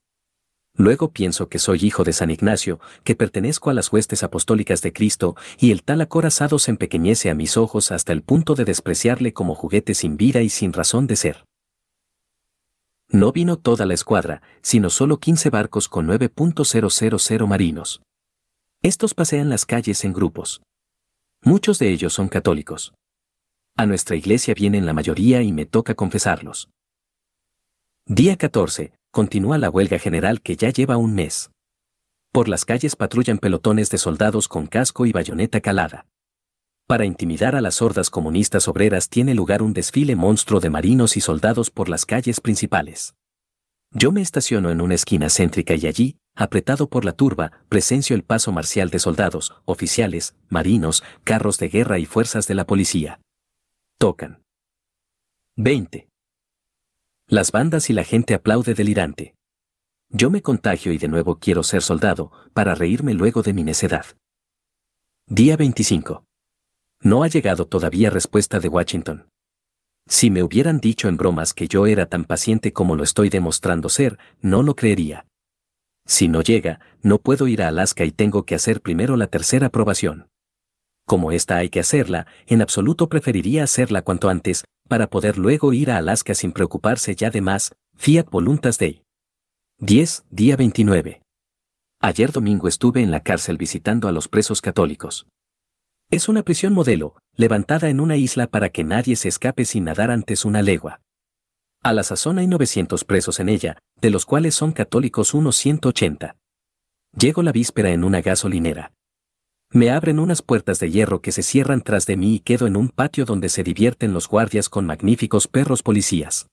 Luego 0.74 1.12
pienso 1.12 1.48
que 1.48 1.58
soy 1.58 1.78
hijo 1.82 2.04
de 2.04 2.12
San 2.12 2.30
Ignacio, 2.30 2.78
que 3.04 3.14
pertenezco 3.16 3.70
a 3.70 3.72
las 3.72 3.90
huestes 3.90 4.22
apostólicas 4.22 4.82
de 4.82 4.92
Cristo, 4.92 5.34
y 5.58 5.70
el 5.70 5.82
tal 5.82 6.02
acorazado 6.02 6.58
se 6.58 6.72
empequeñece 6.72 7.30
a 7.30 7.34
mis 7.34 7.56
ojos 7.56 7.90
hasta 7.90 8.12
el 8.12 8.22
punto 8.22 8.54
de 8.54 8.66
despreciarle 8.66 9.32
como 9.32 9.54
juguete 9.54 9.94
sin 9.94 10.18
vida 10.18 10.42
y 10.42 10.50
sin 10.50 10.74
razón 10.74 11.06
de 11.06 11.16
ser. 11.16 11.46
No 13.08 13.32
vino 13.32 13.56
toda 13.56 13.86
la 13.86 13.94
escuadra, 13.94 14.42
sino 14.60 14.90
solo 14.90 15.20
15 15.20 15.48
barcos 15.48 15.88
con 15.88 16.06
9.000 16.06 17.46
marinos. 17.46 18.02
Estos 18.82 19.14
pasean 19.14 19.48
las 19.48 19.64
calles 19.64 20.04
en 20.04 20.12
grupos. 20.12 20.60
Muchos 21.42 21.78
de 21.78 21.90
ellos 21.90 22.12
son 22.12 22.28
católicos. 22.28 22.94
A 23.76 23.86
nuestra 23.86 24.16
iglesia 24.16 24.54
vienen 24.54 24.86
la 24.86 24.92
mayoría 24.92 25.42
y 25.42 25.52
me 25.52 25.66
toca 25.66 25.94
confesarlos. 25.94 26.70
Día 28.06 28.36
14 28.36 28.92
continúa 29.10 29.58
la 29.58 29.70
huelga 29.70 29.98
general 29.98 30.42
que 30.42 30.56
ya 30.56 30.70
lleva 30.70 30.96
un 30.96 31.14
mes. 31.14 31.50
Por 32.32 32.48
las 32.48 32.64
calles 32.64 32.96
patrullan 32.96 33.38
pelotones 33.38 33.90
de 33.90 33.98
soldados 33.98 34.48
con 34.48 34.66
casco 34.66 35.06
y 35.06 35.12
bayoneta 35.12 35.60
calada. 35.60 36.06
Para 36.86 37.04
intimidar 37.04 37.56
a 37.56 37.60
las 37.60 37.82
hordas 37.82 38.10
comunistas 38.10 38.68
obreras 38.68 39.08
tiene 39.08 39.34
lugar 39.34 39.62
un 39.62 39.72
desfile 39.72 40.14
monstruo 40.16 40.60
de 40.60 40.70
marinos 40.70 41.16
y 41.16 41.20
soldados 41.20 41.70
por 41.70 41.88
las 41.88 42.06
calles 42.06 42.40
principales. 42.40 43.14
Yo 43.92 44.12
me 44.12 44.20
estaciono 44.20 44.70
en 44.70 44.80
una 44.80 44.94
esquina 44.94 45.28
céntrica 45.30 45.74
y 45.74 45.86
allí, 45.86 46.18
apretado 46.34 46.88
por 46.88 47.04
la 47.04 47.12
turba, 47.12 47.52
presencio 47.68 48.14
el 48.14 48.24
paso 48.24 48.52
marcial 48.52 48.90
de 48.90 48.98
soldados, 48.98 49.54
oficiales, 49.64 50.34
marinos, 50.48 51.02
carros 51.24 51.58
de 51.58 51.68
guerra 51.68 51.98
y 51.98 52.06
fuerzas 52.06 52.46
de 52.46 52.54
la 52.54 52.66
policía. 52.66 53.20
Tocan. 53.98 54.42
20. 55.56 56.08
Las 57.28 57.50
bandas 57.50 57.88
y 57.88 57.92
la 57.92 58.04
gente 58.04 58.34
aplaude 58.34 58.74
delirante. 58.74 59.34
Yo 60.10 60.30
me 60.30 60.42
contagio 60.42 60.92
y 60.92 60.98
de 60.98 61.08
nuevo 61.08 61.38
quiero 61.38 61.62
ser 61.62 61.82
soldado, 61.82 62.30
para 62.52 62.74
reírme 62.74 63.14
luego 63.14 63.42
de 63.42 63.52
mi 63.52 63.64
necedad. 63.64 64.06
Día 65.26 65.56
25. 65.56 66.24
No 67.00 67.22
ha 67.22 67.28
llegado 67.28 67.66
todavía 67.66 68.10
respuesta 68.10 68.60
de 68.60 68.68
Washington. 68.68 69.28
Si 70.08 70.30
me 70.30 70.42
hubieran 70.42 70.78
dicho 70.78 71.08
en 71.08 71.16
bromas 71.16 71.52
que 71.52 71.68
yo 71.68 71.86
era 71.86 72.06
tan 72.06 72.24
paciente 72.24 72.72
como 72.72 72.94
lo 72.94 73.02
estoy 73.02 73.28
demostrando 73.28 73.88
ser, 73.88 74.18
no 74.40 74.62
lo 74.62 74.76
creería. 74.76 75.26
Si 76.06 76.28
no 76.28 76.42
llega, 76.42 76.80
no 77.02 77.18
puedo 77.18 77.48
ir 77.48 77.62
a 77.62 77.68
Alaska 77.68 78.04
y 78.04 78.12
tengo 78.12 78.44
que 78.44 78.54
hacer 78.54 78.80
primero 78.80 79.16
la 79.16 79.26
tercera 79.26 79.66
aprobación. 79.66 80.28
Como 81.04 81.32
esta 81.32 81.56
hay 81.56 81.68
que 81.68 81.80
hacerla, 81.80 82.26
en 82.46 82.62
absoluto 82.62 83.08
preferiría 83.08 83.64
hacerla 83.64 84.02
cuanto 84.02 84.28
antes, 84.28 84.64
para 84.88 85.08
poder 85.08 85.38
luego 85.38 85.72
ir 85.72 85.90
a 85.90 85.98
Alaska 85.98 86.34
sin 86.34 86.52
preocuparse 86.52 87.16
ya 87.16 87.30
de 87.30 87.40
más, 87.40 87.72
Fiat 87.96 88.30
Voluntas 88.30 88.78
Day. 88.78 89.02
10, 89.78 90.24
día 90.30 90.56
29. 90.56 91.22
Ayer 92.00 92.30
domingo 92.30 92.68
estuve 92.68 93.02
en 93.02 93.10
la 93.10 93.20
cárcel 93.20 93.56
visitando 93.56 94.06
a 94.08 94.12
los 94.12 94.28
presos 94.28 94.60
católicos. 94.60 95.26
Es 96.08 96.28
una 96.28 96.44
prisión 96.44 96.72
modelo, 96.72 97.16
levantada 97.34 97.88
en 97.88 97.98
una 97.98 98.16
isla 98.16 98.46
para 98.46 98.68
que 98.68 98.84
nadie 98.84 99.16
se 99.16 99.26
escape 99.28 99.64
sin 99.64 99.84
nadar 99.84 100.12
antes 100.12 100.44
una 100.44 100.62
legua. 100.62 101.00
A 101.82 101.92
la 101.92 102.04
sazón 102.04 102.38
hay 102.38 102.46
900 102.46 103.04
presos 103.04 103.40
en 103.40 103.48
ella, 103.48 103.78
de 104.00 104.10
los 104.10 104.24
cuales 104.24 104.54
son 104.54 104.70
católicos 104.70 105.34
unos 105.34 105.56
180. 105.56 106.36
Llego 107.18 107.42
la 107.42 107.50
víspera 107.50 107.90
en 107.90 108.04
una 108.04 108.20
gasolinera. 108.20 108.92
Me 109.70 109.90
abren 109.90 110.20
unas 110.20 110.42
puertas 110.42 110.78
de 110.78 110.92
hierro 110.92 111.20
que 111.20 111.32
se 111.32 111.42
cierran 111.42 111.80
tras 111.80 112.06
de 112.06 112.16
mí 112.16 112.36
y 112.36 112.40
quedo 112.40 112.68
en 112.68 112.76
un 112.76 112.88
patio 112.88 113.24
donde 113.24 113.48
se 113.48 113.64
divierten 113.64 114.12
los 114.12 114.28
guardias 114.28 114.68
con 114.68 114.86
magníficos 114.86 115.48
perros 115.48 115.82
policías. 115.82 116.46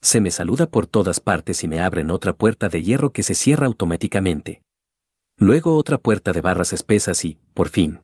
Se 0.00 0.20
me 0.20 0.30
saluda 0.30 0.66
por 0.70 0.86
todas 0.86 1.18
partes 1.18 1.64
y 1.64 1.68
me 1.68 1.80
abren 1.80 2.12
otra 2.12 2.32
puerta 2.32 2.68
de 2.68 2.84
hierro 2.84 3.10
que 3.10 3.24
se 3.24 3.34
cierra 3.34 3.66
automáticamente. 3.66 4.62
Luego 5.36 5.76
otra 5.76 5.98
puerta 5.98 6.32
de 6.32 6.40
barras 6.40 6.72
espesas 6.72 7.24
y, 7.24 7.38
por 7.54 7.70
fin, 7.70 8.00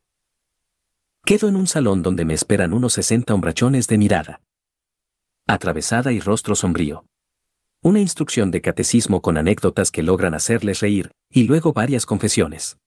quedo 1.25 1.47
en 1.47 1.55
un 1.55 1.65
salón 1.65 2.03
donde 2.03 2.23
me 2.23 2.35
esperan 2.35 2.71
unos 2.71 2.93
60 2.93 3.33
hombrachones 3.33 3.87
de 3.87 3.97
mirada. 3.97 4.41
atravesada 5.47 6.11
y 6.11 6.19
rostro 6.19 6.55
sombrío. 6.55 7.05
Una 7.83 7.99
instrucción 7.99 8.49
de 8.49 8.61
catecismo 8.61 9.21
con 9.21 9.37
anécdotas 9.37 9.91
que 9.91 10.01
logran 10.01 10.33
hacerles 10.33 10.79
reír, 10.79 11.11
y 11.29 11.43
luego 11.43 11.71
varias 11.71 12.07
confesiones. 12.07 12.77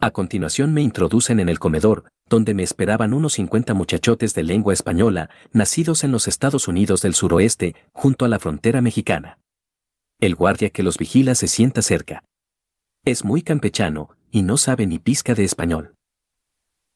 A 0.00 0.10
continuación 0.10 0.74
me 0.74 0.82
introducen 0.82 1.38
en 1.38 1.48
el 1.48 1.60
comedor, 1.60 2.08
donde 2.28 2.54
me 2.54 2.64
esperaban 2.64 3.14
unos 3.14 3.34
50 3.34 3.72
muchachotes 3.74 4.34
de 4.34 4.42
lengua 4.42 4.72
española, 4.72 5.30
nacidos 5.52 6.02
en 6.02 6.10
los 6.12 6.26
Estados 6.26 6.66
Unidos 6.66 7.02
del 7.02 7.14
suroeste, 7.14 7.76
junto 7.92 8.24
a 8.24 8.28
la 8.28 8.40
frontera 8.40 8.80
mexicana. 8.80 9.38
El 10.20 10.34
guardia 10.34 10.70
que 10.70 10.82
los 10.82 10.98
vigila 10.98 11.34
se 11.34 11.46
sienta 11.46 11.82
cerca. 11.82 12.24
Es 13.04 13.24
muy 13.24 13.42
campechano, 13.42 14.10
y 14.30 14.42
no 14.42 14.56
sabe 14.56 14.86
ni 14.86 14.98
pizca 14.98 15.34
de 15.34 15.44
español. 15.44 15.95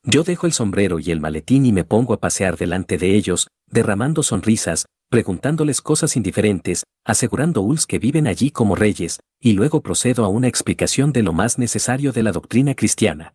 Yo 0.05 0.22
dejo 0.22 0.46
el 0.46 0.53
sombrero 0.53 0.98
y 0.98 1.11
el 1.11 1.20
maletín 1.20 1.66
y 1.66 1.72
me 1.72 1.84
pongo 1.84 2.14
a 2.14 2.20
pasear 2.20 2.57
delante 2.57 2.96
de 2.96 3.14
ellos, 3.16 3.48
derramando 3.66 4.22
sonrisas, 4.22 4.86
preguntándoles 5.11 5.82
cosas 5.82 6.16
indiferentes, 6.16 6.84
asegurando 7.05 7.61
Uls 7.61 7.86
que 7.86 7.98
viven 7.98 8.26
allí 8.26 8.51
como 8.51 8.76
reyes, 8.76 9.20
y 9.40 9.53
luego 9.53 9.82
procedo 9.82 10.24
a 10.24 10.28
una 10.28 10.48
explicación 10.48 11.12
de 11.12 11.22
lo 11.22 11.32
más 11.32 11.59
necesario 11.59 12.12
de 12.12 12.22
la 12.22 12.32
doctrina 12.32 12.74
cristiana. 12.74 13.34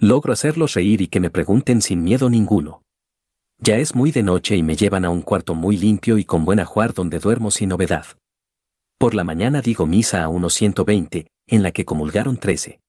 Logro 0.00 0.32
hacerlos 0.32 0.74
reír 0.74 1.02
y 1.02 1.06
que 1.06 1.20
me 1.20 1.30
pregunten 1.30 1.80
sin 1.80 2.02
miedo 2.02 2.28
ninguno. 2.30 2.82
Ya 3.58 3.78
es 3.78 3.94
muy 3.94 4.10
de 4.10 4.22
noche 4.22 4.56
y 4.56 4.62
me 4.62 4.76
llevan 4.76 5.04
a 5.04 5.10
un 5.10 5.22
cuarto 5.22 5.54
muy 5.54 5.76
limpio 5.76 6.18
y 6.18 6.24
con 6.24 6.44
buen 6.44 6.60
ajuar 6.60 6.94
donde 6.94 7.20
duermo 7.20 7.50
sin 7.50 7.68
novedad. 7.68 8.06
Por 8.98 9.14
la 9.14 9.24
mañana 9.24 9.62
digo 9.62 9.86
misa 9.86 10.24
a 10.24 10.28
unos 10.28 10.54
120, 10.54 11.28
en 11.46 11.62
la 11.62 11.70
que 11.70 11.84
comulgaron 11.84 12.38
13. 12.38 12.80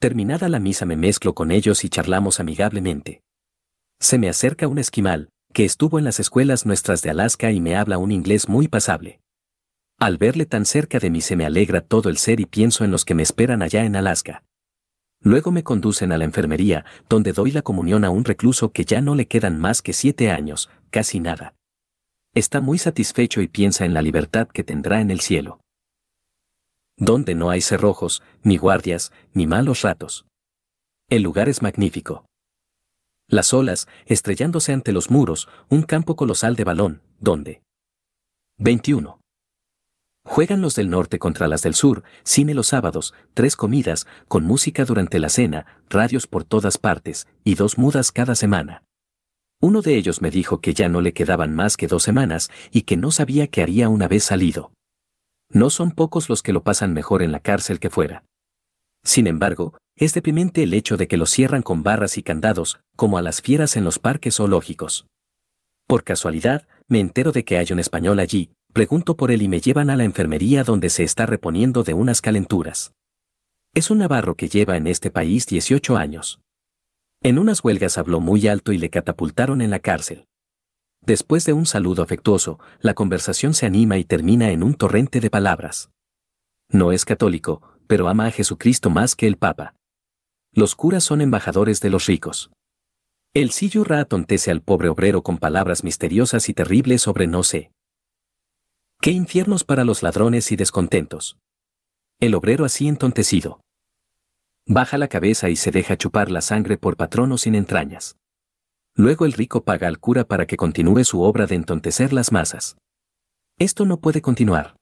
Terminada 0.00 0.48
la 0.48 0.60
misa 0.60 0.86
me 0.86 0.96
mezclo 0.96 1.34
con 1.34 1.50
ellos 1.50 1.82
y 1.82 1.88
charlamos 1.88 2.38
amigablemente. 2.38 3.22
Se 3.98 4.16
me 4.16 4.28
acerca 4.28 4.68
un 4.68 4.78
esquimal, 4.78 5.30
que 5.52 5.64
estuvo 5.64 5.98
en 5.98 6.04
las 6.04 6.20
escuelas 6.20 6.66
nuestras 6.66 7.02
de 7.02 7.10
Alaska 7.10 7.50
y 7.50 7.60
me 7.60 7.74
habla 7.74 7.98
un 7.98 8.12
inglés 8.12 8.48
muy 8.48 8.68
pasable. 8.68 9.20
Al 9.98 10.16
verle 10.16 10.46
tan 10.46 10.66
cerca 10.66 11.00
de 11.00 11.10
mí 11.10 11.20
se 11.20 11.34
me 11.34 11.44
alegra 11.44 11.80
todo 11.80 12.10
el 12.10 12.18
ser 12.18 12.38
y 12.38 12.46
pienso 12.46 12.84
en 12.84 12.92
los 12.92 13.04
que 13.04 13.16
me 13.16 13.24
esperan 13.24 13.60
allá 13.60 13.84
en 13.84 13.96
Alaska. 13.96 14.44
Luego 15.20 15.50
me 15.50 15.64
conducen 15.64 16.12
a 16.12 16.18
la 16.18 16.24
enfermería, 16.24 16.84
donde 17.08 17.32
doy 17.32 17.50
la 17.50 17.62
comunión 17.62 18.04
a 18.04 18.10
un 18.10 18.24
recluso 18.24 18.70
que 18.70 18.84
ya 18.84 19.00
no 19.00 19.16
le 19.16 19.26
quedan 19.26 19.58
más 19.58 19.82
que 19.82 19.92
siete 19.92 20.30
años, 20.30 20.70
casi 20.90 21.18
nada. 21.18 21.56
Está 22.34 22.60
muy 22.60 22.78
satisfecho 22.78 23.40
y 23.40 23.48
piensa 23.48 23.84
en 23.84 23.94
la 23.94 24.02
libertad 24.02 24.46
que 24.46 24.62
tendrá 24.62 25.00
en 25.00 25.10
el 25.10 25.18
cielo 25.18 25.58
donde 26.98 27.34
no 27.34 27.50
hay 27.50 27.60
cerrojos, 27.60 28.22
ni 28.42 28.56
guardias, 28.56 29.12
ni 29.32 29.46
malos 29.46 29.82
ratos. 29.82 30.26
El 31.08 31.22
lugar 31.22 31.48
es 31.48 31.62
magnífico. 31.62 32.26
Las 33.28 33.54
olas, 33.54 33.88
estrellándose 34.06 34.72
ante 34.72 34.92
los 34.92 35.10
muros, 35.10 35.48
un 35.68 35.82
campo 35.82 36.16
colosal 36.16 36.56
de 36.56 36.64
balón, 36.64 37.02
donde 37.20 37.62
21. 38.58 39.20
Juegan 40.24 40.60
los 40.60 40.74
del 40.74 40.90
norte 40.90 41.18
contra 41.18 41.48
las 41.48 41.62
del 41.62 41.74
sur, 41.74 42.04
cine 42.22 42.52
los 42.52 42.68
sábados, 42.68 43.14
tres 43.32 43.56
comidas, 43.56 44.06
con 44.28 44.44
música 44.44 44.84
durante 44.84 45.18
la 45.18 45.28
cena, 45.28 45.64
radios 45.88 46.26
por 46.26 46.44
todas 46.44 46.76
partes, 46.76 47.26
y 47.44 47.54
dos 47.54 47.78
mudas 47.78 48.12
cada 48.12 48.34
semana. 48.34 48.82
Uno 49.60 49.80
de 49.82 49.96
ellos 49.96 50.20
me 50.20 50.30
dijo 50.30 50.60
que 50.60 50.74
ya 50.74 50.88
no 50.88 51.00
le 51.00 51.12
quedaban 51.12 51.54
más 51.54 51.76
que 51.76 51.86
dos 51.86 52.02
semanas 52.02 52.50
y 52.70 52.82
que 52.82 52.96
no 52.96 53.10
sabía 53.10 53.46
qué 53.46 53.62
haría 53.62 53.88
una 53.88 54.06
vez 54.06 54.24
salido. 54.24 54.72
No 55.50 55.70
son 55.70 55.92
pocos 55.92 56.28
los 56.28 56.42
que 56.42 56.52
lo 56.52 56.62
pasan 56.62 56.92
mejor 56.92 57.22
en 57.22 57.32
la 57.32 57.40
cárcel 57.40 57.80
que 57.80 57.90
fuera. 57.90 58.24
Sin 59.02 59.26
embargo, 59.26 59.78
es 59.96 60.12
deprimente 60.14 60.62
el 60.62 60.74
hecho 60.74 60.96
de 60.96 61.08
que 61.08 61.16
lo 61.16 61.26
cierran 61.26 61.62
con 61.62 61.82
barras 61.82 62.18
y 62.18 62.22
candados, 62.22 62.80
como 62.96 63.18
a 63.18 63.22
las 63.22 63.40
fieras 63.40 63.76
en 63.76 63.84
los 63.84 63.98
parques 63.98 64.36
zoológicos. 64.36 65.06
Por 65.86 66.04
casualidad, 66.04 66.68
me 66.86 67.00
entero 67.00 67.32
de 67.32 67.44
que 67.44 67.56
hay 67.56 67.72
un 67.72 67.78
español 67.78 68.18
allí, 68.20 68.52
pregunto 68.74 69.16
por 69.16 69.30
él 69.30 69.42
y 69.42 69.48
me 69.48 69.60
llevan 69.60 69.88
a 69.88 69.96
la 69.96 70.04
enfermería 70.04 70.62
donde 70.62 70.90
se 70.90 71.02
está 71.02 71.24
reponiendo 71.26 71.82
de 71.82 71.94
unas 71.94 72.20
calenturas. 72.20 72.92
Es 73.74 73.90
un 73.90 73.98
navarro 73.98 74.36
que 74.36 74.48
lleva 74.48 74.76
en 74.76 74.86
este 74.86 75.10
país 75.10 75.46
18 75.46 75.96
años. 75.96 76.40
En 77.22 77.38
unas 77.38 77.64
huelgas 77.64 77.98
habló 77.98 78.20
muy 78.20 78.46
alto 78.46 78.72
y 78.72 78.78
le 78.78 78.90
catapultaron 78.90 79.62
en 79.62 79.70
la 79.70 79.80
cárcel. 79.80 80.27
Después 81.00 81.44
de 81.44 81.52
un 81.52 81.66
saludo 81.66 82.02
afectuoso, 82.02 82.58
la 82.80 82.94
conversación 82.94 83.54
se 83.54 83.66
anima 83.66 83.98
y 83.98 84.04
termina 84.04 84.50
en 84.50 84.62
un 84.62 84.74
torrente 84.74 85.20
de 85.20 85.30
palabras. 85.30 85.90
No 86.70 86.92
es 86.92 87.04
católico, 87.04 87.62
pero 87.86 88.08
ama 88.08 88.26
a 88.26 88.30
Jesucristo 88.30 88.90
más 88.90 89.16
que 89.16 89.26
el 89.26 89.36
Papa. 89.38 89.74
Los 90.52 90.74
curas 90.74 91.04
son 91.04 91.20
embajadores 91.20 91.80
de 91.80 91.90
los 91.90 92.06
ricos. 92.06 92.50
El 93.32 93.52
Siyurra 93.52 94.00
atontece 94.00 94.50
al 94.50 94.60
pobre 94.60 94.88
obrero 94.88 95.22
con 95.22 95.38
palabras 95.38 95.84
misteriosas 95.84 96.48
y 96.48 96.54
terribles 96.54 97.02
sobre 97.02 97.26
no 97.26 97.42
sé. 97.42 97.70
¿Qué 99.00 99.12
infiernos 99.12 99.64
para 99.64 99.84
los 99.84 100.02
ladrones 100.02 100.50
y 100.52 100.56
descontentos? 100.56 101.38
El 102.20 102.34
obrero 102.34 102.64
así 102.64 102.88
entontecido. 102.88 103.60
Baja 104.66 104.98
la 104.98 105.08
cabeza 105.08 105.48
y 105.48 105.56
se 105.56 105.70
deja 105.70 105.96
chupar 105.96 106.30
la 106.30 106.42
sangre 106.42 106.76
por 106.76 106.96
patrono 106.96 107.38
sin 107.38 107.54
entrañas. 107.54 108.17
Luego 108.98 109.26
el 109.26 109.32
rico 109.32 109.62
paga 109.62 109.86
al 109.86 110.00
cura 110.00 110.24
para 110.24 110.44
que 110.44 110.56
continúe 110.56 111.04
su 111.04 111.22
obra 111.22 111.46
de 111.46 111.54
entontecer 111.54 112.12
las 112.12 112.32
masas. 112.32 112.76
Esto 113.56 113.84
no 113.84 114.00
puede 114.00 114.20
continuar. 114.20 114.74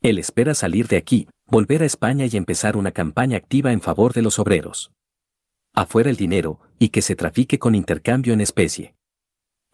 Él 0.00 0.18
espera 0.18 0.54
salir 0.54 0.88
de 0.88 0.96
aquí, 0.96 1.28
volver 1.46 1.82
a 1.82 1.84
España 1.84 2.24
y 2.24 2.38
empezar 2.38 2.74
una 2.74 2.90
campaña 2.90 3.36
activa 3.36 3.72
en 3.72 3.82
favor 3.82 4.14
de 4.14 4.22
los 4.22 4.38
obreros. 4.38 4.92
Afuera 5.74 6.08
el 6.08 6.16
dinero, 6.16 6.58
y 6.78 6.88
que 6.88 7.02
se 7.02 7.16
trafique 7.16 7.58
con 7.58 7.74
intercambio 7.74 8.32
en 8.32 8.40
especie. 8.40 8.94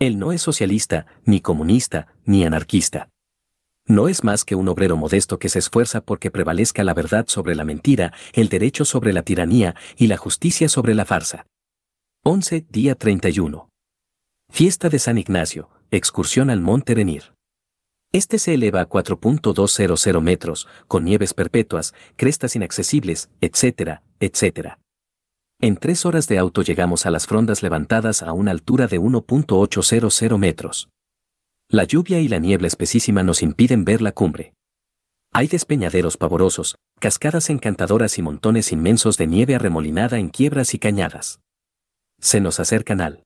Él 0.00 0.18
no 0.18 0.32
es 0.32 0.42
socialista, 0.42 1.06
ni 1.24 1.40
comunista, 1.40 2.08
ni 2.24 2.44
anarquista. 2.44 3.08
No 3.86 4.08
es 4.08 4.24
más 4.24 4.44
que 4.44 4.56
un 4.56 4.66
obrero 4.66 4.96
modesto 4.96 5.38
que 5.38 5.48
se 5.48 5.60
esfuerza 5.60 6.00
porque 6.00 6.32
prevalezca 6.32 6.82
la 6.82 6.94
verdad 6.94 7.26
sobre 7.28 7.54
la 7.54 7.64
mentira, 7.64 8.12
el 8.32 8.48
derecho 8.48 8.84
sobre 8.84 9.12
la 9.12 9.22
tiranía 9.22 9.76
y 9.96 10.08
la 10.08 10.16
justicia 10.16 10.68
sobre 10.68 10.96
la 10.96 11.04
farsa. 11.04 11.46
11, 12.22 12.66
día 12.68 12.96
31. 12.96 13.70
Fiesta 14.50 14.90
de 14.90 14.98
San 14.98 15.16
Ignacio, 15.16 15.70
excursión 15.90 16.50
al 16.50 16.60
Monte 16.60 16.94
Renir. 16.94 17.32
Este 18.12 18.38
se 18.38 18.52
eleva 18.52 18.82
a 18.82 18.88
4.200 18.90 20.20
metros, 20.20 20.68
con 20.86 21.06
nieves 21.06 21.32
perpetuas, 21.32 21.94
crestas 22.16 22.56
inaccesibles, 22.56 23.30
etc., 23.40 24.00
etc. 24.20 24.74
En 25.62 25.78
tres 25.78 26.04
horas 26.04 26.28
de 26.28 26.36
auto 26.36 26.60
llegamos 26.60 27.06
a 27.06 27.10
las 27.10 27.26
frondas 27.26 27.62
levantadas 27.62 28.22
a 28.22 28.34
una 28.34 28.50
altura 28.50 28.86
de 28.86 29.00
1.800 29.00 30.36
metros. 30.36 30.90
La 31.70 31.84
lluvia 31.84 32.20
y 32.20 32.28
la 32.28 32.38
niebla 32.38 32.66
espesísima 32.66 33.22
nos 33.22 33.42
impiden 33.42 33.86
ver 33.86 34.02
la 34.02 34.12
cumbre. 34.12 34.52
Hay 35.32 35.46
despeñaderos 35.48 36.18
pavorosos, 36.18 36.76
cascadas 36.98 37.48
encantadoras 37.48 38.18
y 38.18 38.22
montones 38.22 38.72
inmensos 38.72 39.16
de 39.16 39.26
nieve 39.26 39.54
arremolinada 39.54 40.18
en 40.18 40.28
quiebras 40.28 40.74
y 40.74 40.78
cañadas. 40.78 41.40
Se 42.20 42.40
nos 42.40 42.60
acercan 42.60 43.00
al 43.00 43.24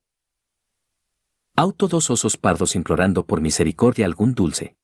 auto 1.57 1.87
dos 1.87 2.09
osos 2.09 2.37
pardos 2.37 2.75
implorando 2.75 3.25
por 3.25 3.41
misericordia 3.41 4.05
algún 4.05 4.33
dulce. 4.33 4.75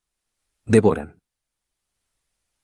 Devoran. 0.65 1.17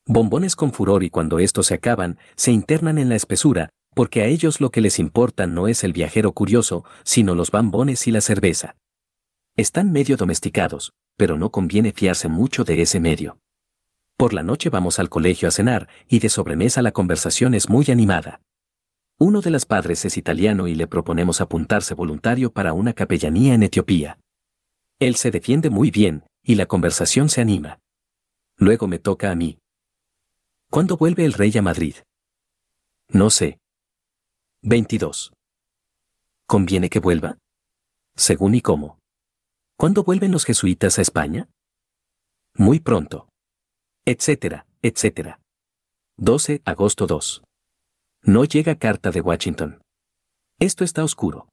Bombones 0.05 0.55
con 0.55 0.73
furor 0.73 1.03
y 1.03 1.09
cuando 1.09 1.39
estos 1.39 1.67
se 1.67 1.75
acaban, 1.75 2.17
se 2.35 2.51
internan 2.51 2.97
en 2.97 3.09
la 3.09 3.15
espesura, 3.15 3.69
porque 3.93 4.21
a 4.21 4.25
ellos 4.25 4.61
lo 4.61 4.71
que 4.71 4.81
les 4.81 4.99
importa 4.99 5.47
no 5.47 5.67
es 5.67 5.83
el 5.83 5.93
viajero 5.93 6.33
curioso, 6.33 6.85
sino 7.03 7.33
los 7.33 7.51
bombones 7.51 8.07
y 8.07 8.11
la 8.11 8.21
cerveza. 8.21 8.75
Están 9.55 9.91
medio 9.91 10.17
domesticados, 10.17 10.93
pero 11.17 11.37
no 11.37 11.49
conviene 11.49 11.91
fiarse 11.91 12.27
mucho 12.27 12.63
de 12.63 12.81
ese 12.81 12.99
medio. 12.99 13.39
Por 14.17 14.33
la 14.33 14.43
noche 14.43 14.69
vamos 14.69 14.99
al 14.99 15.09
colegio 15.09 15.47
a 15.47 15.51
cenar, 15.51 15.87
y 16.07 16.19
de 16.19 16.29
sobremesa 16.29 16.81
la 16.81 16.91
conversación 16.91 17.53
es 17.53 17.69
muy 17.69 17.85
animada. 17.89 18.41
Uno 19.20 19.41
de 19.41 19.49
los 19.49 19.65
padres 19.65 20.05
es 20.05 20.15
italiano 20.15 20.68
y 20.68 20.76
le 20.76 20.86
proponemos 20.86 21.41
apuntarse 21.41 21.95
voluntario 21.95 22.51
para 22.51 22.74
una 22.74 22.93
capellanía 22.93 23.55
en 23.55 23.63
Etiopía. 23.63 24.20
Él 24.99 25.15
se 25.15 25.32
defiende 25.32 25.72
muy 25.72 25.89
bien, 25.89 26.24
y 26.43 26.53
la 26.53 26.68
conversación 26.68 27.28
se 27.30 27.41
anima. 27.41 27.80
Luego 28.57 28.88
me 28.88 28.99
toca 28.99 29.32
a 29.32 29.36
mí. 29.36 29.57
¿Cuándo 30.70 30.97
vuelve 30.97 31.26
el 31.26 31.34
rey 31.34 31.57
a 31.57 31.63
Madrid? 31.63 31.95
No 33.09 33.32
sé. 33.32 33.59
22. 34.61 35.34
¿Conviene 36.45 36.89
que 36.89 36.99
vuelva? 36.99 37.39
Según 38.15 38.53
y 38.53 38.61
cómo. 38.61 38.99
¿Cuándo 39.78 40.03
vuelven 40.03 40.32
los 40.32 40.45
jesuitas 40.45 40.99
a 40.99 41.01
España? 41.01 41.49
Muy 42.53 42.80
pronto. 42.80 43.30
Etcétera, 44.05 44.68
etcétera. 44.82 45.39
12 46.18 46.61
agosto 46.65 47.07
2. 47.07 47.46
No 48.24 48.43
llega 48.43 48.76
carta 48.76 49.11
de 49.11 49.22
Washington. 49.22 49.82
Esto 50.59 50.84
está 50.84 51.03
oscuro. 51.03 51.47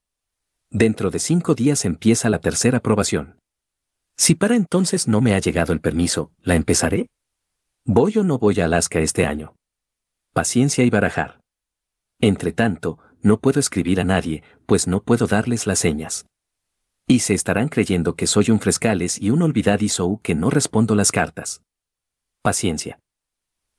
Dentro 0.70 1.10
de 1.10 1.18
cinco 1.18 1.54
días 1.54 1.84
empieza 1.84 2.30
la 2.30 2.40
tercera 2.40 2.78
aprobación. 2.78 3.38
Si 4.16 4.34
para 4.34 4.56
entonces 4.56 5.08
no 5.08 5.20
me 5.20 5.34
ha 5.34 5.38
llegado 5.38 5.72
el 5.72 5.80
permiso, 5.80 6.32
¿la 6.40 6.54
empezaré? 6.54 7.08
¿Voy 7.84 8.16
o 8.18 8.24
no 8.24 8.38
voy 8.38 8.60
a 8.60 8.64
Alaska 8.64 9.00
este 9.00 9.26
año? 9.26 9.56
Paciencia 10.32 10.84
y 10.84 10.90
barajar. 10.90 11.40
Entre 12.20 12.52
tanto, 12.52 12.98
no 13.22 13.38
puedo 13.40 13.60
escribir 13.60 14.00
a 14.00 14.04
nadie, 14.04 14.42
pues 14.66 14.86
no 14.86 15.02
puedo 15.02 15.26
darles 15.26 15.66
las 15.66 15.78
señas. 15.78 16.26
Y 17.06 17.20
se 17.20 17.34
estarán 17.34 17.68
creyendo 17.68 18.16
que 18.16 18.26
soy 18.26 18.50
un 18.50 18.60
frescales 18.60 19.20
y 19.20 19.30
un 19.30 19.42
olvidadizo 19.42 20.20
que 20.22 20.34
no 20.34 20.48
respondo 20.50 20.94
las 20.94 21.12
cartas. 21.12 21.62
Paciencia. 22.42 22.98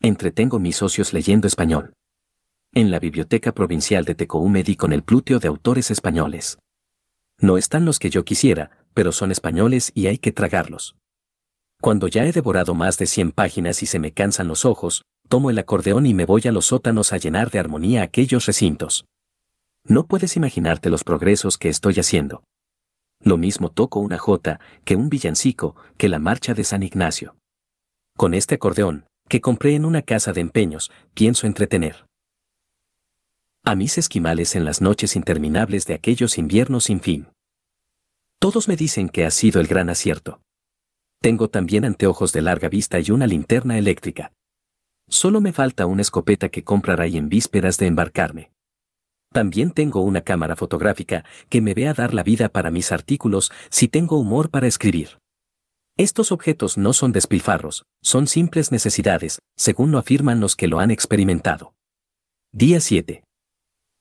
Entretengo 0.02 0.60
mis 0.60 0.76
socios 0.76 1.14
leyendo 1.14 1.48
español. 1.48 1.94
En 2.78 2.92
la 2.92 3.00
Biblioteca 3.00 3.54
Provincial 3.54 4.04
de 4.04 4.16
Tecoume 4.16 4.62
di 4.62 4.76
con 4.76 4.92
el 4.92 5.02
pluteo 5.02 5.40
de 5.40 5.48
autores 5.48 5.92
españoles. 5.92 6.60
No 7.40 7.58
están 7.58 7.86
los 7.86 8.00
que 8.00 8.10
yo 8.10 8.26
quisiera, 8.26 8.86
pero 8.94 9.14
son 9.14 9.32
españoles 9.32 9.94
y 9.96 10.08
hay 10.08 10.18
que 10.18 10.34
tragarlos. 10.34 10.98
Cuando 11.82 12.10
ya 12.10 12.26
he 12.26 12.34
devorado 12.34 12.76
más 12.76 12.98
de 12.98 13.06
100 13.06 13.32
páginas 13.32 13.82
y 13.82 13.86
se 13.86 13.98
me 13.98 14.12
cansan 14.12 14.50
los 14.50 14.66
ojos, 14.66 15.04
tomo 15.30 15.50
el 15.50 15.58
acordeón 15.58 16.06
y 16.06 16.14
me 16.14 16.26
voy 16.26 16.42
a 16.50 16.52
los 16.52 16.66
sótanos 16.66 17.14
a 17.14 17.18
llenar 17.18 17.50
de 17.50 17.60
armonía 17.60 18.04
aquellos 18.04 18.46
recintos. 18.46 19.06
No 19.86 20.06
puedes 20.06 20.36
imaginarte 20.36 20.90
los 20.90 21.06
progresos 21.06 21.58
que 21.58 21.70
estoy 21.70 21.94
haciendo. 21.94 22.44
Lo 23.24 23.38
mismo 23.38 23.72
toco 23.72 24.02
una 24.02 24.18
jota, 24.18 24.60
que 24.84 24.98
un 24.98 25.08
villancico, 25.08 25.78
que 25.96 26.10
la 26.10 26.20
marcha 26.20 26.54
de 26.54 26.66
San 26.66 26.84
Ignacio. 26.84 27.38
Con 28.18 28.34
este 28.34 28.56
acordeón, 28.56 29.06
que 29.30 29.40
compré 29.40 29.76
en 29.76 29.86
una 29.86 30.02
casa 30.02 30.34
de 30.34 30.42
empeños, 30.42 30.92
pienso 31.14 31.48
entretener. 31.48 32.05
A 33.68 33.74
mis 33.74 33.98
esquimales 33.98 34.56
en 34.56 34.64
las 34.64 34.80
noches 34.80 35.16
interminables 35.16 35.88
de 35.88 35.96
aquellos 35.96 36.38
inviernos 36.38 36.84
sin 36.84 37.00
fin. 37.00 37.30
Todos 38.40 38.68
me 38.68 38.76
dicen 38.76 39.10
que 39.10 39.26
ha 39.26 39.32
sido 39.32 39.60
el 39.60 39.66
gran 39.66 39.90
acierto. 39.90 40.40
Tengo 41.20 41.50
también 41.50 41.84
anteojos 41.84 42.32
de 42.32 42.44
larga 42.44 42.70
vista 42.70 43.00
y 43.00 43.10
una 43.10 43.26
linterna 43.26 43.80
eléctrica. 43.80 44.34
Solo 45.10 45.42
me 45.42 45.52
falta 45.52 45.88
una 45.88 46.04
escopeta 46.04 46.50
que 46.50 46.64
compraré 46.64 47.18
en 47.18 47.28
vísperas 47.28 47.80
de 47.80 47.88
embarcarme. 47.88 48.52
También 49.34 49.72
tengo 49.72 50.02
una 50.02 50.22
cámara 50.22 50.56
fotográfica 50.56 51.26
que 51.50 51.62
me 51.62 51.74
vea 51.74 51.96
dar 51.96 52.14
la 52.14 52.22
vida 52.22 52.50
para 52.50 52.70
mis 52.70 52.92
artículos 52.92 53.52
si 53.72 53.88
tengo 53.88 54.20
humor 54.20 54.52
para 54.52 54.68
escribir. 54.68 55.18
Estos 55.98 56.32
objetos 56.32 56.78
no 56.78 56.94
son 56.94 57.12
despilfarros, 57.12 57.84
son 58.04 58.28
simples 58.28 58.72
necesidades, 58.72 59.40
según 59.58 59.90
lo 59.90 59.98
afirman 59.98 60.40
los 60.40 60.56
que 60.56 60.68
lo 60.68 60.78
han 60.80 60.92
experimentado. 60.92 61.74
Día 62.54 62.80
7. 62.80 63.25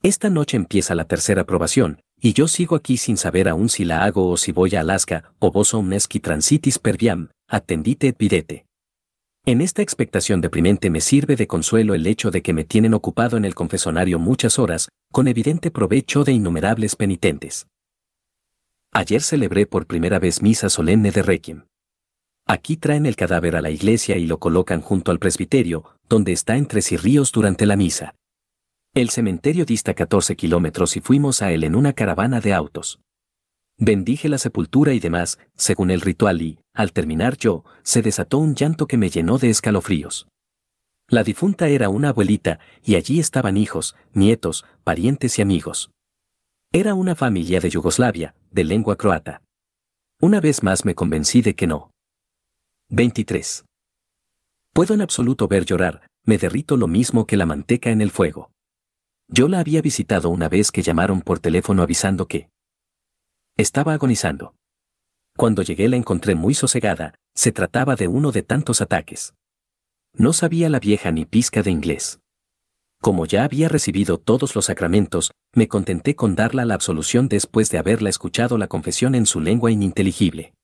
Esta 0.05 0.29
noche 0.29 0.59
empieza 0.59 0.95
la 0.95 1.07
tercera 1.07 1.45
probación, 1.45 2.03
y 2.21 2.35
yo 2.35 2.47
sigo 2.47 2.77
aquí 2.77 2.99
sin 2.99 3.17
saber 3.17 3.49
aún 3.49 3.71
si 3.71 3.87
la 3.87 4.05
hago 4.05 4.29
o 4.29 4.37
si 4.37 4.53
voy 4.53 4.77
a 4.77 4.81
Alaska, 4.81 5.33
o 5.39 5.51
vos 5.51 5.73
omnesci 5.73 6.21
transitis 6.21 6.79
per 6.79 6.99
viam, 6.99 7.31
attendite 7.49 8.09
et 8.09 8.19
videte. 8.19 8.67
En 9.47 9.63
esta 9.63 9.81
expectación 9.81 10.43
deprimente 10.43 10.91
me 10.91 11.01
sirve 11.01 11.37
de 11.37 11.47
consuelo 11.47 11.95
el 11.95 12.07
hecho 12.07 12.31
de 12.31 12.43
que 12.43 12.53
me 12.53 12.65
tienen 12.65 12.93
ocupado 12.93 13.39
en 13.39 13.47
el 13.47 13.55
confesonario 13.55 14.19
muchas 14.19 14.59
horas, 14.59 14.91
con 15.11 15.27
evidente 15.27 15.71
provecho 15.71 16.23
de 16.23 16.33
innumerables 16.33 16.97
penitentes. 16.97 17.67
Ayer 18.93 19.23
celebré 19.23 19.65
por 19.65 19.87
primera 19.87 20.19
vez 20.19 20.43
misa 20.43 20.69
solemne 20.69 21.13
de 21.13 21.23
Requiem. 21.23 21.65
Aquí 22.47 22.77
traen 22.77 23.07
el 23.07 23.17
cadáver 23.17 23.57
a 23.57 23.63
la 23.63 23.71
iglesia 23.71 24.19
y 24.19 24.27
lo 24.27 24.39
colocan 24.39 24.83
junto 24.83 25.13
al 25.13 25.19
presbiterio, 25.19 25.97
donde 26.11 26.33
está 26.33 26.59
entre 26.59 26.83
sí 26.83 26.99
ríos 26.99 27.33
durante 27.33 27.65
la 27.65 27.77
misa. 27.77 28.15
El 28.95 29.11
cementerio 29.11 29.65
dista 29.65 29.93
14 29.93 30.37
kilómetros 30.37 30.97
y 30.97 31.01
fuimos 31.01 31.43
a 31.43 31.51
él 31.51 31.65
en 31.65 31.75
una 31.75 31.95
caravana 31.95 32.39
de 32.39 32.55
autos. 32.55 33.01
Bendije 33.77 34.29
la 34.29 34.39
sepultura 34.39 34.93
y 34.93 35.01
demás, 35.01 35.41
según 35.57 35.91
el 35.91 36.01
ritual 36.01 36.41
y, 36.41 36.61
al 36.73 36.93
terminar 36.93 37.37
yo, 37.37 37.65
se 37.83 38.03
desató 38.03 38.39
un 38.39 38.55
llanto 38.55 38.87
que 38.87 38.97
me 38.97 39.11
llenó 39.11 39.39
de 39.39 39.51
escalofríos. 39.51 40.29
La 41.09 41.25
difunta 41.25 41.67
era 41.67 41.89
una 41.89 42.11
abuelita, 42.11 42.61
y 42.85 42.95
allí 42.95 43.19
estaban 43.19 43.57
hijos, 43.57 43.97
nietos, 44.13 44.65
parientes 44.85 45.41
y 45.41 45.43
amigos. 45.43 45.91
Era 46.73 46.95
una 46.95 47.17
familia 47.17 47.59
de 47.59 47.71
Yugoslavia, 47.71 48.37
de 48.53 48.63
lengua 48.63 48.95
croata. 48.95 49.43
Una 50.21 50.41
vez 50.41 50.63
más 50.63 50.85
me 50.85 50.95
convencí 50.95 51.43
de 51.43 51.57
que 51.57 51.67
no. 51.67 51.91
23. 52.91 53.65
Puedo 54.73 54.95
en 54.95 55.01
absoluto 55.01 55.49
ver 55.49 55.65
llorar, 55.65 56.07
me 56.25 56.39
derrito 56.39 56.77
lo 56.77 56.87
mismo 56.87 57.27
que 57.27 57.37
la 57.37 57.45
manteca 57.45 57.91
en 57.91 58.01
el 58.01 58.13
fuego. 58.13 58.54
Yo 59.29 59.49
la 59.49 59.61
había 59.61 59.83
visitado 59.83 60.29
una 60.29 60.49
vez 60.49 60.71
que 60.71 60.83
llamaron 60.83 61.23
por 61.23 61.39
teléfono 61.39 61.83
avisando 61.83 62.27
que 62.29 62.51
estaba 63.57 63.95
agonizando. 63.95 64.55
Cuando 65.37 65.63
llegué 65.63 65.89
la 65.89 65.97
encontré 65.97 66.35
muy 66.35 66.55
sosegada, 66.55 67.15
se 67.35 67.51
trataba 67.51 67.97
de 67.97 68.09
uno 68.09 68.33
de 68.33 68.43
tantos 68.43 68.81
ataques. 68.81 69.35
No 70.13 70.33
sabía 70.33 70.69
la 70.69 70.79
vieja 70.79 71.11
ni 71.11 71.25
pizca 71.25 71.63
de 71.63 71.71
inglés. 71.71 72.21
Como 73.01 73.27
ya 73.27 73.45
había 73.45 73.69
recibido 73.69 74.19
todos 74.19 74.55
los 74.55 74.67
sacramentos, 74.67 75.33
me 75.55 75.69
contenté 75.69 76.15
con 76.15 76.37
darla 76.37 76.65
la 76.65 76.75
absolución 76.75 77.29
después 77.29 77.71
de 77.71 77.79
haberla 77.79 78.11
escuchado 78.11 78.57
la 78.57 78.69
confesión 78.69 79.15
en 79.15 79.27
su 79.27 79.41
lengua 79.41 79.71
ininteligible. 79.71 80.55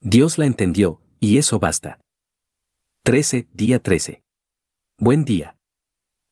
Dios 0.00 0.38
la 0.38 0.46
entendió, 0.46 1.00
y 1.20 1.38
eso 1.38 1.58
basta. 1.58 2.00
13, 3.02 3.48
día 3.52 3.82
13. 3.82 4.22
Buen 4.98 5.24
día. 5.24 5.55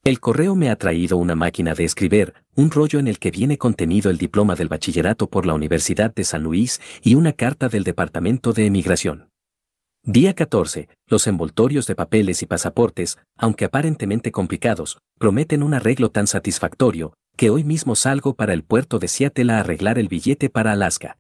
El 0.05 0.21
correo 0.21 0.55
me 0.55 0.69
ha 0.69 0.77
traído 0.77 1.17
una 1.17 1.35
máquina 1.35 1.73
de 1.75 1.85
escribir, 1.85 2.35
un 2.55 2.71
rollo 2.71 2.99
en 2.99 3.09
el 3.09 3.19
que 3.19 3.31
viene 3.31 3.57
contenido 3.57 4.11
el 4.11 4.19
diploma 4.19 4.55
del 4.55 4.69
bachillerato 4.69 5.31
por 5.31 5.47
la 5.47 5.55
Universidad 5.55 6.15
de 6.15 6.25
San 6.25 6.43
Luis 6.43 6.83
y 7.03 7.15
una 7.15 7.33
carta 7.33 7.71
del 7.71 7.85
Departamento 7.85 8.53
de 8.53 8.67
Emigración. 8.67 9.31
Día 10.03 10.35
14. 10.35 10.91
Los 11.07 11.27
envoltorios 11.27 11.87
de 11.87 11.95
papeles 11.95 12.43
y 12.43 12.47
pasaportes, 12.47 13.17
aunque 13.39 13.65
aparentemente 13.65 14.31
complicados, 14.31 14.99
prometen 15.19 15.63
un 15.63 15.73
arreglo 15.73 16.11
tan 16.11 16.27
satisfactorio, 16.27 17.15
que 17.35 17.49
hoy 17.49 17.65
mismo 17.65 17.97
salgo 17.97 18.35
para 18.35 18.53
el 18.53 18.63
puerto 18.63 18.99
de 18.99 19.09
Seattle 19.09 19.55
a 19.55 19.61
arreglar 19.61 19.99
el 19.99 20.09
billete 20.09 20.51
para 20.51 20.73
Alaska. 20.73 21.17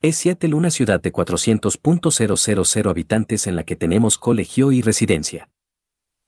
Es 0.00 0.16
Seattle 0.16 0.54
una 0.54 0.70
ciudad 0.70 1.02
de 1.02 1.12
400.000 1.12 2.88
habitantes 2.88 3.46
en 3.46 3.54
la 3.54 3.64
que 3.64 3.76
tenemos 3.76 4.16
colegio 4.16 4.72
y 4.72 4.80
residencia. 4.80 5.50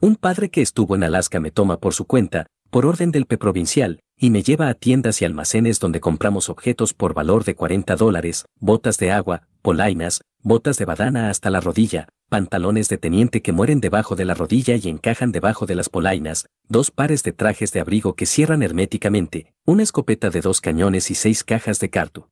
Un 0.03 0.17
padre 0.17 0.49
que 0.49 0.63
estuvo 0.63 0.97
en 0.97 1.05
Alaska 1.05 1.41
me 1.41 1.51
toma 1.51 1.77
por 1.77 1.93
su 1.93 2.07
cuenta, 2.07 2.47
por 2.71 2.87
orden 2.87 3.11
del 3.11 3.27
P 3.27 3.37
provincial, 3.37 4.01
y 4.17 4.31
me 4.31 4.43
lleva 4.43 4.69
a 4.71 4.75
tiendas 4.75 5.21
y 5.21 5.27
almacenes 5.27 5.79
donde 5.79 6.01
compramos 6.01 6.49
objetos 6.49 6.95
por 6.95 7.13
valor 7.13 7.45
de 7.45 7.55
40 7.55 7.97
dólares, 7.97 8.47
botas 8.59 8.97
de 8.97 9.11
agua, 9.11 9.43
polainas, 9.61 10.23
botas 10.43 10.79
de 10.79 10.87
badana 10.87 11.29
hasta 11.29 11.51
la 11.51 11.61
rodilla, 11.61 12.09
pantalones 12.31 12.89
de 12.89 12.97
teniente 12.97 13.43
que 13.43 13.53
mueren 13.53 13.83
debajo 13.83 14.17
de 14.17 14.25
la 14.25 14.33
rodilla 14.33 14.75
y 14.75 14.89
encajan 14.89 15.33
debajo 15.33 15.67
de 15.67 15.75
las 15.75 15.91
polainas, 15.91 16.47
dos 16.67 16.91
pares 16.91 17.23
de 17.23 17.33
trajes 17.33 17.71
de 17.73 17.81
abrigo 17.81 18.15
que 18.15 18.25
cierran 18.25 18.63
herméticamente, 18.63 19.53
una 19.67 19.83
escopeta 19.83 20.31
de 20.31 20.41
dos 20.41 20.63
cañones 20.63 21.11
y 21.11 21.15
seis 21.15 21.45
cajas 21.45 21.79
de 21.79 21.91
cartu. 21.91 22.27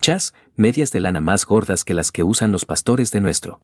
Chas, 0.00 0.32
medias 0.56 0.92
de 0.92 1.00
lana 1.00 1.20
más 1.20 1.44
gordas 1.44 1.84
que 1.84 1.92
las 1.92 2.10
que 2.10 2.22
usan 2.22 2.52
los 2.52 2.64
pastores 2.64 3.10
de 3.10 3.20
nuestro 3.20 3.60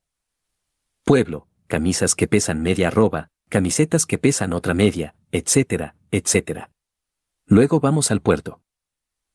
pueblo, 1.03 1.47
camisas 1.67 2.15
que 2.15 2.27
pesan 2.27 2.63
media 2.63 2.89
arroba, 2.89 3.29
camisetas 3.49 4.07
que 4.07 4.19
pesan 4.19 4.53
otra 4.53 4.75
media, 4.75 5.15
etcétera, 5.33 5.97
etcétera. 6.11 6.71
Luego 7.47 7.81
vamos 7.81 8.11
al 8.11 8.21
puerto. 8.21 8.61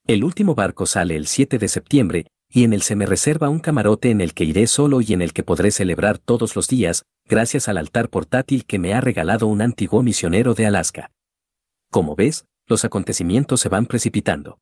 El 0.07 0.23
último 0.23 0.55
barco 0.55 0.85
sale 0.85 1.15
el 1.15 1.27
7 1.27 1.57
de 1.59 1.67
septiembre, 1.67 2.27
y 2.51 2.63
en 2.63 2.73
él 2.73 2.81
se 2.81 2.95
me 2.95 3.05
reserva 3.05 3.49
un 3.49 3.59
camarote 3.59 4.09
en 4.09 4.21
el 4.21 4.33
que 4.33 4.43
iré 4.43 4.65
solo 4.65 5.01
y 5.01 5.13
en 5.13 5.21
el 5.21 5.33
que 5.33 5.43
podré 5.43 5.69
celebrar 5.71 6.17
todos 6.17 6.55
los 6.55 6.67
días, 6.67 7.05
gracias 7.25 7.67
al 7.67 7.77
altar 7.77 8.09
portátil 8.09 8.65
que 8.65 8.79
me 8.79 8.93
ha 8.93 9.01
regalado 9.01 9.45
un 9.45 9.61
antiguo 9.61 10.01
misionero 10.01 10.55
de 10.55 10.65
Alaska. 10.65 11.11
Como 11.91 12.15
ves, 12.15 12.45
los 12.65 12.85
acontecimientos 12.85 13.61
se 13.61 13.69
van 13.69 13.85
precipitando. 13.85 14.59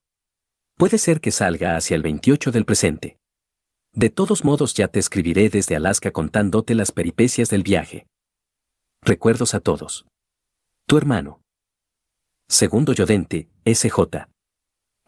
Puede 0.75 0.97
ser 0.97 1.21
que 1.21 1.31
salga 1.31 1.75
hacia 1.75 1.95
el 1.95 2.03
28 2.03 2.51
del 2.51 2.65
presente. 2.65 3.17
De 3.97 4.11
todos 4.11 4.45
modos 4.45 4.75
ya 4.75 4.87
te 4.89 4.99
escribiré 4.99 5.49
desde 5.49 5.75
Alaska 5.75 6.11
contándote 6.11 6.75
las 6.75 6.91
peripecias 6.91 7.49
del 7.49 7.63
viaje. 7.63 8.05
Recuerdos 9.01 9.55
a 9.55 9.59
todos. 9.59 10.05
Tu 10.85 10.97
hermano. 10.99 11.41
Segundo 12.47 12.93
Yodente, 12.93 13.49
S.J. 13.65 14.29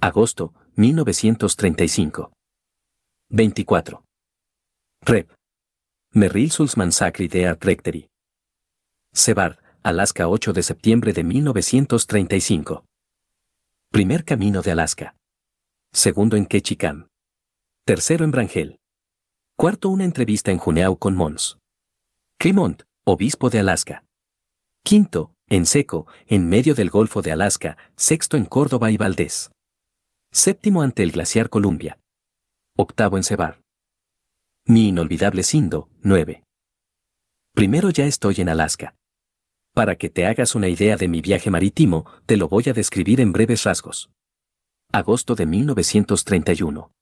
Agosto, 0.02 0.56
1935. 0.76 2.34
24. 3.30 4.04
Rep. 5.02 5.36
Merrill 6.12 6.50
Sulzman 6.50 6.92
Sacri 6.92 7.28
de 7.28 7.46
Art 7.46 7.64
Rectory. 7.64 8.08
Sebar, 9.14 9.62
Alaska 9.84 10.28
8 10.28 10.52
de 10.52 10.64
septiembre 10.64 11.14
de 11.14 11.24
1935. 11.24 12.86
Primer 13.92 14.26
camino 14.26 14.64
de 14.64 14.72
Alaska. 14.72 15.16
Segundo 15.94 16.36
en 16.38 16.48
Ketchikan. 16.48 17.08
Tercero 17.86 18.26
en 18.26 18.32
Brangel. 18.32 18.79
Cuarto, 19.60 19.90
una 19.90 20.06
entrevista 20.06 20.52
en 20.52 20.58
Juneau 20.58 20.98
con 20.98 21.18
Mons. 21.18 21.58
Clemont, 22.40 22.84
obispo 23.06 23.50
de 23.50 23.60
Alaska. 23.60 24.06
Quinto, 24.86 25.34
en 25.48 25.66
Seco, 25.66 26.08
en 26.28 26.48
medio 26.48 26.76
del 26.76 26.90
Golfo 26.90 27.22
de 27.22 27.34
Alaska. 27.34 27.78
Sexto 27.98 28.38
en 28.38 28.46
Córdoba 28.46 28.90
y 28.90 28.96
Valdés. 28.96 29.52
Séptimo 30.32 30.82
ante 30.82 31.04
el 31.04 31.12
glaciar 31.12 31.50
Columbia. 31.50 32.00
Octavo 32.78 33.18
en 33.18 33.26
Cebar. 33.26 33.60
Mi 34.66 34.88
inolvidable 34.88 35.44
Sindo, 35.44 35.90
9. 36.04 36.42
Primero 37.54 37.90
ya 37.90 38.06
estoy 38.06 38.36
en 38.38 38.48
Alaska. 38.48 38.96
Para 39.74 39.98
que 39.98 40.10
te 40.10 40.26
hagas 40.26 40.56
una 40.56 40.70
idea 40.70 40.96
de 40.96 41.10
mi 41.10 41.20
viaje 41.20 41.52
marítimo, 41.52 42.06
te 42.26 42.38
lo 42.38 42.48
voy 42.48 42.70
a 42.70 42.74
describir 42.74 43.20
en 43.20 43.34
breves 43.34 43.66
rasgos. 43.66 44.10
Agosto 44.94 45.36
de 45.36 45.46
1931. 45.46 46.94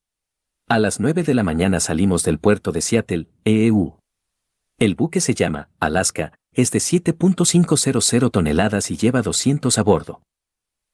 A 0.70 0.80
las 0.80 1.00
9 1.00 1.24
de 1.24 1.34
la 1.34 1.44
mañana 1.44 1.80
salimos 1.80 2.24
del 2.24 2.40
puerto 2.40 2.74
de 2.74 2.82
Seattle, 2.82 3.30
EEU. 3.46 4.00
El 4.78 4.96
buque 4.96 5.22
se 5.22 5.34
llama 5.34 5.70
Alaska, 5.80 6.34
es 6.52 6.72
de 6.72 6.80
7.500 6.80 8.30
toneladas 8.30 8.92
y 8.92 8.98
lleva 8.98 9.22
200 9.22 9.78
a 9.78 9.82
bordo. 9.82 10.22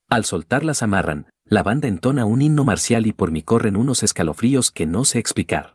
Al 0.08 0.24
soltarlas 0.24 0.84
amarran, 0.84 1.26
la 1.44 1.64
banda 1.64 1.88
entona 1.88 2.24
un 2.24 2.40
himno 2.40 2.62
marcial 2.62 3.04
y 3.08 3.12
por 3.12 3.32
mí 3.32 3.42
corren 3.42 3.74
unos 3.74 4.04
escalofríos 4.04 4.70
que 4.70 4.86
no 4.86 5.04
sé 5.04 5.18
explicar. 5.18 5.74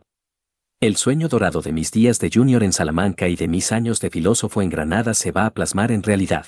El 0.80 0.96
sueño 0.96 1.28
dorado 1.28 1.60
de 1.60 1.72
mis 1.72 1.92
días 1.92 2.18
de 2.20 2.30
junior 2.32 2.62
en 2.62 2.72
Salamanca 2.72 3.28
y 3.28 3.36
de 3.36 3.48
mis 3.48 3.70
años 3.70 4.00
de 4.00 4.08
filósofo 4.08 4.62
en 4.62 4.70
Granada 4.70 5.12
se 5.12 5.30
va 5.30 5.44
a 5.44 5.52
plasmar 5.52 5.92
en 5.92 6.02
realidad. 6.02 6.46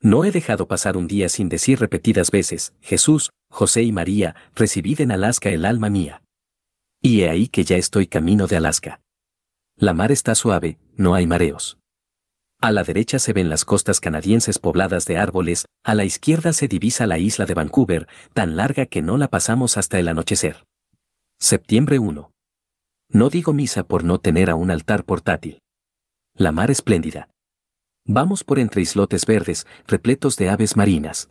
No 0.00 0.24
he 0.24 0.30
dejado 0.30 0.68
pasar 0.68 0.96
un 0.96 1.08
día 1.08 1.28
sin 1.28 1.48
decir 1.48 1.80
repetidas 1.80 2.30
veces, 2.30 2.72
Jesús, 2.80 3.30
José 3.50 3.82
y 3.82 3.90
María, 3.90 4.36
recibid 4.54 5.00
en 5.00 5.10
Alaska 5.10 5.48
el 5.48 5.64
alma 5.64 5.90
mía. 5.90 6.21
Y 7.02 7.22
he 7.22 7.28
ahí 7.28 7.48
que 7.48 7.64
ya 7.64 7.76
estoy 7.76 8.06
camino 8.06 8.46
de 8.46 8.56
Alaska. 8.56 9.00
La 9.76 9.92
mar 9.92 10.12
está 10.12 10.36
suave, 10.36 10.78
no 10.96 11.14
hay 11.14 11.26
mareos. 11.26 11.78
A 12.60 12.70
la 12.70 12.84
derecha 12.84 13.18
se 13.18 13.32
ven 13.32 13.50
las 13.50 13.64
costas 13.64 13.98
canadienses 13.98 14.60
pobladas 14.60 15.04
de 15.06 15.18
árboles, 15.18 15.66
a 15.82 15.96
la 15.96 16.04
izquierda 16.04 16.52
se 16.52 16.68
divisa 16.68 17.08
la 17.08 17.18
isla 17.18 17.44
de 17.44 17.54
Vancouver, 17.54 18.06
tan 18.34 18.56
larga 18.56 18.86
que 18.86 19.02
no 19.02 19.18
la 19.18 19.26
pasamos 19.26 19.76
hasta 19.76 19.98
el 19.98 20.06
anochecer. 20.06 20.64
Septiembre 21.40 21.98
1. 21.98 22.30
No 23.08 23.30
digo 23.30 23.52
misa 23.52 23.82
por 23.82 24.04
no 24.04 24.20
tener 24.20 24.48
a 24.48 24.54
un 24.54 24.70
altar 24.70 25.02
portátil. 25.02 25.58
La 26.34 26.52
mar 26.52 26.70
espléndida. 26.70 27.28
Vamos 28.06 28.44
por 28.44 28.60
entre 28.60 28.80
islotes 28.80 29.26
verdes, 29.26 29.66
repletos 29.88 30.36
de 30.36 30.50
aves 30.50 30.76
marinas. 30.76 31.30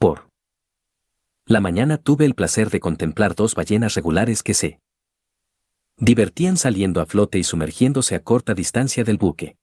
Por. 0.00 0.29
La 1.50 1.58
mañana 1.60 1.98
tuve 1.98 2.26
el 2.26 2.36
placer 2.36 2.70
de 2.70 2.78
contemplar 2.78 3.34
dos 3.34 3.56
ballenas 3.56 3.96
regulares 3.96 4.44
que 4.44 4.54
se 4.54 4.78
divertían 5.96 6.56
saliendo 6.56 7.00
a 7.00 7.06
flote 7.06 7.40
y 7.40 7.42
sumergiéndose 7.42 8.14
a 8.14 8.22
corta 8.22 8.54
distancia 8.54 9.02
del 9.02 9.16
buque. 9.16 9.56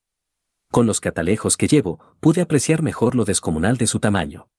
Con 0.70 0.86
los 0.86 1.00
catalejos 1.00 1.56
que 1.56 1.70
llevo, 1.70 2.02
pude 2.20 2.42
apreciar 2.42 2.82
mejor 2.82 3.16
lo 3.16 3.24
descomunal 3.24 3.78
de 3.78 3.88
su 3.88 4.02
tamaño. 4.02 4.50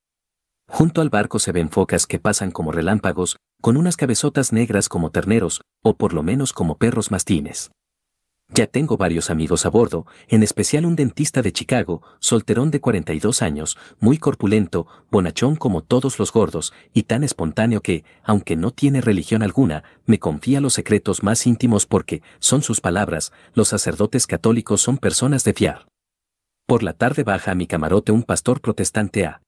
Junto 0.68 1.02
al 1.02 1.10
barco 1.10 1.38
se 1.38 1.52
ven 1.52 1.68
focas 1.68 2.06
que 2.06 2.18
pasan 2.18 2.50
como 2.50 2.72
relámpagos, 2.72 3.36
con 3.60 3.76
unas 3.76 3.98
cabezotas 3.98 4.54
negras 4.54 4.88
como 4.88 5.10
terneros, 5.10 5.60
o 5.82 5.98
por 5.98 6.14
lo 6.14 6.22
menos 6.22 6.54
como 6.54 6.78
perros 6.78 7.10
mastines. 7.10 7.70
Ya 8.50 8.66
tengo 8.66 8.96
varios 8.96 9.28
amigos 9.28 9.66
a 9.66 9.68
bordo, 9.68 10.06
en 10.26 10.42
especial 10.42 10.86
un 10.86 10.96
dentista 10.96 11.42
de 11.42 11.52
Chicago, 11.52 12.02
solterón 12.18 12.70
de 12.70 12.80
42 12.80 13.42
años, 13.42 13.76
muy 14.00 14.16
corpulento, 14.16 14.86
bonachón 15.10 15.54
como 15.54 15.82
todos 15.82 16.18
los 16.18 16.32
gordos, 16.32 16.72
y 16.94 17.02
tan 17.02 17.24
espontáneo 17.24 17.82
que, 17.82 18.04
aunque 18.22 18.56
no 18.56 18.70
tiene 18.70 19.02
religión 19.02 19.42
alguna, 19.42 19.84
me 20.06 20.18
confía 20.18 20.60
los 20.60 20.72
secretos 20.72 21.22
más 21.22 21.46
íntimos 21.46 21.84
porque, 21.84 22.22
son 22.38 22.62
sus 22.62 22.80
palabras, 22.80 23.32
los 23.52 23.68
sacerdotes 23.68 24.26
católicos 24.26 24.80
son 24.80 24.96
personas 24.96 25.44
de 25.44 25.52
fiar. 25.52 25.86
Por 26.66 26.82
la 26.82 26.94
tarde 26.94 27.24
baja 27.24 27.52
a 27.52 27.54
mi 27.54 27.66
camarote 27.66 28.12
un 28.12 28.22
pastor 28.22 28.60
protestante 28.60 29.26
a 29.26 29.42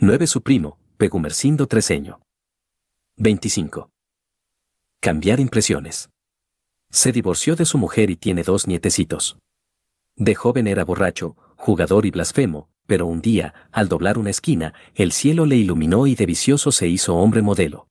9. 0.00 0.26
Su 0.26 0.42
primo, 0.42 0.78
Pegumercindo 0.96 1.66
Treseño. 1.66 2.20
25. 3.16 3.90
Cambiar 5.00 5.38
impresiones. 5.38 6.10
Se 6.94 7.10
divorció 7.10 7.56
de 7.56 7.64
su 7.64 7.76
mujer 7.76 8.08
y 8.08 8.14
tiene 8.14 8.44
dos 8.44 8.68
nietecitos. 8.68 9.36
De 10.14 10.36
joven 10.36 10.68
era 10.68 10.84
borracho, 10.84 11.36
jugador 11.56 12.06
y 12.06 12.12
blasfemo, 12.12 12.68
pero 12.86 13.06
un 13.06 13.20
día, 13.20 13.52
al 13.72 13.88
doblar 13.88 14.16
una 14.16 14.30
esquina, 14.30 14.74
el 14.94 15.10
cielo 15.10 15.44
le 15.44 15.56
iluminó 15.56 16.06
y 16.06 16.14
de 16.14 16.24
vicioso 16.24 16.70
se 16.70 16.86
hizo 16.86 17.16
hombre 17.16 17.42
modelo. 17.42 17.88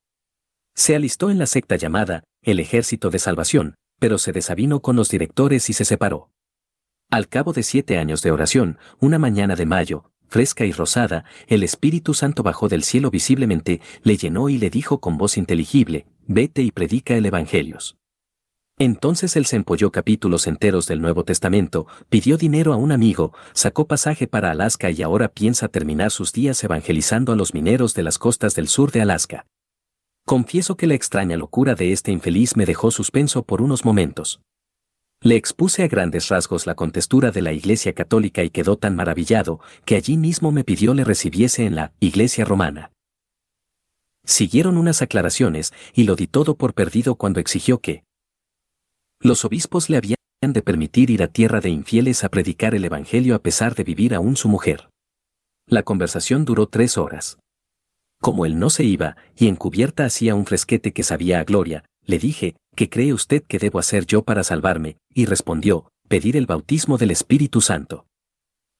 Se 0.74 0.96
alistó 0.96 1.30
en 1.30 1.38
la 1.38 1.48
secta 1.48 1.76
llamada 1.76 2.24
el 2.42 2.62
Ejército 2.62 3.10
de 3.10 3.20
Salvación, 3.20 3.76
pero 4.00 4.18
se 4.18 4.32
desavinó 4.32 4.80
con 4.80 4.96
los 4.96 5.10
directores 5.10 5.70
y 5.70 5.74
se 5.74 5.84
separó. 5.84 6.32
Al 7.12 7.28
cabo 7.28 7.52
de 7.52 7.64
siete 7.64 7.98
años 7.98 8.22
de 8.22 8.32
oración, 8.32 8.78
una 9.02 9.20
mañana 9.20 9.58
de 9.58 9.66
mayo, 9.66 10.12
fresca 10.30 10.64
y 10.64 10.72
rosada, 10.72 11.26
el 11.48 11.64
Espíritu 11.64 12.14
Santo 12.14 12.42
bajó 12.42 12.70
del 12.70 12.84
cielo 12.84 13.12
visiblemente, 13.12 13.82
le 14.02 14.16
llenó 14.16 14.48
y 14.48 14.58
le 14.58 14.70
dijo 14.70 15.02
con 15.02 15.18
voz 15.18 15.38
inteligible, 15.38 16.06
vete 16.26 16.62
y 16.62 16.72
predica 16.72 17.18
el 17.18 17.26
Evangelios. 17.26 17.98
Entonces 18.80 19.36
él 19.36 19.46
se 19.46 19.56
empolló 19.56 19.92
capítulos 19.92 20.48
enteros 20.48 20.88
del 20.88 21.00
Nuevo 21.00 21.24
Testamento, 21.24 21.86
pidió 22.10 22.38
dinero 22.38 22.74
a 22.74 22.76
un 22.76 22.92
amigo, 22.92 23.34
sacó 23.54 23.88
pasaje 23.88 24.28
para 24.28 24.52
Alaska 24.52 24.90
y 24.90 25.04
ahora 25.04 25.28
piensa 25.28 25.68
terminar 25.68 26.10
sus 26.10 26.34
días 26.34 26.64
evangelizando 26.64 27.34
a 27.34 27.36
los 27.36 27.54
mineros 27.54 27.94
de 27.94 28.04
las 28.04 28.18
costas 28.18 28.56
del 28.56 28.68
sur 28.68 28.92
de 28.92 29.02
Alaska. 29.02 29.46
Confieso 30.26 30.76
que 30.76 30.88
la 30.88 30.96
extraña 30.96 31.38
locura 31.38 31.76
de 31.76 31.92
este 31.92 32.12
infeliz 32.12 32.56
me 32.56 32.66
dejó 32.66 32.90
suspenso 32.90 33.44
por 33.44 33.62
unos 33.62 33.86
momentos. 33.86 34.42
Le 35.22 35.36
expuse 35.36 35.84
a 35.84 35.88
grandes 35.88 36.30
rasgos 36.30 36.66
la 36.66 36.76
contestura 36.76 37.32
de 37.32 37.42
la 37.42 37.54
Iglesia 37.54 37.94
Católica 37.94 38.44
y 38.44 38.50
quedó 38.50 38.78
tan 38.78 38.96
maravillado 38.96 39.60
que 39.86 39.96
allí 39.96 40.18
mismo 40.18 40.52
me 40.52 40.64
pidió 40.64 40.94
le 40.94 41.04
recibiese 41.04 41.66
en 41.66 41.76
la 41.76 41.94
Iglesia 42.00 42.44
Romana. 42.44 42.92
Siguieron 44.26 44.78
unas 44.78 45.02
aclaraciones 45.02 45.74
y 45.94 46.04
lo 46.06 46.16
di 46.16 46.28
todo 46.28 46.56
por 46.56 46.74
perdido 46.74 47.16
cuando 47.16 47.40
exigió 47.40 47.80
que 47.80 48.04
los 49.24 49.46
obispos 49.46 49.90
le 49.90 49.98
habían 49.98 50.18
de 50.42 50.62
permitir 50.62 51.10
ir 51.10 51.24
a 51.24 51.28
tierra 51.28 51.62
de 51.62 51.70
infieles 51.70 52.24
a 52.26 52.30
predicar 52.30 52.76
el 52.76 52.84
Evangelio 52.84 53.36
a 53.36 53.40
pesar 53.40 53.76
de 53.76 53.86
vivir 53.86 54.14
aún 54.14 54.36
su 54.36 54.50
mujer. 54.50 54.90
La 55.66 55.84
conversación 55.84 56.44
duró 56.44 56.68
tres 56.68 56.98
horas. 56.98 57.40
Como 58.22 58.46
él 58.46 58.60
no 58.60 58.70
se 58.70 58.84
iba, 58.84 59.16
y 59.38 59.48
encubierta 59.48 60.04
hacía 60.04 60.36
un 60.36 60.46
fresquete 60.46 60.92
que 60.92 61.04
sabía 61.04 61.40
a 61.40 61.46
gloria, 61.46 61.86
le 62.06 62.20
dije, 62.20 62.56
¿qué 62.76 62.90
cree 62.90 63.14
usted 63.14 63.44
que 63.44 63.60
debo 63.60 63.80
hacer 63.80 64.06
yo 64.06 64.24
para 64.24 64.44
salvarme? 64.44 64.98
Y 65.14 65.26
respondió, 65.26 65.90
pedir 66.10 66.36
el 66.36 66.46
bautismo 66.46 66.98
del 66.98 67.12
Espíritu 67.12 67.62
Santo. 67.62 68.06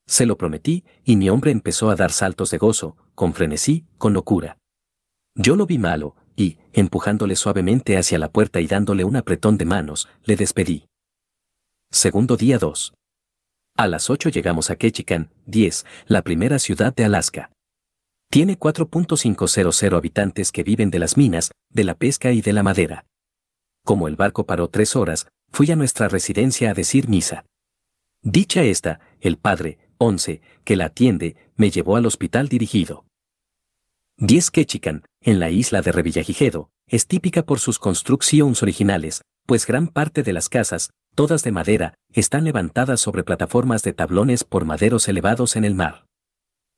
Se 0.06 0.26
lo 0.26 0.36
prometí, 0.36 0.84
y 1.04 1.16
mi 1.16 1.30
hombre 1.30 1.50
empezó 1.50 1.88
a 1.88 1.96
dar 1.96 2.12
saltos 2.12 2.50
de 2.50 2.58
gozo, 2.58 2.98
con 3.14 3.32
frenesí, 3.32 3.86
con 3.96 4.12
locura. 4.12 4.58
Yo 5.34 5.56
lo 5.56 5.64
vi 5.64 5.78
malo, 5.78 6.16
y, 6.36 6.58
empujándole 6.72 7.36
suavemente 7.36 7.96
hacia 7.96 8.18
la 8.18 8.30
puerta 8.30 8.60
y 8.60 8.66
dándole 8.66 9.04
un 9.04 9.16
apretón 9.16 9.58
de 9.58 9.64
manos, 9.64 10.08
le 10.24 10.36
despedí. 10.36 10.86
Segundo 11.90 12.36
día 12.36 12.58
2. 12.58 12.94
A 13.76 13.86
las 13.86 14.10
8 14.10 14.28
llegamos 14.28 14.70
a 14.70 14.76
Ketchikan, 14.76 15.30
10, 15.46 15.86
la 16.06 16.22
primera 16.22 16.58
ciudad 16.58 16.94
de 16.94 17.04
Alaska. 17.04 17.50
Tiene 18.30 18.58
4.500 18.58 19.96
habitantes 19.96 20.50
que 20.50 20.62
viven 20.62 20.90
de 20.90 20.98
las 20.98 21.16
minas, 21.16 21.52
de 21.70 21.84
la 21.84 21.94
pesca 21.94 22.32
y 22.32 22.40
de 22.40 22.52
la 22.52 22.62
madera. 22.62 23.06
Como 23.84 24.08
el 24.08 24.16
barco 24.16 24.46
paró 24.46 24.68
tres 24.68 24.96
horas, 24.96 25.28
fui 25.52 25.70
a 25.70 25.76
nuestra 25.76 26.08
residencia 26.08 26.70
a 26.70 26.74
decir 26.74 27.08
misa. 27.08 27.44
Dicha 28.22 28.62
esta, 28.62 29.00
el 29.20 29.36
padre, 29.36 29.78
once, 29.98 30.40
que 30.64 30.76
la 30.76 30.86
atiende, 30.86 31.36
me 31.56 31.70
llevó 31.70 31.96
al 31.96 32.06
hospital 32.06 32.48
dirigido. 32.48 33.04
10 34.18 34.52
Ketchikan, 34.52 35.02
en 35.22 35.40
la 35.40 35.50
isla 35.50 35.82
de 35.82 35.90
Revillagigedo, 35.90 36.70
es 36.86 37.08
típica 37.08 37.44
por 37.44 37.58
sus 37.58 37.80
construcciones 37.80 38.62
originales, 38.62 39.22
pues 39.44 39.66
gran 39.66 39.88
parte 39.88 40.22
de 40.22 40.32
las 40.32 40.48
casas, 40.48 40.90
todas 41.16 41.42
de 41.42 41.50
madera, 41.50 41.94
están 42.12 42.44
levantadas 42.44 43.00
sobre 43.00 43.24
plataformas 43.24 43.82
de 43.82 43.92
tablones 43.92 44.44
por 44.44 44.66
maderos 44.66 45.08
elevados 45.08 45.56
en 45.56 45.64
el 45.64 45.74
mar. 45.74 46.06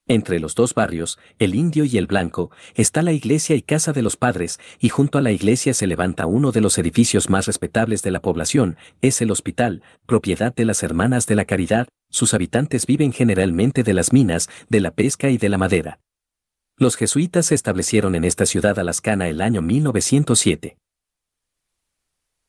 Entre 0.08 0.40
los 0.40 0.54
dos 0.54 0.72
barrios, 0.72 1.18
el 1.38 1.54
indio 1.54 1.84
y 1.84 1.98
el 1.98 2.06
blanco, 2.06 2.50
está 2.74 3.02
la 3.02 3.12
iglesia 3.12 3.54
y 3.54 3.60
casa 3.60 3.92
de 3.92 4.00
los 4.00 4.16
padres, 4.16 4.58
y 4.78 4.88
junto 4.88 5.18
a 5.18 5.22
la 5.22 5.32
iglesia 5.32 5.74
se 5.74 5.86
levanta 5.86 6.24
uno 6.24 6.52
de 6.52 6.62
los 6.62 6.78
edificios 6.78 7.28
más 7.28 7.46
respetables 7.46 8.00
de 8.00 8.12
la 8.12 8.22
población, 8.22 8.78
es 9.02 9.20
el 9.20 9.30
hospital, 9.30 9.82
propiedad 10.06 10.54
de 10.54 10.64
las 10.64 10.82
Hermanas 10.82 11.26
de 11.26 11.34
la 11.34 11.44
Caridad, 11.44 11.86
sus 12.10 12.32
habitantes 12.32 12.86
viven 12.86 13.12
generalmente 13.12 13.82
de 13.82 13.92
las 13.92 14.10
minas, 14.10 14.48
de 14.70 14.80
la 14.80 14.92
pesca 14.92 15.28
y 15.28 15.36
de 15.36 15.50
la 15.50 15.58
madera. 15.58 16.00
Los 16.78 16.96
jesuitas 16.96 17.46
se 17.46 17.54
establecieron 17.54 18.14
en 18.16 18.24
esta 18.24 18.44
ciudad 18.44 18.78
alascana 18.78 19.28
el 19.28 19.40
año 19.40 19.62
1907. 19.62 20.76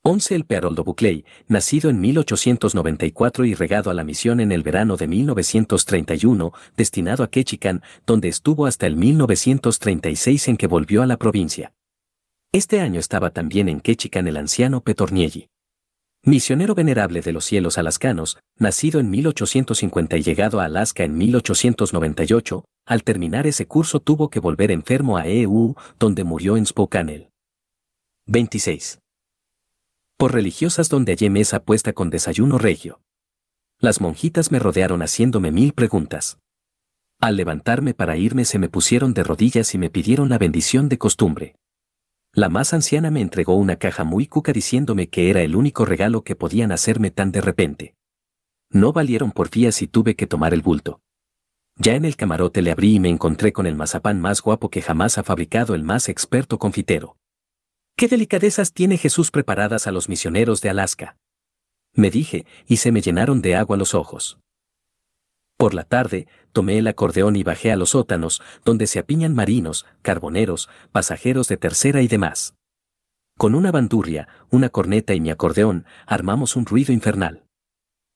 11. 0.03 0.36
El 0.36 0.43
Pearoldo 0.43 0.84
Buclay, 0.84 1.23
nacido 1.47 1.89
en 1.89 2.01
1894 2.01 3.45
y 3.45 3.53
regado 3.53 3.89
a 3.89 3.93
la 3.93 4.03
misión 4.03 4.41
en 4.41 4.51
el 4.51 4.63
verano 4.63 4.97
de 4.97 5.07
1931, 5.07 6.51
destinado 6.75 7.23
a 7.23 7.30
Ketchikan, 7.30 7.82
donde 8.05 8.28
estuvo 8.28 8.65
hasta 8.65 8.86
el 8.86 8.97
1936 8.97 10.49
en 10.49 10.57
que 10.57 10.67
volvió 10.67 11.03
a 11.03 11.05
la 11.05 11.15
provincia. 11.15 11.71
Este 12.51 12.82
año 12.82 12.99
estaba 12.99 13.30
también 13.30 13.69
en 13.69 13.80
Ketchikan 13.80 14.28
el 14.28 14.36
anciano 14.36 14.82
Petornielli. 14.82 15.47
Misionero 16.28 16.75
venerable 16.75 17.21
de 17.21 17.32
los 17.32 17.45
cielos 17.45 17.78
alascanos, 17.78 18.38
nacido 18.57 18.99
en 18.99 19.09
1850 19.09 20.17
y 20.17 20.23
llegado 20.23 20.59
a 20.59 20.65
Alaska 20.65 21.05
en 21.05 21.17
1898, 21.17 22.65
al 22.86 23.03
terminar 23.03 23.47
ese 23.47 23.65
curso 23.65 24.01
tuvo 24.01 24.30
que 24.30 24.41
volver 24.41 24.71
enfermo 24.71 25.15
a 25.15 25.25
EU, 25.25 25.75
donde 25.97 26.25
murió 26.25 26.57
en 26.57 26.65
Spokane. 26.65 27.32
26 28.25 28.99
por 30.17 30.34
religiosas 30.34 30.89
donde 30.89 31.13
hallé 31.13 31.30
mesa 31.30 31.63
puesta 31.63 31.93
con 31.93 32.09
desayuno 32.09 32.57
regio. 32.57 32.99
Las 33.80 34.01
monjitas 34.01 34.51
me 34.51 34.59
rodearon 34.59 35.03
haciéndome 35.03 35.51
mil 35.51 35.71
preguntas. 35.71 36.39
Al 37.21 37.38
levantarme 37.38 37.93
para 37.93 38.17
irme 38.17 38.43
se 38.43 38.59
me 38.59 38.67
pusieron 38.67 39.13
de 39.13 39.23
rodillas 39.23 39.73
y 39.75 39.78
me 39.78 39.89
pidieron 39.89 40.28
la 40.28 40.39
bendición 40.39 40.89
de 40.89 40.97
costumbre. 40.97 41.55
La 42.38 42.49
más 42.49 42.71
anciana 42.75 43.09
me 43.09 43.21
entregó 43.21 43.55
una 43.55 43.77
caja 43.77 44.03
muy 44.03 44.27
cuca 44.27 44.53
diciéndome 44.53 45.09
que 45.09 45.31
era 45.31 45.41
el 45.41 45.55
único 45.55 45.85
regalo 45.85 46.23
que 46.23 46.35
podían 46.35 46.71
hacerme 46.71 47.09
tan 47.09 47.31
de 47.31 47.41
repente. 47.41 47.95
No 48.69 48.93
valieron 48.93 49.31
por 49.31 49.49
fías 49.49 49.81
y 49.81 49.88
tuve 49.88 50.15
que 50.15 50.27
tomar 50.27 50.53
el 50.53 50.61
bulto. 50.61 51.01
Ya 51.77 51.95
en 51.95 52.05
el 52.05 52.15
camarote 52.15 52.61
le 52.61 52.69
abrí 52.69 52.93
y 52.93 52.99
me 52.99 53.09
encontré 53.09 53.53
con 53.53 53.65
el 53.65 53.73
mazapán 53.73 54.21
más 54.21 54.43
guapo 54.43 54.69
que 54.69 54.83
jamás 54.83 55.17
ha 55.17 55.23
fabricado 55.23 55.73
el 55.73 55.81
más 55.81 56.09
experto 56.09 56.59
confitero. 56.59 57.17
¿Qué 57.95 58.07
delicadezas 58.07 58.71
tiene 58.71 58.99
Jesús 58.99 59.31
preparadas 59.31 59.88
a 59.88 59.91
los 59.91 60.07
misioneros 60.07 60.61
de 60.61 60.69
Alaska? 60.69 61.17
Me 61.95 62.11
dije, 62.11 62.45
y 62.67 62.77
se 62.77 62.91
me 62.91 63.01
llenaron 63.01 63.41
de 63.41 63.55
agua 63.55 63.77
los 63.77 63.95
ojos. 63.95 64.38
Por 65.57 65.73
la 65.73 65.83
tarde, 65.83 66.27
tomé 66.53 66.77
el 66.77 66.85
acordeón 66.85 67.35
y 67.35 67.43
bajé 67.43 67.71
a 67.71 67.75
los 67.75 67.89
sótanos, 67.89 68.43
donde 68.63 68.85
se 68.85 68.99
apiñan 68.99 69.33
marinos, 69.33 69.87
carboneros, 70.03 70.69
pasajeros 70.91 71.47
de 71.47 71.57
tercera 71.57 72.03
y 72.03 72.07
demás. 72.07 72.53
Con 73.39 73.55
una 73.55 73.71
bandurria, 73.71 74.27
una 74.51 74.69
corneta 74.69 75.15
y 75.15 75.19
mi 75.19 75.31
acordeón, 75.31 75.85
armamos 76.05 76.55
un 76.55 76.67
ruido 76.67 76.93
infernal. 76.93 77.43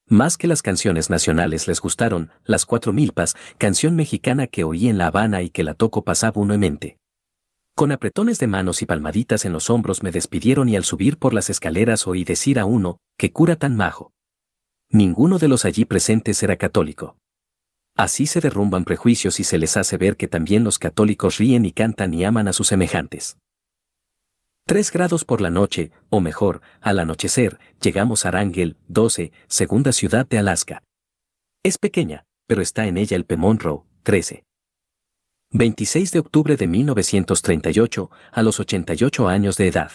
Más 0.07 0.37
que 0.37 0.47
las 0.47 0.61
canciones 0.61 1.09
nacionales 1.09 1.67
les 1.67 1.79
gustaron, 1.79 2.31
las 2.43 2.65
cuatro 2.67 2.93
milpas, 2.93 3.35
canción 3.57 3.95
mexicana 3.95 4.45
que 4.45 4.63
oí 4.63 4.87
en 4.87 4.97
La 4.99 5.07
Habana 5.07 5.41
y 5.41 5.49
que 5.49 5.63
la 5.63 5.73
toco 5.73 6.03
pasaba 6.03 6.41
uno 6.41 6.53
en 6.53 6.59
mente. 6.59 6.97
Con 7.75 7.91
apretones 7.91 8.37
de 8.37 8.47
manos 8.47 8.81
y 8.81 8.85
palmaditas 8.85 9.45
en 9.45 9.53
los 9.53 9.69
hombros 9.69 10.03
me 10.03 10.11
despidieron 10.11 10.69
y 10.69 10.75
al 10.75 10.83
subir 10.83 11.17
por 11.17 11.33
las 11.33 11.49
escaleras 11.49 12.05
oí 12.05 12.23
decir 12.23 12.59
a 12.59 12.65
uno, 12.65 12.97
que 13.17 13.31
cura 13.31 13.55
tan 13.55 13.75
majo. 13.75 14.11
Ninguno 14.89 15.39
de 15.39 15.47
los 15.47 15.65
allí 15.65 15.85
presentes 15.85 16.43
era 16.43 16.57
católico. 16.57 17.15
Así 17.95 18.25
se 18.25 18.39
derrumban 18.39 18.85
prejuicios 18.85 19.39
y 19.39 19.43
se 19.43 19.57
les 19.57 19.77
hace 19.77 19.97
ver 19.97 20.17
que 20.17 20.27
también 20.27 20.63
los 20.63 20.79
católicos 20.79 21.37
ríen 21.37 21.65
y 21.65 21.71
cantan 21.71 22.13
y 22.13 22.23
aman 22.23 22.47
a 22.47 22.53
sus 22.53 22.67
semejantes. 22.67 23.37
Tres 24.65 24.91
grados 24.91 25.25
por 25.25 25.41
la 25.41 25.49
noche, 25.49 25.91
o 26.09 26.21
mejor, 26.21 26.61
al 26.79 26.99
anochecer, 26.99 27.59
llegamos 27.81 28.25
a 28.25 28.31
Wrangell, 28.31 28.77
12, 28.87 29.31
segunda 29.47 29.91
ciudad 29.91 30.27
de 30.27 30.37
Alaska. 30.37 30.83
Es 31.63 31.77
pequeña, 31.77 32.25
pero 32.47 32.61
está 32.61 32.87
en 32.87 32.97
ella 32.97 33.17
el 33.17 33.25
P. 33.25 33.37
Monroe, 33.37 33.83
13. 34.03 34.43
26 35.53 36.11
de 36.13 36.19
octubre 36.19 36.55
de 36.55 36.67
1938, 36.67 38.09
a 38.31 38.41
los 38.41 38.59
88 38.61 39.27
años 39.27 39.57
de 39.57 39.67
edad. 39.67 39.91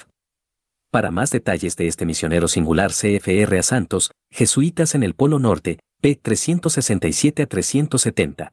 Para 0.90 1.10
más 1.10 1.30
detalles 1.30 1.76
de 1.76 1.86
este 1.86 2.04
misionero 2.04 2.46
singular 2.46 2.90
CFR 2.90 3.58
a 3.58 3.62
Santos, 3.62 4.12
Jesuitas 4.30 4.94
en 4.94 5.02
el 5.02 5.14
Polo 5.14 5.38
Norte, 5.38 5.78
P. 6.06 6.14
367 6.14 7.42
a 7.42 7.46
370. 7.46 8.52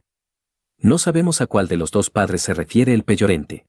No 0.80 0.98
sabemos 0.98 1.40
a 1.40 1.46
cuál 1.46 1.68
de 1.68 1.78
los 1.78 1.92
dos 1.92 2.10
padres 2.10 2.42
se 2.42 2.56
refiere 2.56 2.96
el 2.96 3.04
peyorente. 3.04 3.68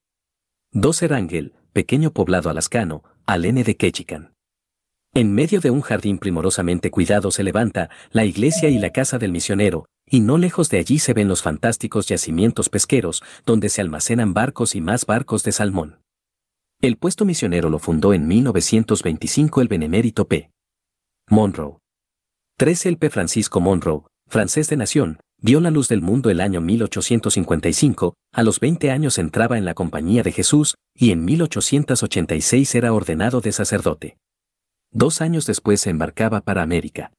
12 0.72 1.06
Rangel, 1.06 1.52
pequeño 1.74 2.10
poblado 2.10 2.48
alascano, 2.48 3.04
al 3.26 3.44
N 3.44 3.62
de 3.62 3.76
Ketchikan. 3.76 4.32
En 5.12 5.34
medio 5.34 5.60
de 5.60 5.68
un 5.68 5.82
jardín 5.82 6.16
primorosamente 6.16 6.90
cuidado 6.90 7.30
se 7.30 7.42
levanta 7.42 7.90
la 8.10 8.24
iglesia 8.24 8.70
y 8.70 8.78
la 8.78 8.88
casa 8.88 9.18
del 9.18 9.32
misionero, 9.32 9.84
y 10.08 10.20
no 10.20 10.38
lejos 10.38 10.70
de 10.70 10.78
allí 10.78 10.98
se 10.98 11.12
ven 11.12 11.28
los 11.28 11.42
fantásticos 11.42 12.06
yacimientos 12.06 12.70
pesqueros, 12.70 13.22
donde 13.44 13.68
se 13.68 13.82
almacenan 13.82 14.32
barcos 14.32 14.74
y 14.76 14.80
más 14.80 15.04
barcos 15.04 15.42
de 15.42 15.52
salmón. 15.52 16.00
El 16.80 16.96
puesto 16.96 17.26
misionero 17.26 17.68
lo 17.68 17.78
fundó 17.78 18.14
en 18.14 18.28
1925 18.28 19.60
el 19.60 19.68
benemérito 19.68 20.26
P. 20.26 20.50
Monroe. 21.28 21.83
13 22.56 22.88
El 22.88 22.98
P. 22.98 23.10
Francisco 23.10 23.60
Monroe, 23.60 24.02
francés 24.28 24.68
de 24.68 24.76
nación, 24.76 25.18
vio 25.42 25.58
la 25.58 25.72
luz 25.72 25.88
del 25.88 26.02
mundo 26.02 26.30
el 26.30 26.40
año 26.40 26.60
1855, 26.60 28.14
a 28.32 28.42
los 28.44 28.60
20 28.60 28.92
años 28.92 29.18
entraba 29.18 29.58
en 29.58 29.64
la 29.64 29.74
Compañía 29.74 30.22
de 30.22 30.30
Jesús, 30.30 30.76
y 30.94 31.10
en 31.10 31.24
1886 31.24 32.76
era 32.76 32.92
ordenado 32.92 33.40
de 33.40 33.50
sacerdote. 33.50 34.18
Dos 34.92 35.20
años 35.20 35.46
después 35.46 35.80
se 35.80 35.90
embarcaba 35.90 36.42
para 36.42 36.62
América. 36.62 37.10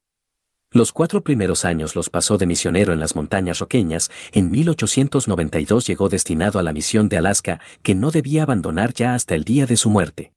Los 0.71 0.93
cuatro 0.93 1.21
primeros 1.21 1.65
años 1.65 1.97
los 1.97 2.09
pasó 2.09 2.37
de 2.37 2.45
misionero 2.45 2.93
en 2.93 3.01
las 3.01 3.17
montañas 3.17 3.59
roqueñas, 3.59 4.11
en 4.31 4.49
1892 4.49 5.85
llegó 5.85 6.07
destinado 6.07 6.59
a 6.59 6.63
la 6.63 6.71
misión 6.71 7.09
de 7.09 7.17
Alaska, 7.17 7.59
que 7.83 7.93
no 7.93 8.11
debía 8.11 8.43
abandonar 8.43 8.93
ya 8.93 9.13
hasta 9.13 9.35
el 9.35 9.43
día 9.43 9.65
de 9.65 9.75
su 9.75 9.89
muerte. 9.89 10.31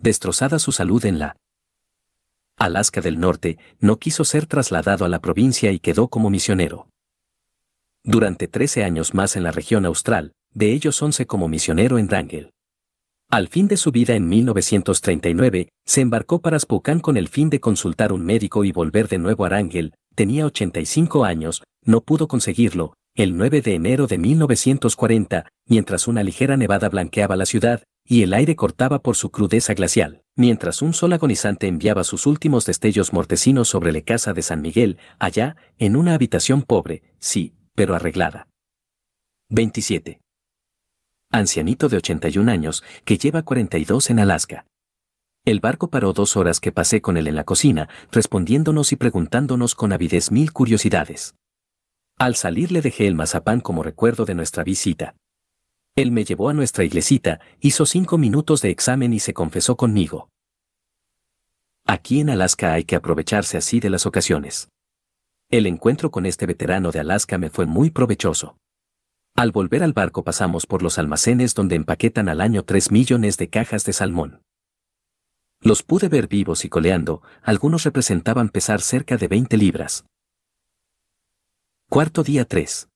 Destrozada 0.00 0.58
su 0.58 0.72
salud 0.72 1.04
en 1.04 1.20
la 1.20 1.36
Alaska 2.56 3.02
del 3.02 3.20
Norte, 3.20 3.58
no 3.80 3.98
quiso 3.98 4.24
ser 4.24 4.46
trasladado 4.46 5.04
a 5.04 5.08
la 5.08 5.20
provincia 5.20 5.72
y 5.72 5.78
quedó 5.78 6.08
como 6.08 6.30
misionero. 6.30 6.88
Durante 8.02 8.48
13 8.48 8.84
años 8.84 9.14
más 9.14 9.36
en 9.36 9.42
la 9.42 9.52
región 9.52 9.84
austral, 9.84 10.32
de 10.54 10.72
ellos 10.72 11.02
11 11.02 11.26
como 11.26 11.48
misionero 11.48 11.98
en 11.98 12.06
Wrangell. 12.06 12.50
Al 13.28 13.48
fin 13.48 13.68
de 13.68 13.76
su 13.76 13.90
vida 13.90 14.14
en 14.14 14.28
1939, 14.28 15.68
se 15.84 16.00
embarcó 16.00 16.40
para 16.40 16.58
Spokane 16.58 17.00
con 17.00 17.16
el 17.16 17.28
fin 17.28 17.50
de 17.50 17.60
consultar 17.60 18.12
un 18.12 18.24
médico 18.24 18.64
y 18.64 18.72
volver 18.72 19.08
de 19.08 19.18
nuevo 19.18 19.44
a 19.44 19.48
Wrangell, 19.48 19.92
tenía 20.14 20.46
85 20.46 21.24
años, 21.24 21.62
no 21.84 22.00
pudo 22.00 22.28
conseguirlo, 22.28 22.94
el 23.16 23.36
9 23.36 23.62
de 23.62 23.74
enero 23.74 24.06
de 24.06 24.18
1940, 24.18 25.48
mientras 25.68 26.06
una 26.06 26.22
ligera 26.22 26.56
nevada 26.56 26.88
blanqueaba 26.88 27.36
la 27.36 27.46
ciudad, 27.46 27.82
y 28.06 28.22
el 28.22 28.32
aire 28.34 28.56
cortaba 28.56 29.00
por 29.00 29.16
su 29.16 29.30
crudeza 29.30 29.74
glacial, 29.74 30.22
mientras 30.36 30.82
un 30.82 30.94
sol 30.94 31.12
agonizante 31.12 31.66
enviaba 31.66 32.04
sus 32.04 32.26
últimos 32.26 32.64
destellos 32.66 33.12
mortecinos 33.12 33.68
sobre 33.68 33.92
la 33.92 34.00
casa 34.00 34.32
de 34.32 34.42
San 34.42 34.62
Miguel, 34.62 34.98
allá, 35.18 35.56
en 35.78 35.96
una 35.96 36.14
habitación 36.14 36.62
pobre, 36.62 37.02
sí, 37.18 37.54
pero 37.74 37.94
arreglada. 37.94 38.48
27 39.50 40.20
ancianito 41.30 41.88
de 41.88 41.98
81 41.98 42.50
años, 42.50 42.82
que 43.04 43.18
lleva 43.18 43.42
42 43.42 44.10
en 44.10 44.20
Alaska. 44.20 44.66
El 45.44 45.60
barco 45.60 45.90
paró 45.90 46.12
dos 46.12 46.36
horas 46.36 46.60
que 46.60 46.72
pasé 46.72 47.00
con 47.00 47.16
él 47.16 47.28
en 47.28 47.36
la 47.36 47.44
cocina, 47.44 47.88
respondiéndonos 48.10 48.92
y 48.92 48.96
preguntándonos 48.96 49.74
con 49.74 49.92
avidez 49.92 50.30
mil 50.32 50.52
curiosidades. 50.52 51.34
Al 52.18 52.34
salir 52.34 52.72
le 52.72 52.80
dejé 52.80 53.06
el 53.06 53.14
mazapán 53.14 53.60
como 53.60 53.82
recuerdo 53.82 54.24
de 54.24 54.34
nuestra 54.34 54.64
visita. 54.64 55.14
Él 55.96 56.12
me 56.12 56.26
llevó 56.26 56.50
a 56.50 56.52
nuestra 56.52 56.84
iglesita, 56.84 57.40
hizo 57.58 57.86
cinco 57.86 58.18
minutos 58.18 58.60
de 58.60 58.68
examen 58.68 59.14
y 59.14 59.18
se 59.18 59.32
confesó 59.32 59.78
conmigo. 59.78 60.28
Aquí 61.86 62.20
en 62.20 62.28
Alaska 62.28 62.74
hay 62.74 62.84
que 62.84 62.96
aprovecharse 62.96 63.56
así 63.56 63.80
de 63.80 63.88
las 63.88 64.04
ocasiones. 64.04 64.68
El 65.48 65.66
encuentro 65.66 66.10
con 66.10 66.26
este 66.26 66.44
veterano 66.44 66.92
de 66.92 67.00
Alaska 67.00 67.38
me 67.38 67.48
fue 67.48 67.64
muy 67.64 67.90
provechoso. 67.90 68.58
Al 69.36 69.52
volver 69.52 69.82
al 69.82 69.94
barco 69.94 70.22
pasamos 70.22 70.66
por 70.66 70.82
los 70.82 70.98
almacenes 70.98 71.54
donde 71.54 71.76
empaquetan 71.76 72.28
al 72.28 72.42
año 72.42 72.62
3 72.62 72.90
millones 72.90 73.38
de 73.38 73.48
cajas 73.48 73.84
de 73.84 73.94
salmón. 73.94 74.42
Los 75.60 75.82
pude 75.82 76.08
ver 76.08 76.28
vivos 76.28 76.66
y 76.66 76.68
coleando, 76.68 77.22
algunos 77.42 77.84
representaban 77.84 78.50
pesar 78.50 78.82
cerca 78.82 79.16
de 79.16 79.28
20 79.28 79.56
libras. 79.56 80.04
Cuarto 81.88 82.22
día 82.22 82.44
3. 82.44 82.88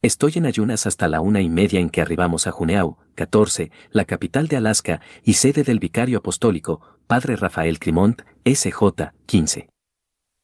Estoy 0.00 0.34
en 0.36 0.46
ayunas 0.46 0.86
hasta 0.86 1.08
la 1.08 1.20
una 1.20 1.40
y 1.40 1.48
media 1.48 1.80
en 1.80 1.90
que 1.90 2.00
arribamos 2.00 2.46
a 2.46 2.52
Juneau, 2.52 2.98
14, 3.16 3.72
la 3.90 4.04
capital 4.04 4.46
de 4.46 4.56
Alaska 4.56 5.00
y 5.24 5.34
sede 5.34 5.64
del 5.64 5.80
vicario 5.80 6.18
apostólico, 6.18 6.80
Padre 7.08 7.34
Rafael 7.34 7.80
Crimont, 7.80 8.22
SJ, 8.44 9.12
15. 9.26 9.68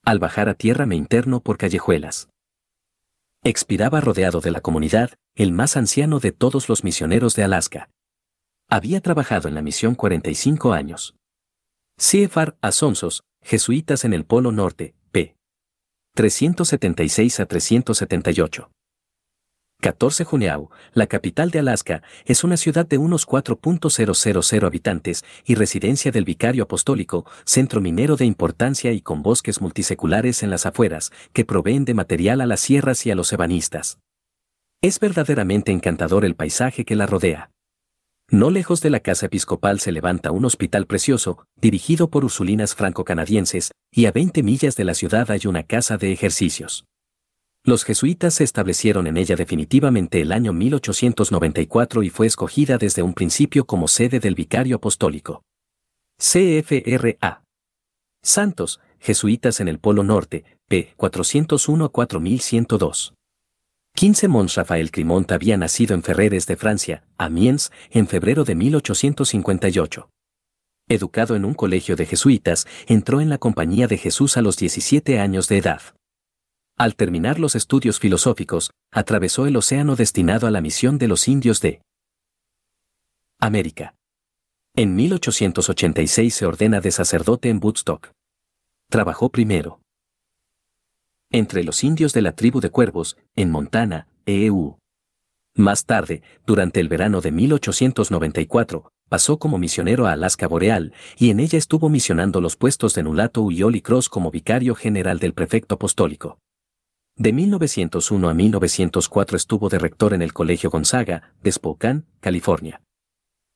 Al 0.05 0.19
bajar 0.19 0.49
a 0.49 0.55
tierra 0.55 0.87
me 0.87 0.97
interno 0.97 1.41
por 1.41 1.57
callejuelas. 1.57 2.29
Expiraba 3.45 4.01
rodeado 4.01 4.41
de 4.41 4.51
la 4.51 4.61
comunidad, 4.61 5.13
el 5.37 5.53
más 5.53 5.77
anciano 5.77 6.19
de 6.19 6.33
todos 6.33 6.69
los 6.69 6.83
misioneros 6.83 7.37
de 7.37 7.45
Alaska. 7.45 7.91
Había 8.69 9.01
trabajado 9.01 9.47
en 9.47 9.55
la 9.55 9.63
misión 9.63 9.95
45 9.95 10.73
años. 10.73 11.15
CFR 11.97 12.57
Asonsos, 12.61 13.23
jesuitas 13.41 14.05
en 14.05 14.15
el 14.15 14.25
Polo 14.25 14.51
Norte, 14.51 14.97
p. 15.13 15.37
376 16.17 17.39
a 17.39 17.47
378. 17.47 18.71
14 19.81 20.25
Juneau, 20.25 20.71
la 20.95 21.07
capital 21.07 21.51
de 21.51 21.59
Alaska, 21.59 22.03
es 22.25 22.43
una 22.43 22.57
ciudad 22.57 22.87
de 22.87 22.97
unos 22.97 23.27
4.000 23.27 24.67
habitantes 24.67 25.25
y 25.45 25.57
residencia 25.57 26.11
del 26.11 26.25
vicario 26.25 26.65
apostólico, 26.65 27.27
centro 27.45 27.81
minero 27.81 28.17
de 28.17 28.25
importancia 28.25 28.93
y 28.93 29.03
con 29.03 29.23
bosques 29.23 29.61
multiseculares 29.61 30.43
en 30.43 30.51
las 30.51 30.65
afueras, 30.65 31.13
que 31.33 31.45
proveen 31.45 31.85
de 31.85 31.95
material 31.95 32.41
a 32.41 32.47
las 32.47 32.61
sierras 32.61 33.05
y 33.05 33.11
a 33.11 33.15
los 33.15 33.33
ebanistas. 33.33 33.99
Es 34.81 35.01
verdaderamente 35.01 35.73
encantador 35.73 36.25
el 36.25 36.35
paisaje 36.35 36.85
que 36.85 36.97
la 36.97 37.07
rodea. 37.07 37.51
No 38.31 38.51
lejos 38.51 38.81
de 38.81 38.89
la 38.89 39.01
casa 39.01 39.27
episcopal 39.27 39.81
se 39.81 39.93
levanta 39.93 40.31
un 40.31 40.47
hospital 40.47 40.87
precioso, 40.87 41.47
dirigido 41.61 42.09
por 42.09 42.25
ursulinas 42.25 42.75
franco-canadienses, 42.75 43.71
y 43.93 44.07
a 44.07 44.13
20 44.13 44.43
millas 44.43 44.77
de 44.77 44.85
la 44.85 44.95
ciudad 44.95 45.31
hay 45.31 45.47
una 45.47 45.63
casa 45.63 45.99
de 45.99 46.11
ejercicios. 46.11 46.87
Los 47.67 47.85
jesuitas 47.85 48.35
se 48.35 48.45
establecieron 48.45 49.07
en 49.07 49.17
ella 49.17 49.37
definitivamente 49.37 50.21
el 50.21 50.33
año 50.33 50.53
1894 50.53 52.03
y 52.03 52.11
fue 52.11 52.27
escogida 52.27 52.77
desde 52.77 53.01
un 53.01 53.15
principio 53.15 53.65
como 53.65 53.89
sede 53.89 54.21
del 54.21 54.35
vicario 54.35 54.77
apostólico. 54.77 55.43
CFRA. 56.19 57.43
Santos, 58.23 58.81
jesuitas 59.01 59.61
en 59.61 59.69
el 59.69 59.79
Polo 59.79 60.05
Norte, 60.05 60.45
p. 60.69 60.93
401 60.99 61.89
4102. 61.89 63.15
15 63.95 64.29
Mons 64.29 64.55
Rafael 64.57 64.91
Crimont 64.91 65.33
había 65.33 65.57
nacido 65.57 65.95
en 65.95 66.03
Ferreres 66.03 66.47
de 66.47 66.57
Francia, 66.57 67.05
Amiens, 67.17 67.73
en 67.91 68.09
febrero 68.09 68.45
de 68.45 68.57
1858. 68.57 70.11
Educado 70.91 71.35
en 71.35 71.47
un 71.47 71.55
colegio 71.55 71.97
de 71.97 72.05
jesuitas, 72.05 72.67
entró 72.87 73.23
en 73.23 73.31
la 73.31 73.39
Compañía 73.39 73.87
de 73.87 73.97
Jesús 73.97 74.37
a 74.37 74.43
los 74.43 74.59
17 74.59 75.19
años 75.19 75.49
de 75.49 75.57
edad. 75.57 75.81
Al 76.77 76.97
terminar 76.97 77.39
los 77.39 77.55
estudios 77.55 78.01
filosóficos, 78.01 78.73
atravesó 78.93 79.47
el 79.47 79.57
océano 79.57 79.95
destinado 79.95 80.49
a 80.49 80.51
la 80.51 80.61
misión 80.61 80.99
de 80.99 81.07
los 81.07 81.29
indios 81.29 81.61
de 81.61 81.83
América. 83.41 83.95
En 84.75 84.97
1886 84.97 86.35
se 86.35 86.47
ordena 86.47 86.81
de 86.81 86.91
sacerdote 86.91 87.49
en 87.49 87.61
Woodstock. 87.63 88.11
Trabajó 88.91 89.31
primero 89.31 89.81
entre 91.31 91.65
los 91.65 91.83
indios 91.83 92.13
de 92.13 92.23
la 92.23 92.33
tribu 92.33 92.61
de 92.61 92.71
Cuervos, 92.71 93.17
en 93.35 93.51
Montana, 93.51 94.07
EU. 94.25 94.77
Más 95.57 95.85
tarde, 95.85 96.23
durante 96.47 96.79
el 96.79 96.89
verano 96.89 97.21
de 97.21 97.33
1894, 97.33 98.89
pasó 99.09 99.39
como 99.39 99.59
misionero 99.59 100.07
a 100.07 100.13
Alaska 100.13 100.47
Boreal 100.47 100.93
y 101.19 101.31
en 101.31 101.41
ella 101.41 101.59
estuvo 101.59 101.89
misionando 101.89 102.41
los 102.41 102.57
puestos 102.57 102.95
de 102.95 103.03
Nulato 103.03 103.43
Holy 103.43 103.81
Cross 103.81 104.09
como 104.09 104.31
vicario 104.31 104.77
general 104.77 105.19
del 105.19 105.35
prefecto 105.35 105.75
apostólico. 105.75 106.39
De 107.17 107.33
1901 107.33 108.29
a 108.29 108.35
1904 108.35 109.37
estuvo 109.37 109.69
de 109.69 109.79
rector 109.79 110.15
en 110.15 110.23
el 110.23 110.33
Colegio 110.33 110.69
Gonzaga, 110.69 111.33
de 111.43 111.53
Spokane, 111.53 112.03
California. 112.19 112.83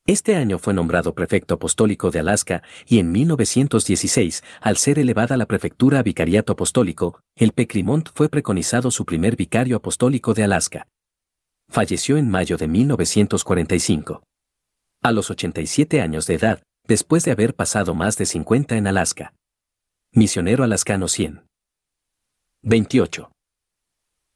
Este 0.06 0.36
año 0.36 0.60
fue 0.60 0.74
nombrado 0.74 1.12
prefecto 1.12 1.54
apostólico 1.54 2.12
de 2.12 2.20
Alaska 2.20 2.62
y 2.86 3.00
en 3.00 3.10
1916, 3.10 4.44
al 4.60 4.76
ser 4.76 5.00
elevada 5.00 5.36
la 5.36 5.46
prefectura 5.46 5.98
a 5.98 6.02
vicariato 6.04 6.52
apostólico, 6.52 7.20
el 7.34 7.52
Pecrimont 7.52 8.08
fue 8.14 8.28
preconizado 8.28 8.92
su 8.92 9.04
primer 9.04 9.34
vicario 9.34 9.76
apostólico 9.76 10.34
de 10.34 10.44
Alaska. 10.44 10.86
Falleció 11.68 12.16
en 12.16 12.30
mayo 12.30 12.58
de 12.58 12.68
1945. 12.68 14.22
A 15.02 15.12
los 15.12 15.30
87 15.30 16.00
años 16.00 16.26
de 16.28 16.34
edad, 16.34 16.62
después 16.86 17.24
de 17.24 17.32
haber 17.32 17.54
pasado 17.54 17.94
más 17.94 18.16
de 18.16 18.26
50 18.26 18.76
en 18.76 18.86
Alaska. 18.86 19.34
Misionero 20.12 20.62
alascano 20.62 21.08
100. 21.08 21.44
28. 22.62 23.30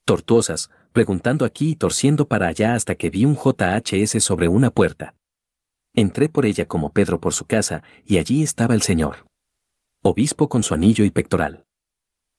Tortuosas, 0.04 0.70
preguntando 0.92 1.44
aquí 1.44 1.70
y 1.70 1.76
torciendo 1.76 2.26
para 2.26 2.48
allá 2.48 2.74
hasta 2.74 2.96
que 2.96 3.08
vi 3.08 3.24
un 3.24 3.36
JHS 3.36 4.22
sobre 4.22 4.48
una 4.48 4.70
puerta. 4.70 5.14
Entré 5.94 6.28
por 6.28 6.44
ella 6.44 6.66
como 6.66 6.92
Pedro 6.92 7.20
por 7.20 7.34
su 7.34 7.44
casa, 7.44 7.84
y 8.04 8.18
allí 8.18 8.42
estaba 8.42 8.74
el 8.74 8.82
Señor. 8.82 9.26
Obispo 10.02 10.48
con 10.48 10.64
su 10.64 10.74
anillo 10.74 11.04
y 11.04 11.10
pectoral. 11.10 11.66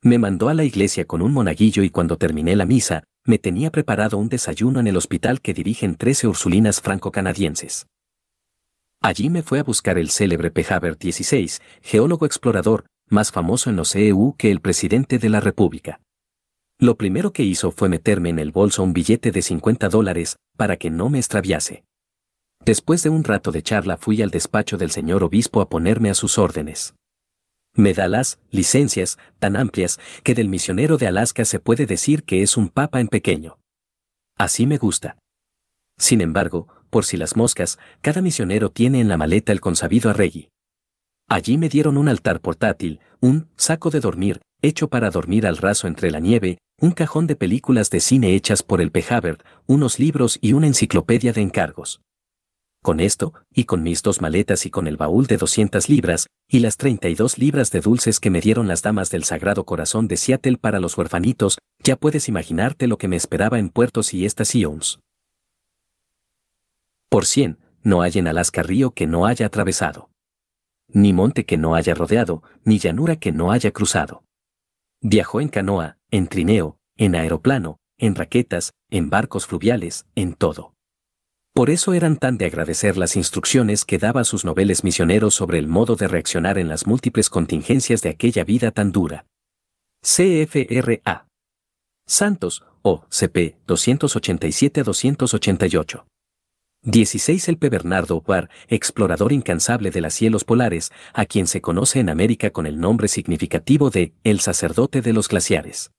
Me 0.02 0.18
mandó 0.18 0.50
a 0.50 0.54
la 0.54 0.66
iglesia 0.66 1.06
con 1.06 1.22
un 1.22 1.32
monaguillo 1.32 1.84
y 1.84 1.90
cuando 1.90 2.18
terminé 2.18 2.58
la 2.58 2.66
misa, 2.66 3.06
me 3.26 3.40
tenía 3.40 3.72
preparado 3.72 4.18
un 4.18 4.28
desayuno 4.28 4.82
en 4.82 4.88
el 4.88 4.98
hospital 4.98 5.40
que 5.40 5.54
dirigen 5.54 5.96
13 5.96 6.28
ursulinas 6.28 6.82
franco-canadienses. 6.82 7.88
Allí 9.00 9.30
me 9.30 9.44
fue 9.44 9.60
a 9.60 9.64
buscar 9.64 9.98
el 9.98 10.10
célebre 10.10 10.52
P. 10.52 10.66
Haber 10.70 10.96
XVI, 10.96 11.50
geólogo 11.82 12.26
explorador, 12.26 12.86
más 13.08 13.32
famoso 13.32 13.70
en 13.70 13.78
los 13.78 13.96
EU 13.96 14.36
que 14.38 14.52
el 14.52 14.60
presidente 14.60 15.20
de 15.20 15.30
la 15.30 15.40
República. 15.40 16.02
Lo 16.80 16.98
primero 16.98 17.32
que 17.34 17.44
hizo 17.44 17.72
fue 17.72 17.90
meterme 17.90 18.30
en 18.30 18.40
el 18.40 18.52
bolso 18.52 18.84
un 18.84 18.94
billete 18.94 19.32
de 19.32 19.42
50 19.42 19.90
dólares, 19.90 20.38
para 20.58 20.78
que 20.78 20.90
no 20.90 21.10
me 21.10 21.20
extraviase. 21.20 21.84
Después 22.66 23.04
de 23.04 23.10
un 23.10 23.24
rato 23.24 23.52
de 23.52 23.62
charla 23.62 23.98
fui 23.98 24.22
al 24.22 24.30
despacho 24.30 24.78
del 24.78 24.92
señor 24.92 25.24
obispo 25.24 25.62
a 25.62 25.70
ponerme 25.70 26.10
a 26.10 26.14
sus 26.14 26.38
órdenes. 26.38 26.96
Me 27.76 27.94
da 27.94 28.08
las 28.08 28.40
licencias 28.52 29.18
tan 29.40 29.56
amplias 29.56 30.00
que 30.24 30.36
del 30.36 30.48
misionero 30.48 30.98
de 30.98 31.08
Alaska 31.08 31.44
se 31.44 31.60
puede 31.60 31.86
decir 31.86 32.24
que 32.24 32.42
es 32.42 32.56
un 32.56 32.70
papa 32.70 33.02
en 33.02 33.08
pequeño. 33.08 33.58
Así 34.38 34.68
me 34.68 34.78
gusta. 34.78 35.18
Sin 35.98 36.22
embargo, 36.22 36.68
por 36.90 37.06
si 37.06 37.18
las 37.18 37.36
moscas, 37.36 37.80
cada 38.02 38.22
misionero 38.22 38.70
tiene 38.70 39.00
en 39.00 39.10
la 39.10 39.18
maleta 39.18 39.52
el 39.52 39.62
consabido 39.62 40.10
arregui. 40.10 40.50
Allí 41.28 41.58
me 41.58 41.70
dieron 41.70 41.98
un 41.98 42.10
altar 42.10 42.42
portátil, 42.42 43.00
un 43.20 43.50
saco 43.56 43.90
de 43.90 44.00
dormir, 44.00 44.42
hecho 44.64 44.88
para 44.88 45.12
dormir 45.12 45.46
al 45.46 45.58
raso 45.58 45.88
entre 45.88 46.10
la 46.10 46.20
nieve, 46.20 46.58
un 46.80 46.92
cajón 46.92 47.28
de 47.28 47.36
películas 47.36 47.90
de 47.90 48.00
cine 48.00 48.34
hechas 48.34 48.64
por 48.64 48.82
el 48.82 48.92
P. 48.92 49.06
unos 49.68 50.00
libros 50.00 50.40
y 50.42 50.54
una 50.54 50.68
enciclopedia 50.68 51.34
de 51.34 51.42
encargos. 51.42 52.02
Con 52.82 53.00
esto, 53.00 53.34
y 53.54 53.66
con 53.66 53.84
mis 53.84 54.02
dos 54.02 54.22
maletas 54.22 54.66
y 54.66 54.70
con 54.70 54.88
el 54.88 54.98
baúl 54.98 55.28
de 55.28 55.38
200 55.38 55.88
libras, 55.90 56.28
y 56.50 56.60
las 56.60 56.78
32 56.78 57.38
libras 57.38 57.72
de 57.72 57.82
dulces 57.82 58.20
que 58.20 58.30
me 58.30 58.42
dieron 58.42 58.68
las 58.68 58.82
damas 58.82 59.10
del 59.10 59.24
Sagrado 59.26 59.66
Corazón 59.66 60.08
de 60.08 60.18
Seattle 60.18 60.58
para 60.58 60.80
los 60.80 60.98
huerfanitos, 60.98 61.58
ya 61.84 61.96
puedes 61.96 62.28
imaginarte 62.28 62.88
lo 62.88 62.98
que 62.98 63.08
me 63.08 63.16
esperaba 63.16 63.60
en 63.60 63.70
puertos 63.70 64.14
y 64.14 64.26
estaciones. 64.26 65.00
Por 67.10 67.26
cien, 67.26 67.60
no 67.84 68.02
hay 68.02 68.14
en 68.16 68.28
Alaska 68.28 68.64
río 68.64 68.92
que 68.92 69.08
no 69.08 69.26
haya 69.26 69.46
atravesado. 69.46 70.10
Ni 70.88 71.12
monte 71.14 71.46
que 71.46 71.58
no 71.58 71.76
haya 71.76 71.94
rodeado, 71.94 72.44
ni 72.64 72.80
llanura 72.80 73.18
que 73.18 73.32
no 73.32 73.52
haya 73.52 73.72
cruzado. 73.72 74.24
Viajó 75.06 75.42
en 75.42 75.50
canoa, 75.50 75.98
en 76.12 76.28
trineo, 76.28 76.78
en 76.96 77.16
aeroplano, 77.16 77.82
en 77.98 78.16
raquetas, 78.16 78.72
en 78.90 79.10
barcos 79.10 79.48
fluviales, 79.48 80.06
en 80.16 80.34
todo. 80.34 80.76
Por 81.54 81.70
eso 81.70 81.94
eran 81.94 82.16
tan 82.16 82.38
de 82.38 82.46
agradecer 82.46 82.96
las 82.96 83.18
instrucciones 83.18 83.84
que 83.84 83.98
daba 83.98 84.22
a 84.22 84.24
sus 84.24 84.46
noveles 84.46 84.86
misioneros 84.86 85.36
sobre 85.36 85.60
el 85.60 85.68
modo 85.68 85.98
de 85.98 86.08
reaccionar 86.08 86.58
en 86.58 86.70
las 86.70 86.88
múltiples 86.88 87.30
contingencias 87.30 88.02
de 88.02 88.12
aquella 88.12 88.46
vida 88.46 88.72
tan 88.72 88.94
dura. 88.94 89.26
CFRA. 90.02 91.28
Santos, 92.08 92.64
o 92.82 93.04
CP 93.10 93.58
287-288. 93.68 96.06
16 96.86 97.48
El 97.48 97.58
P. 97.58 97.70
Bernardo 97.70 98.18
Ovar, 98.18 98.50
explorador 98.68 99.32
incansable 99.32 99.90
de 99.90 100.02
los 100.02 100.14
cielos 100.14 100.44
polares, 100.44 100.92
a 101.14 101.26
quien 101.26 101.48
se 101.48 101.62
conoce 101.62 102.02
en 102.02 102.10
América 102.10 102.50
con 102.50 102.66
el 102.66 102.78
nombre 102.78 103.08
significativo 103.08 103.90
de 103.90 104.14
El 104.26 104.42
sacerdote 104.42 105.02
de 105.02 105.14
los 105.14 105.30
glaciares. 105.30 105.92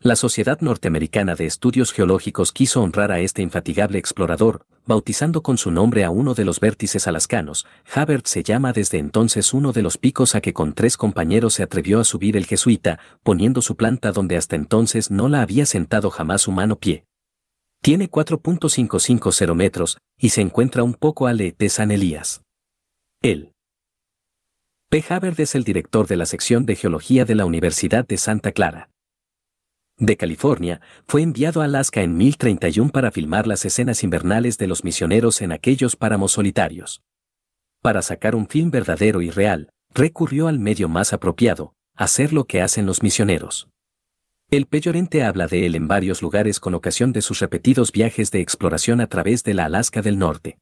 La 0.00 0.14
Sociedad 0.14 0.60
Norteamericana 0.60 1.34
de 1.34 1.46
Estudios 1.46 1.92
Geológicos 1.92 2.52
quiso 2.52 2.82
honrar 2.82 3.10
a 3.10 3.20
este 3.20 3.40
infatigable 3.40 3.98
explorador, 3.98 4.66
bautizando 4.84 5.42
con 5.42 5.56
su 5.56 5.70
nombre 5.70 6.04
a 6.04 6.10
uno 6.10 6.34
de 6.34 6.44
los 6.44 6.60
vértices 6.60 7.06
alascanos. 7.06 7.66
Habert 7.94 8.26
se 8.26 8.42
llama 8.42 8.74
desde 8.74 8.98
entonces 8.98 9.54
uno 9.54 9.72
de 9.72 9.80
los 9.80 9.96
picos 9.96 10.34
a 10.34 10.42
que 10.42 10.52
con 10.52 10.74
tres 10.74 10.98
compañeros 10.98 11.54
se 11.54 11.62
atrevió 11.62 12.00
a 12.00 12.04
subir 12.04 12.36
el 12.36 12.44
jesuita, 12.44 12.98
poniendo 13.22 13.62
su 13.62 13.76
planta 13.76 14.12
donde 14.12 14.36
hasta 14.36 14.56
entonces 14.56 15.10
no 15.10 15.30
la 15.30 15.40
había 15.40 15.64
sentado 15.64 16.10
jamás 16.10 16.48
humano 16.48 16.76
pie. 16.76 17.06
Tiene 17.82 18.08
4.550 18.08 19.54
metros 19.54 19.98
y 20.16 20.30
se 20.30 20.40
encuentra 20.40 20.82
un 20.82 20.94
poco 20.94 21.26
al 21.26 21.38
de 21.38 21.68
San 21.68 21.90
Elías. 21.90 22.42
Él. 23.20 23.52
P. 24.88 25.04
Habert 25.08 25.40
es 25.40 25.54
el 25.54 25.64
director 25.64 26.06
de 26.06 26.16
la 26.16 26.26
sección 26.26 26.64
de 26.64 26.76
Geología 26.76 27.24
de 27.24 27.34
la 27.34 27.44
Universidad 27.44 28.06
de 28.06 28.18
Santa 28.18 28.52
Clara 28.52 28.88
de 29.98 30.16
California, 30.16 30.80
fue 31.06 31.22
enviado 31.22 31.60
a 31.60 31.66
Alaska 31.66 32.02
en 32.02 32.16
1031 32.16 32.90
para 32.90 33.10
filmar 33.10 33.46
las 33.46 33.64
escenas 33.64 34.02
invernales 34.02 34.58
de 34.58 34.66
los 34.66 34.84
misioneros 34.84 35.42
en 35.42 35.52
aquellos 35.52 35.96
páramos 35.96 36.32
solitarios. 36.32 37.02
Para 37.82 38.02
sacar 38.02 38.34
un 38.34 38.48
film 38.48 38.70
verdadero 38.70 39.22
y 39.22 39.30
real, 39.30 39.70
recurrió 39.94 40.48
al 40.48 40.58
medio 40.58 40.88
más 40.88 41.12
apropiado, 41.12 41.74
hacer 41.94 42.32
lo 42.32 42.44
que 42.44 42.62
hacen 42.62 42.86
los 42.86 43.02
misioneros. 43.02 43.68
El 44.52 44.66
Peyorente 44.66 45.24
habla 45.24 45.46
de 45.46 45.64
él 45.64 45.74
en 45.76 45.88
varios 45.88 46.20
lugares 46.20 46.60
con 46.60 46.74
ocasión 46.74 47.14
de 47.14 47.22
sus 47.22 47.38
repetidos 47.38 47.90
viajes 47.90 48.30
de 48.30 48.42
exploración 48.42 49.00
a 49.00 49.06
través 49.06 49.44
de 49.44 49.54
la 49.54 49.64
Alaska 49.64 50.02
del 50.02 50.18
Norte. 50.18 50.58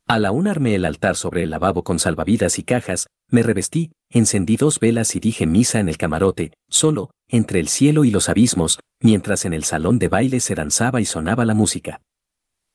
Al 0.07 0.25
aún 0.25 0.47
armé 0.47 0.75
el 0.77 0.85
altar 0.85 1.17
sobre 1.17 1.43
el 1.43 1.51
lavabo 1.51 1.83
con 1.83 1.99
salvavidas 1.99 2.59
y 2.59 2.63
cajas, 2.63 3.09
me 3.29 3.43
revestí, 3.43 3.93
encendí 4.09 4.57
dos 4.57 4.79
velas 4.79 5.15
y 5.17 5.21
dije 5.21 5.47
misa 5.47 5.81
en 5.81 5.89
el 5.89 5.97
camarote, 5.97 6.53
solo, 6.69 7.11
entre 7.29 7.61
el 7.61 7.69
cielo 7.69 8.05
y 8.05 8.11
los 8.11 8.29
abismos, 8.29 8.81
mientras 9.01 9.45
en 9.45 9.53
el 9.53 9.65
salón 9.65 9.99
de 9.99 10.09
baile 10.09 10.41
se 10.41 10.55
danzaba 10.55 11.01
y 11.01 11.05
sonaba 11.05 11.45
la 11.45 11.55
música. 11.55 12.03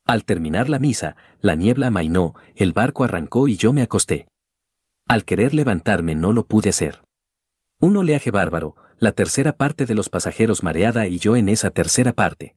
Al 0.05 0.23
terminar 0.23 0.69
la 0.69 0.79
misa, 0.79 1.15
la 1.41 1.55
niebla 1.55 1.87
amainó, 1.87 2.35
el 2.55 2.73
barco 2.73 3.03
arrancó 3.03 3.47
y 3.47 3.57
yo 3.57 3.73
me 3.73 3.81
acosté. 3.81 4.27
Al 5.07 5.25
querer 5.25 5.53
levantarme 5.53 6.15
no 6.15 6.31
lo 6.31 6.45
pude 6.45 6.69
hacer. 6.69 7.01
Un 7.79 7.97
oleaje 7.97 8.31
bárbaro, 8.31 8.75
la 8.99 9.11
tercera 9.11 9.53
parte 9.53 9.85
de 9.85 9.95
los 9.95 10.09
pasajeros 10.09 10.63
mareada 10.63 11.07
y 11.07 11.19
yo 11.19 11.35
en 11.35 11.49
esa 11.49 11.71
tercera 11.71 12.13
parte. 12.13 12.55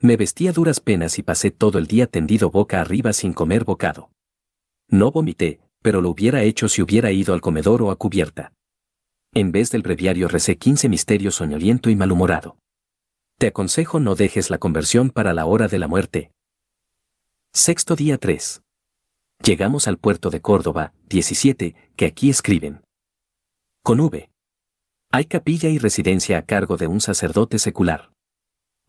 Me 0.00 0.16
vestí 0.16 0.48
a 0.48 0.52
duras 0.52 0.80
penas 0.80 1.18
y 1.18 1.22
pasé 1.22 1.50
todo 1.50 1.78
el 1.78 1.86
día 1.86 2.06
tendido 2.06 2.50
boca 2.50 2.80
arriba 2.80 3.12
sin 3.12 3.32
comer 3.32 3.64
bocado. 3.64 4.10
No 4.88 5.12
vomité, 5.12 5.60
pero 5.80 6.00
lo 6.00 6.10
hubiera 6.10 6.42
hecho 6.42 6.68
si 6.68 6.82
hubiera 6.82 7.12
ido 7.12 7.34
al 7.34 7.40
comedor 7.40 7.82
o 7.82 7.90
a 7.90 7.96
cubierta. 7.96 8.52
En 9.32 9.52
vez 9.52 9.70
del 9.70 9.82
breviario 9.82 10.28
recé 10.28 10.58
15 10.58 10.88
misterios 10.88 11.36
soñoliento 11.36 11.88
y 11.88 11.96
malhumorado. 11.96 12.56
Te 13.38 13.46
aconsejo 13.48 14.00
no 14.00 14.14
dejes 14.14 14.50
la 14.50 14.58
conversión 14.58 15.10
para 15.10 15.34
la 15.34 15.46
hora 15.46 15.68
de 15.68 15.78
la 15.78 15.88
muerte. 15.88 16.32
Sexto 17.52 17.96
día 17.96 18.18
3. 18.18 18.62
Llegamos 19.44 19.88
al 19.88 19.98
puerto 19.98 20.30
de 20.30 20.40
Córdoba, 20.40 20.94
17, 21.08 21.74
que 21.96 22.06
aquí 22.06 22.30
escriben. 22.30 22.82
Con 23.82 24.00
V. 24.00 24.31
Hay 25.14 25.26
capilla 25.26 25.68
y 25.68 25.76
residencia 25.76 26.38
a 26.38 26.42
cargo 26.46 26.78
de 26.78 26.86
un 26.86 27.02
sacerdote 27.02 27.58
secular. 27.58 28.12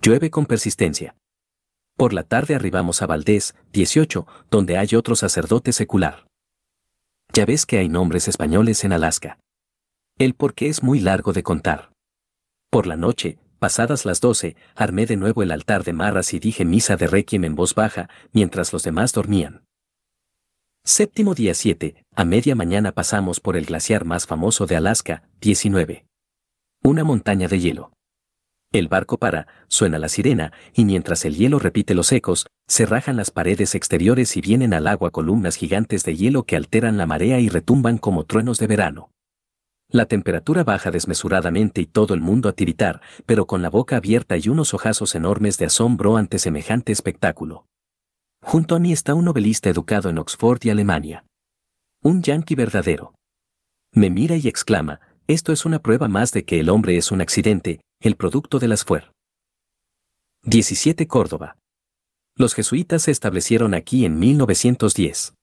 Llueve 0.02 0.32
con 0.32 0.46
persistencia. 0.46 1.18
Por 1.98 2.14
la 2.14 2.24
tarde 2.24 2.56
arribamos 2.56 3.02
a 3.02 3.08
Valdés, 3.08 3.56
18, 3.74 4.26
donde 4.50 4.78
hay 4.78 4.96
otro 4.96 5.18
sacerdote 5.18 5.74
secular. 5.74 6.26
Ya 7.34 7.46
ves 7.46 7.66
que 7.66 7.78
hay 7.78 7.90
nombres 7.90 8.30
españoles 8.30 8.86
en 8.86 8.94
Alaska. 8.94 9.38
El 10.18 10.34
porqué 10.34 10.70
es 10.70 10.82
muy 10.82 11.02
largo 11.02 11.34
de 11.34 11.44
contar. 11.44 11.92
Por 12.70 12.88
la 12.88 12.96
noche, 12.96 13.38
pasadas 13.60 14.06
las 14.06 14.22
12, 14.22 14.56
armé 14.76 15.06
de 15.06 15.18
nuevo 15.18 15.44
el 15.44 15.52
altar 15.52 15.84
de 15.84 15.92
marras 15.92 16.34
y 16.34 16.40
dije 16.40 16.64
misa 16.64 16.96
de 16.96 17.08
requiem 17.08 17.44
en 17.44 17.56
voz 17.56 17.76
baja, 17.76 18.08
mientras 18.32 18.72
los 18.72 18.84
demás 18.84 19.12
dormían. 19.12 19.66
Séptimo 20.86 21.36
día 21.36 21.54
7, 21.54 22.06
a 22.16 22.24
media 22.24 22.56
mañana 22.56 22.94
pasamos 22.94 23.42
por 23.42 23.58
el 23.58 23.66
glaciar 23.66 24.06
más 24.06 24.26
famoso 24.26 24.68
de 24.68 24.78
Alaska, 24.78 25.24
19. 25.42 26.06
Una 26.86 27.06
montaña 27.06 27.48
de 27.48 27.62
hielo. 27.62 27.94
El 28.74 28.90
barco 28.90 29.18
para, 29.18 29.48
suena 29.70 30.00
la 30.00 30.10
sirena, 30.10 30.52
y 30.74 30.84
mientras 30.84 31.24
el 31.24 31.38
hielo 31.38 31.58
repite 31.58 31.96
los 31.96 32.12
ecos, 32.12 32.48
se 32.68 32.86
rajan 32.86 33.16
las 33.16 33.32
paredes 33.32 33.74
exteriores 33.74 34.36
y 34.36 34.42
vienen 34.42 34.74
al 34.74 34.88
agua 34.88 35.10
columnas 35.10 35.56
gigantes 35.56 36.04
de 36.04 36.18
hielo 36.18 36.44
que 36.44 36.58
alteran 36.58 36.98
la 36.98 37.06
marea 37.06 37.40
y 37.40 37.48
retumban 37.48 37.98
como 37.98 38.26
truenos 38.26 38.58
de 38.60 38.68
verano. 38.68 39.12
La 39.88 40.08
temperatura 40.08 40.66
baja 40.66 40.92
desmesuradamente 40.92 41.80
y 41.80 41.86
todo 41.86 42.14
el 42.14 42.20
mundo 42.20 42.50
a 42.50 42.54
tiritar, 42.54 43.00
pero 43.26 43.48
con 43.48 43.62
la 43.62 43.70
boca 43.70 43.96
abierta 43.96 44.36
y 44.36 44.50
unos 44.50 44.74
ojazos 44.74 45.16
enormes 45.16 45.58
de 45.58 45.68
asombro 45.68 46.18
ante 46.18 46.38
semejante 46.38 46.92
espectáculo. 46.92 47.66
Junto 48.42 48.76
a 48.76 48.80
mí 48.80 48.92
está 48.92 49.14
un 49.14 49.24
novelista 49.24 49.70
educado 49.70 50.10
en 50.10 50.18
Oxford 50.18 50.60
y 50.64 50.70
Alemania. 50.70 51.24
Un 52.02 52.24
yanqui 52.24 52.56
verdadero. 52.56 53.14
Me 53.94 54.10
mira 54.10 54.36
y 54.36 54.50
exclama, 54.50 55.00
esto 55.28 55.54
es 55.54 55.66
una 55.66 55.80
prueba 55.80 56.08
más 56.08 56.32
de 56.32 56.44
que 56.44 56.60
el 56.60 56.70
hombre 56.70 56.98
es 56.98 57.12
un 57.12 57.22
accidente, 57.22 57.82
el 58.02 58.16
producto 58.16 58.60
de 58.60 58.68
las 58.68 58.84
fuer. 58.84 59.12
17 60.44 61.08
Córdoba. 61.08 61.58
Los 62.36 62.54
jesuitas 62.54 63.04
se 63.04 63.12
establecieron 63.12 63.74
aquí 63.74 64.06
en 64.06 64.20
1910. 64.20 65.34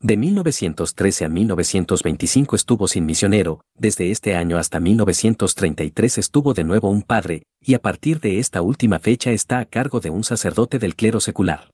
De 0.00 0.16
1913 0.16 1.24
a 1.24 1.28
1925 1.28 2.54
estuvo 2.54 2.86
sin 2.86 3.06
misionero, 3.06 3.62
desde 3.74 4.10
este 4.10 4.36
año 4.36 4.58
hasta 4.58 4.78
1933 4.78 6.18
estuvo 6.18 6.54
de 6.54 6.64
nuevo 6.64 6.90
un 6.90 7.02
padre, 7.02 7.42
y 7.60 7.74
a 7.74 7.80
partir 7.80 8.20
de 8.20 8.38
esta 8.38 8.62
última 8.62 8.98
fecha 8.98 9.32
está 9.32 9.58
a 9.58 9.64
cargo 9.64 10.00
de 10.00 10.10
un 10.10 10.22
sacerdote 10.22 10.78
del 10.78 10.94
clero 10.94 11.18
secular. 11.20 11.70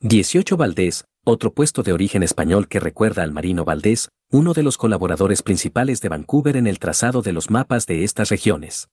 18 0.00 0.56
Valdés, 0.56 1.04
otro 1.24 1.52
puesto 1.52 1.82
de 1.82 1.92
origen 1.92 2.22
español 2.22 2.68
que 2.68 2.80
recuerda 2.80 3.22
al 3.22 3.32
marino 3.32 3.64
Valdés, 3.64 4.08
uno 4.30 4.52
de 4.54 4.62
los 4.62 4.78
colaboradores 4.78 5.42
principales 5.42 6.00
de 6.00 6.08
Vancouver 6.08 6.56
en 6.56 6.66
el 6.66 6.78
trazado 6.78 7.22
de 7.22 7.32
los 7.32 7.50
mapas 7.50 7.86
de 7.86 8.04
estas 8.04 8.30
regiones. 8.30 8.88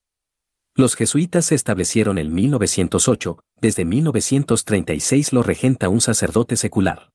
Los 0.75 0.95
jesuitas 0.95 1.45
se 1.45 1.55
establecieron 1.55 2.17
en 2.17 2.33
1908, 2.33 3.39
desde 3.59 3.85
1936 3.85 5.33
lo 5.33 5.41
regenta 5.41 5.89
un 5.89 6.01
sacerdote 6.01 6.55
secular. 6.55 7.09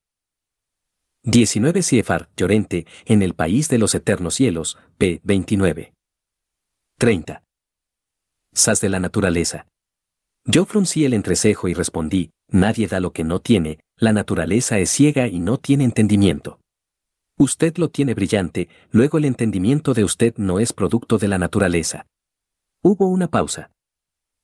19 1.23 1.83
Ciefar, 1.83 2.29
Llorente, 2.35 2.85
en 3.05 3.21
el 3.21 3.33
país 3.33 3.69
de 3.69 3.77
los 3.77 3.95
eternos 3.95 4.33
cielos, 4.33 4.77
p. 4.97 5.21
29. 5.23 5.93
30. 6.97 7.43
Sas 8.53 8.81
de 8.81 8.89
la 8.89 8.99
naturaleza. 8.99 9.67
Yo 10.45 10.65
fruncí 10.65 11.05
el 11.05 11.13
entrecejo 11.13 11.69
y 11.69 11.73
respondí, 11.73 12.31
nadie 12.53 12.87
da 12.87 12.99
lo 12.99 13.11
que 13.11 13.23
no 13.23 13.41
tiene, 13.41 13.79
la 13.97 14.13
naturaleza 14.13 14.79
es 14.79 14.89
ciega 14.89 15.27
y 15.27 15.39
no 15.39 15.57
tiene 15.57 15.83
entendimiento. 15.83 16.59
Usted 17.37 17.77
lo 17.77 17.89
tiene 17.89 18.13
brillante, 18.13 18.69
luego 18.91 19.17
el 19.17 19.25
entendimiento 19.25 19.93
de 19.93 20.03
usted 20.03 20.35
no 20.37 20.59
es 20.59 20.71
producto 20.71 21.17
de 21.17 21.27
la 21.27 21.37
naturaleza. 21.37 22.05
Hubo 22.83 23.07
una 23.07 23.27
pausa. 23.27 23.71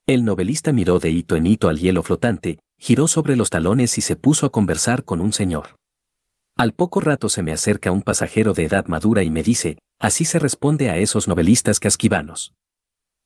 El 0.08 0.26
novelista 0.26 0.74
miró 0.74 1.00
de 1.00 1.12
hito 1.12 1.36
en 1.36 1.46
hito 1.46 1.70
al 1.70 1.78
hielo 1.78 2.02
flotante, 2.02 2.60
giró 2.80 3.08
sobre 3.08 3.36
los 3.36 3.50
talones 3.50 3.98
y 3.98 4.02
se 4.02 4.16
puso 4.16 4.48
a 4.48 4.52
conversar 4.52 5.04
con 5.04 5.22
un 5.22 5.34
señor. 5.34 5.76
Al 6.58 6.74
poco 6.74 7.00
rato 7.00 7.30
se 7.30 7.44
me 7.44 7.52
acerca 7.52 7.92
un 7.92 8.02
pasajero 8.02 8.54
de 8.54 8.66
edad 8.66 8.88
madura 8.88 9.24
y 9.24 9.30
me 9.30 9.44
dice, 9.44 9.78
así 10.00 10.26
se 10.26 10.40
responde 10.40 10.90
a 10.90 10.98
esos 10.98 11.28
novelistas 11.28 11.80
casquivanos. 11.80 12.54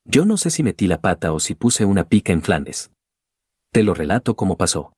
Yo 0.05 0.25
no 0.25 0.38
sé 0.38 0.49
si 0.49 0.61
metí 0.61 0.88
la 0.88 0.99
pata 0.99 1.31
o 1.31 1.39
si 1.39 1.55
puse 1.55 1.86
una 1.86 2.03
pica 2.03 2.34
en 2.34 2.41
Flandes. 2.41 2.93
Te 3.74 3.82
lo 3.82 3.95
relato 3.95 4.36
como 4.36 4.55
pasó. 4.55 4.93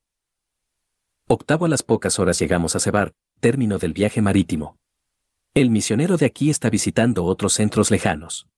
Octavo 1.28 1.64
a 1.64 1.68
las 1.70 1.82
pocas 1.82 2.18
horas 2.18 2.38
llegamos 2.38 2.76
a 2.76 2.78
Cebar, 2.78 3.14
término 3.40 3.78
del 3.78 3.94
viaje 3.94 4.20
marítimo. 4.20 4.76
El 5.54 5.70
misionero 5.70 6.18
de 6.18 6.26
aquí 6.26 6.50
está 6.50 6.68
visitando 6.68 7.24
otros 7.24 7.54
centros 7.54 7.90
lejanos. 7.90 8.48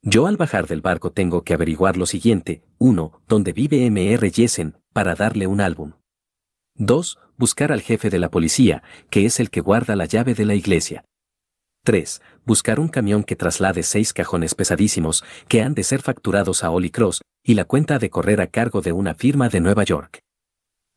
Yo 0.00 0.26
al 0.26 0.38
bajar 0.38 0.68
del 0.68 0.80
barco 0.80 1.12
tengo 1.12 1.44
que 1.44 1.52
averiguar 1.52 1.98
lo 1.98 2.06
siguiente. 2.06 2.62
1. 2.78 3.20
Dónde 3.28 3.52
vive 3.52 3.84
M.R. 3.84 4.30
Jessen, 4.30 4.78
para 4.94 5.14
darle 5.14 5.46
un 5.46 5.60
álbum. 5.60 5.92
2. 6.76 7.18
Buscar 7.36 7.72
al 7.72 7.82
jefe 7.82 8.08
de 8.08 8.20
la 8.20 8.30
policía, 8.30 8.82
que 9.10 9.26
es 9.26 9.38
el 9.38 9.50
que 9.50 9.60
guarda 9.60 9.96
la 9.96 10.06
llave 10.06 10.32
de 10.32 10.46
la 10.46 10.54
iglesia. 10.54 11.04
3. 11.84 12.22
Buscar 12.44 12.78
un 12.78 12.86
camión 12.86 13.24
que 13.24 13.34
traslade 13.34 13.82
seis 13.82 14.12
cajones 14.12 14.54
pesadísimos, 14.54 15.24
que 15.48 15.62
han 15.62 15.74
de 15.74 15.82
ser 15.82 16.00
facturados 16.00 16.62
a 16.62 16.70
Holy 16.70 16.90
Cross, 16.90 17.22
y 17.44 17.54
la 17.54 17.64
cuenta 17.64 17.98
de 17.98 18.08
correr 18.08 18.40
a 18.40 18.46
cargo 18.46 18.82
de 18.82 18.92
una 18.92 19.14
firma 19.14 19.48
de 19.48 19.60
Nueva 19.60 19.82
York. 19.82 20.20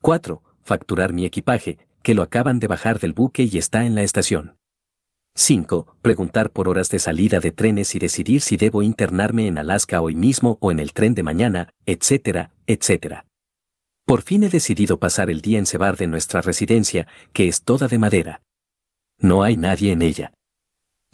4. 0.02 0.44
Facturar 0.62 1.12
mi 1.12 1.26
equipaje, 1.26 1.80
que 2.04 2.14
lo 2.14 2.22
acaban 2.22 2.60
de 2.60 2.68
bajar 2.68 3.00
del 3.00 3.14
buque 3.14 3.50
y 3.52 3.58
está 3.58 3.86
en 3.86 3.96
la 3.96 4.04
estación. 4.04 4.58
5. 5.34 5.98
Preguntar 6.04 6.52
por 6.52 6.70
horas 6.70 6.90
de 6.90 7.00
salida 7.00 7.40
de 7.40 7.52
trenes 7.52 7.96
y 7.96 8.00
decidir 8.00 8.42
si 8.42 8.56
debo 8.56 8.84
internarme 8.84 9.48
en 9.48 9.58
Alaska 9.58 10.02
hoy 10.02 10.14
mismo 10.14 10.60
o 10.62 10.72
en 10.72 10.80
el 10.80 10.94
tren 10.94 11.16
de 11.16 11.24
mañana, 11.24 11.70
etcétera, 11.88 12.52
etcétera. 12.68 13.26
Por 14.06 14.22
fin 14.22 14.44
he 14.44 14.50
decidido 14.50 15.00
pasar 15.00 15.32
el 15.32 15.42
día 15.42 15.58
en 15.58 15.66
cebar 15.66 15.98
de 15.98 16.06
nuestra 16.06 16.42
residencia, 16.42 17.08
que 17.34 17.48
es 17.48 17.64
toda 17.64 17.88
de 17.88 17.98
madera. 17.98 18.44
No 19.18 19.42
hay 19.42 19.58
nadie 19.58 19.92
en 19.92 20.04
ella. 20.04 20.32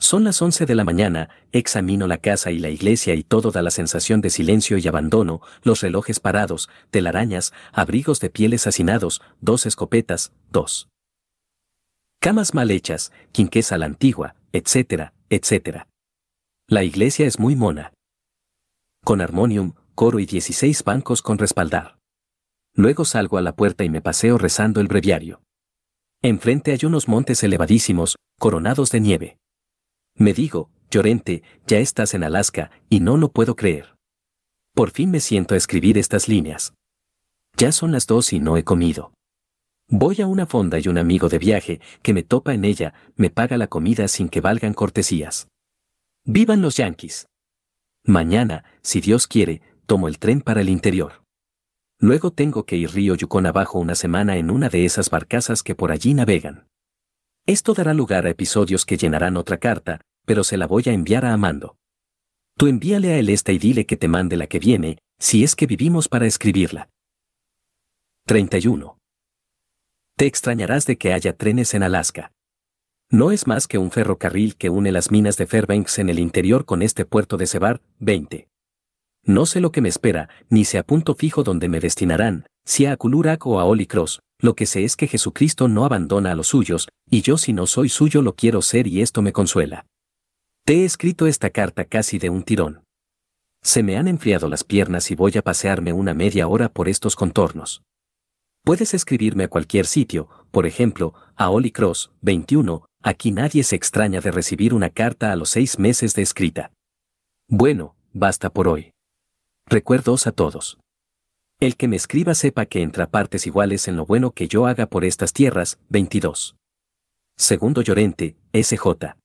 Son 0.01 0.23
las 0.23 0.41
11 0.41 0.65
de 0.65 0.73
la 0.73 0.83
mañana, 0.83 1.29
examino 1.51 2.07
la 2.07 2.17
casa 2.17 2.49
y 2.49 2.57
la 2.57 2.69
iglesia 2.69 3.13
y 3.13 3.21
todo 3.21 3.51
da 3.51 3.61
la 3.61 3.69
sensación 3.69 4.19
de 4.19 4.31
silencio 4.31 4.79
y 4.79 4.87
abandono, 4.87 5.41
los 5.61 5.81
relojes 5.81 6.19
parados, 6.19 6.69
telarañas, 6.89 7.53
abrigos 7.71 8.19
de 8.19 8.31
pieles 8.31 8.65
hacinados, 8.65 9.21
dos 9.41 9.67
escopetas, 9.67 10.33
dos 10.49 10.89
camas 12.19 12.55
mal 12.55 12.71
hechas, 12.71 13.11
quinquesa 13.31 13.77
la 13.77 13.85
antigua, 13.85 14.33
etcétera, 14.51 15.13
etcétera. 15.29 15.87
La 16.67 16.83
iglesia 16.83 17.27
es 17.27 17.37
muy 17.37 17.55
mona. 17.55 17.93
Con 19.05 19.21
armonium, 19.21 19.73
coro 19.93 20.17
y 20.17 20.25
16 20.25 20.83
bancos 20.83 21.21
con 21.21 21.37
respaldar. 21.37 21.99
Luego 22.73 23.05
salgo 23.05 23.37
a 23.37 23.41
la 23.41 23.55
puerta 23.55 23.83
y 23.83 23.91
me 23.91 24.01
paseo 24.01 24.39
rezando 24.39 24.81
el 24.81 24.87
breviario. 24.87 25.43
Enfrente 26.23 26.71
hay 26.71 26.79
unos 26.85 27.07
montes 27.07 27.43
elevadísimos, 27.43 28.15
coronados 28.39 28.89
de 28.89 28.99
nieve. 28.99 29.37
Me 30.15 30.33
digo, 30.33 30.69
Llorente, 30.89 31.43
ya 31.67 31.79
estás 31.79 32.13
en 32.13 32.23
Alaska, 32.23 32.69
y 32.89 32.99
no 32.99 33.17
lo 33.17 33.31
puedo 33.31 33.55
creer. 33.55 33.95
Por 34.73 34.91
fin 34.91 35.09
me 35.09 35.19
siento 35.19 35.55
a 35.55 35.57
escribir 35.57 35.97
estas 35.97 36.27
líneas. 36.27 36.73
Ya 37.57 37.71
son 37.71 37.91
las 37.91 38.07
dos 38.07 38.33
y 38.33 38.39
no 38.39 38.57
he 38.57 38.63
comido. 38.63 39.13
Voy 39.87 40.21
a 40.21 40.27
una 40.27 40.45
fonda 40.45 40.79
y 40.79 40.87
un 40.87 40.97
amigo 40.97 41.29
de 41.29 41.37
viaje, 41.37 41.81
que 42.01 42.13
me 42.13 42.23
topa 42.23 42.53
en 42.53 42.65
ella, 42.65 42.93
me 43.15 43.29
paga 43.29 43.57
la 43.57 43.67
comida 43.67 44.07
sin 44.07 44.29
que 44.29 44.41
valgan 44.41 44.73
cortesías. 44.73 45.47
¡Vivan 46.23 46.61
los 46.61 46.77
yanquis! 46.77 47.27
Mañana, 48.05 48.63
si 48.81 49.01
Dios 49.01 49.27
quiere, 49.27 49.61
tomo 49.85 50.07
el 50.07 50.17
tren 50.17 50.41
para 50.41 50.61
el 50.61 50.69
interior. 50.69 51.23
Luego 51.99 52.31
tengo 52.31 52.65
que 52.65 52.77
ir 52.77 52.91
río 52.91 53.15
Yukon 53.15 53.45
abajo 53.45 53.79
una 53.79 53.95
semana 53.95 54.37
en 54.37 54.49
una 54.49 54.69
de 54.69 54.85
esas 54.85 55.09
barcazas 55.09 55.61
que 55.61 55.75
por 55.75 55.91
allí 55.91 56.13
navegan. 56.13 56.67
Esto 57.47 57.73
dará 57.73 57.93
lugar 57.93 58.27
a 58.27 58.29
episodios 58.29 58.85
que 58.85 58.97
llenarán 58.97 59.35
otra 59.35 59.57
carta, 59.57 60.01
pero 60.25 60.43
se 60.43 60.57
la 60.57 60.67
voy 60.67 60.83
a 60.87 60.93
enviar 60.93 61.25
a 61.25 61.33
Amando. 61.33 61.75
Tú 62.57 62.67
envíale 62.67 63.13
a 63.13 63.17
él 63.17 63.29
esta 63.29 63.51
y 63.51 63.57
dile 63.57 63.85
que 63.85 63.97
te 63.97 64.07
mande 64.07 64.37
la 64.37 64.47
que 64.47 64.59
viene, 64.59 64.99
si 65.19 65.43
es 65.43 65.55
que 65.55 65.65
vivimos 65.65 66.07
para 66.07 66.27
escribirla. 66.27 66.89
31. 68.27 68.97
Te 70.15 70.25
extrañarás 70.27 70.85
de 70.85 70.97
que 70.97 71.13
haya 71.13 71.35
trenes 71.35 71.73
en 71.73 71.81
Alaska. 71.83 72.31
No 73.09 73.31
es 73.31 73.47
más 73.47 73.67
que 73.67 73.79
un 73.79 73.91
ferrocarril 73.91 74.55
que 74.55 74.69
une 74.69 74.91
las 74.91 75.09
minas 75.11 75.35
de 75.37 75.47
Fairbanks 75.47 75.99
en 75.99 76.09
el 76.09 76.19
interior 76.19 76.65
con 76.65 76.81
este 76.81 77.05
puerto 77.05 77.37
de 77.37 77.47
Sebar, 77.47 77.81
20. 77.99 78.47
No 79.23 79.45
sé 79.45 79.59
lo 79.59 79.71
que 79.71 79.81
me 79.81 79.89
espera, 79.89 80.29
ni 80.49 80.63
sé 80.63 80.77
a 80.77 80.83
punto 80.83 81.15
fijo 81.15 81.43
donde 81.43 81.67
me 81.67 81.79
destinarán, 81.79 82.45
si 82.63 82.85
a 82.85 82.93
Akulurak 82.93 83.45
o 83.47 83.59
a 83.59 83.65
Holy 83.65 83.87
Cross, 83.87 84.21
lo 84.41 84.55
que 84.55 84.65
sé 84.65 84.83
es 84.83 84.95
que 84.95 85.07
Jesucristo 85.07 85.67
no 85.67 85.85
abandona 85.85 86.31
a 86.31 86.35
los 86.35 86.47
suyos, 86.47 86.89
y 87.09 87.21
yo 87.21 87.37
si 87.37 87.53
no 87.53 87.67
soy 87.67 87.89
suyo 87.89 88.21
lo 88.21 88.35
quiero 88.35 88.61
ser 88.61 88.87
y 88.87 89.01
esto 89.01 89.21
me 89.21 89.31
consuela. 89.31 89.85
Te 90.65 90.81
he 90.81 90.85
escrito 90.85 91.27
esta 91.27 91.49
carta 91.51 91.85
casi 91.85 92.17
de 92.17 92.29
un 92.29 92.43
tirón. 92.43 92.83
Se 93.63 93.83
me 93.83 93.97
han 93.97 94.07
enfriado 94.07 94.49
las 94.49 94.63
piernas 94.63 95.11
y 95.11 95.15
voy 95.15 95.37
a 95.37 95.43
pasearme 95.43 95.93
una 95.93 96.15
media 96.15 96.47
hora 96.47 96.69
por 96.69 96.89
estos 96.89 97.15
contornos. 97.15 97.83
Puedes 98.63 98.93
escribirme 98.93 99.45
a 99.45 99.47
cualquier 99.47 99.85
sitio, 99.85 100.27
por 100.51 100.65
ejemplo, 100.65 101.13
a 101.35 101.49
Holy 101.49 101.71
Cross, 101.71 102.11
21, 102.21 102.85
aquí 103.01 103.31
nadie 103.31 103.63
se 103.63 103.75
extraña 103.75 104.21
de 104.21 104.31
recibir 104.31 104.73
una 104.73 104.89
carta 104.89 105.31
a 105.31 105.35
los 105.35 105.49
seis 105.49 105.79
meses 105.79 106.13
de 106.15 106.23
escrita. 106.23 106.71
Bueno, 107.47 107.95
basta 108.13 108.51
por 108.51 108.67
hoy. 108.67 108.91
Recuerdos 109.67 110.27
a 110.27 110.31
todos. 110.31 110.80
El 111.61 111.77
que 111.77 111.87
me 111.87 111.95
escriba 111.95 112.33
sepa 112.33 112.65
que 112.65 112.81
entra 112.81 113.11
partes 113.11 113.45
iguales 113.45 113.87
en 113.87 113.95
lo 113.95 114.03
bueno 114.03 114.31
que 114.31 114.47
yo 114.47 114.65
haga 114.65 114.87
por 114.87 115.05
estas 115.05 115.31
tierras, 115.31 115.77
22. 115.89 116.55
Segundo 117.37 117.83
Llorente, 117.83 118.35
SJ. 118.51 119.15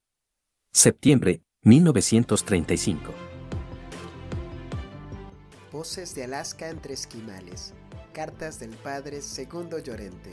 Septiembre, 0.70 1.40
1935. 1.62 3.10
Voces 5.72 6.14
de 6.14 6.24
Alaska 6.24 6.68
entre 6.68 6.92
esquimales. 6.92 7.72
Cartas 8.12 8.60
del 8.60 8.76
padre 8.76 9.22
Segundo 9.22 9.78
Llorente. 9.78 10.30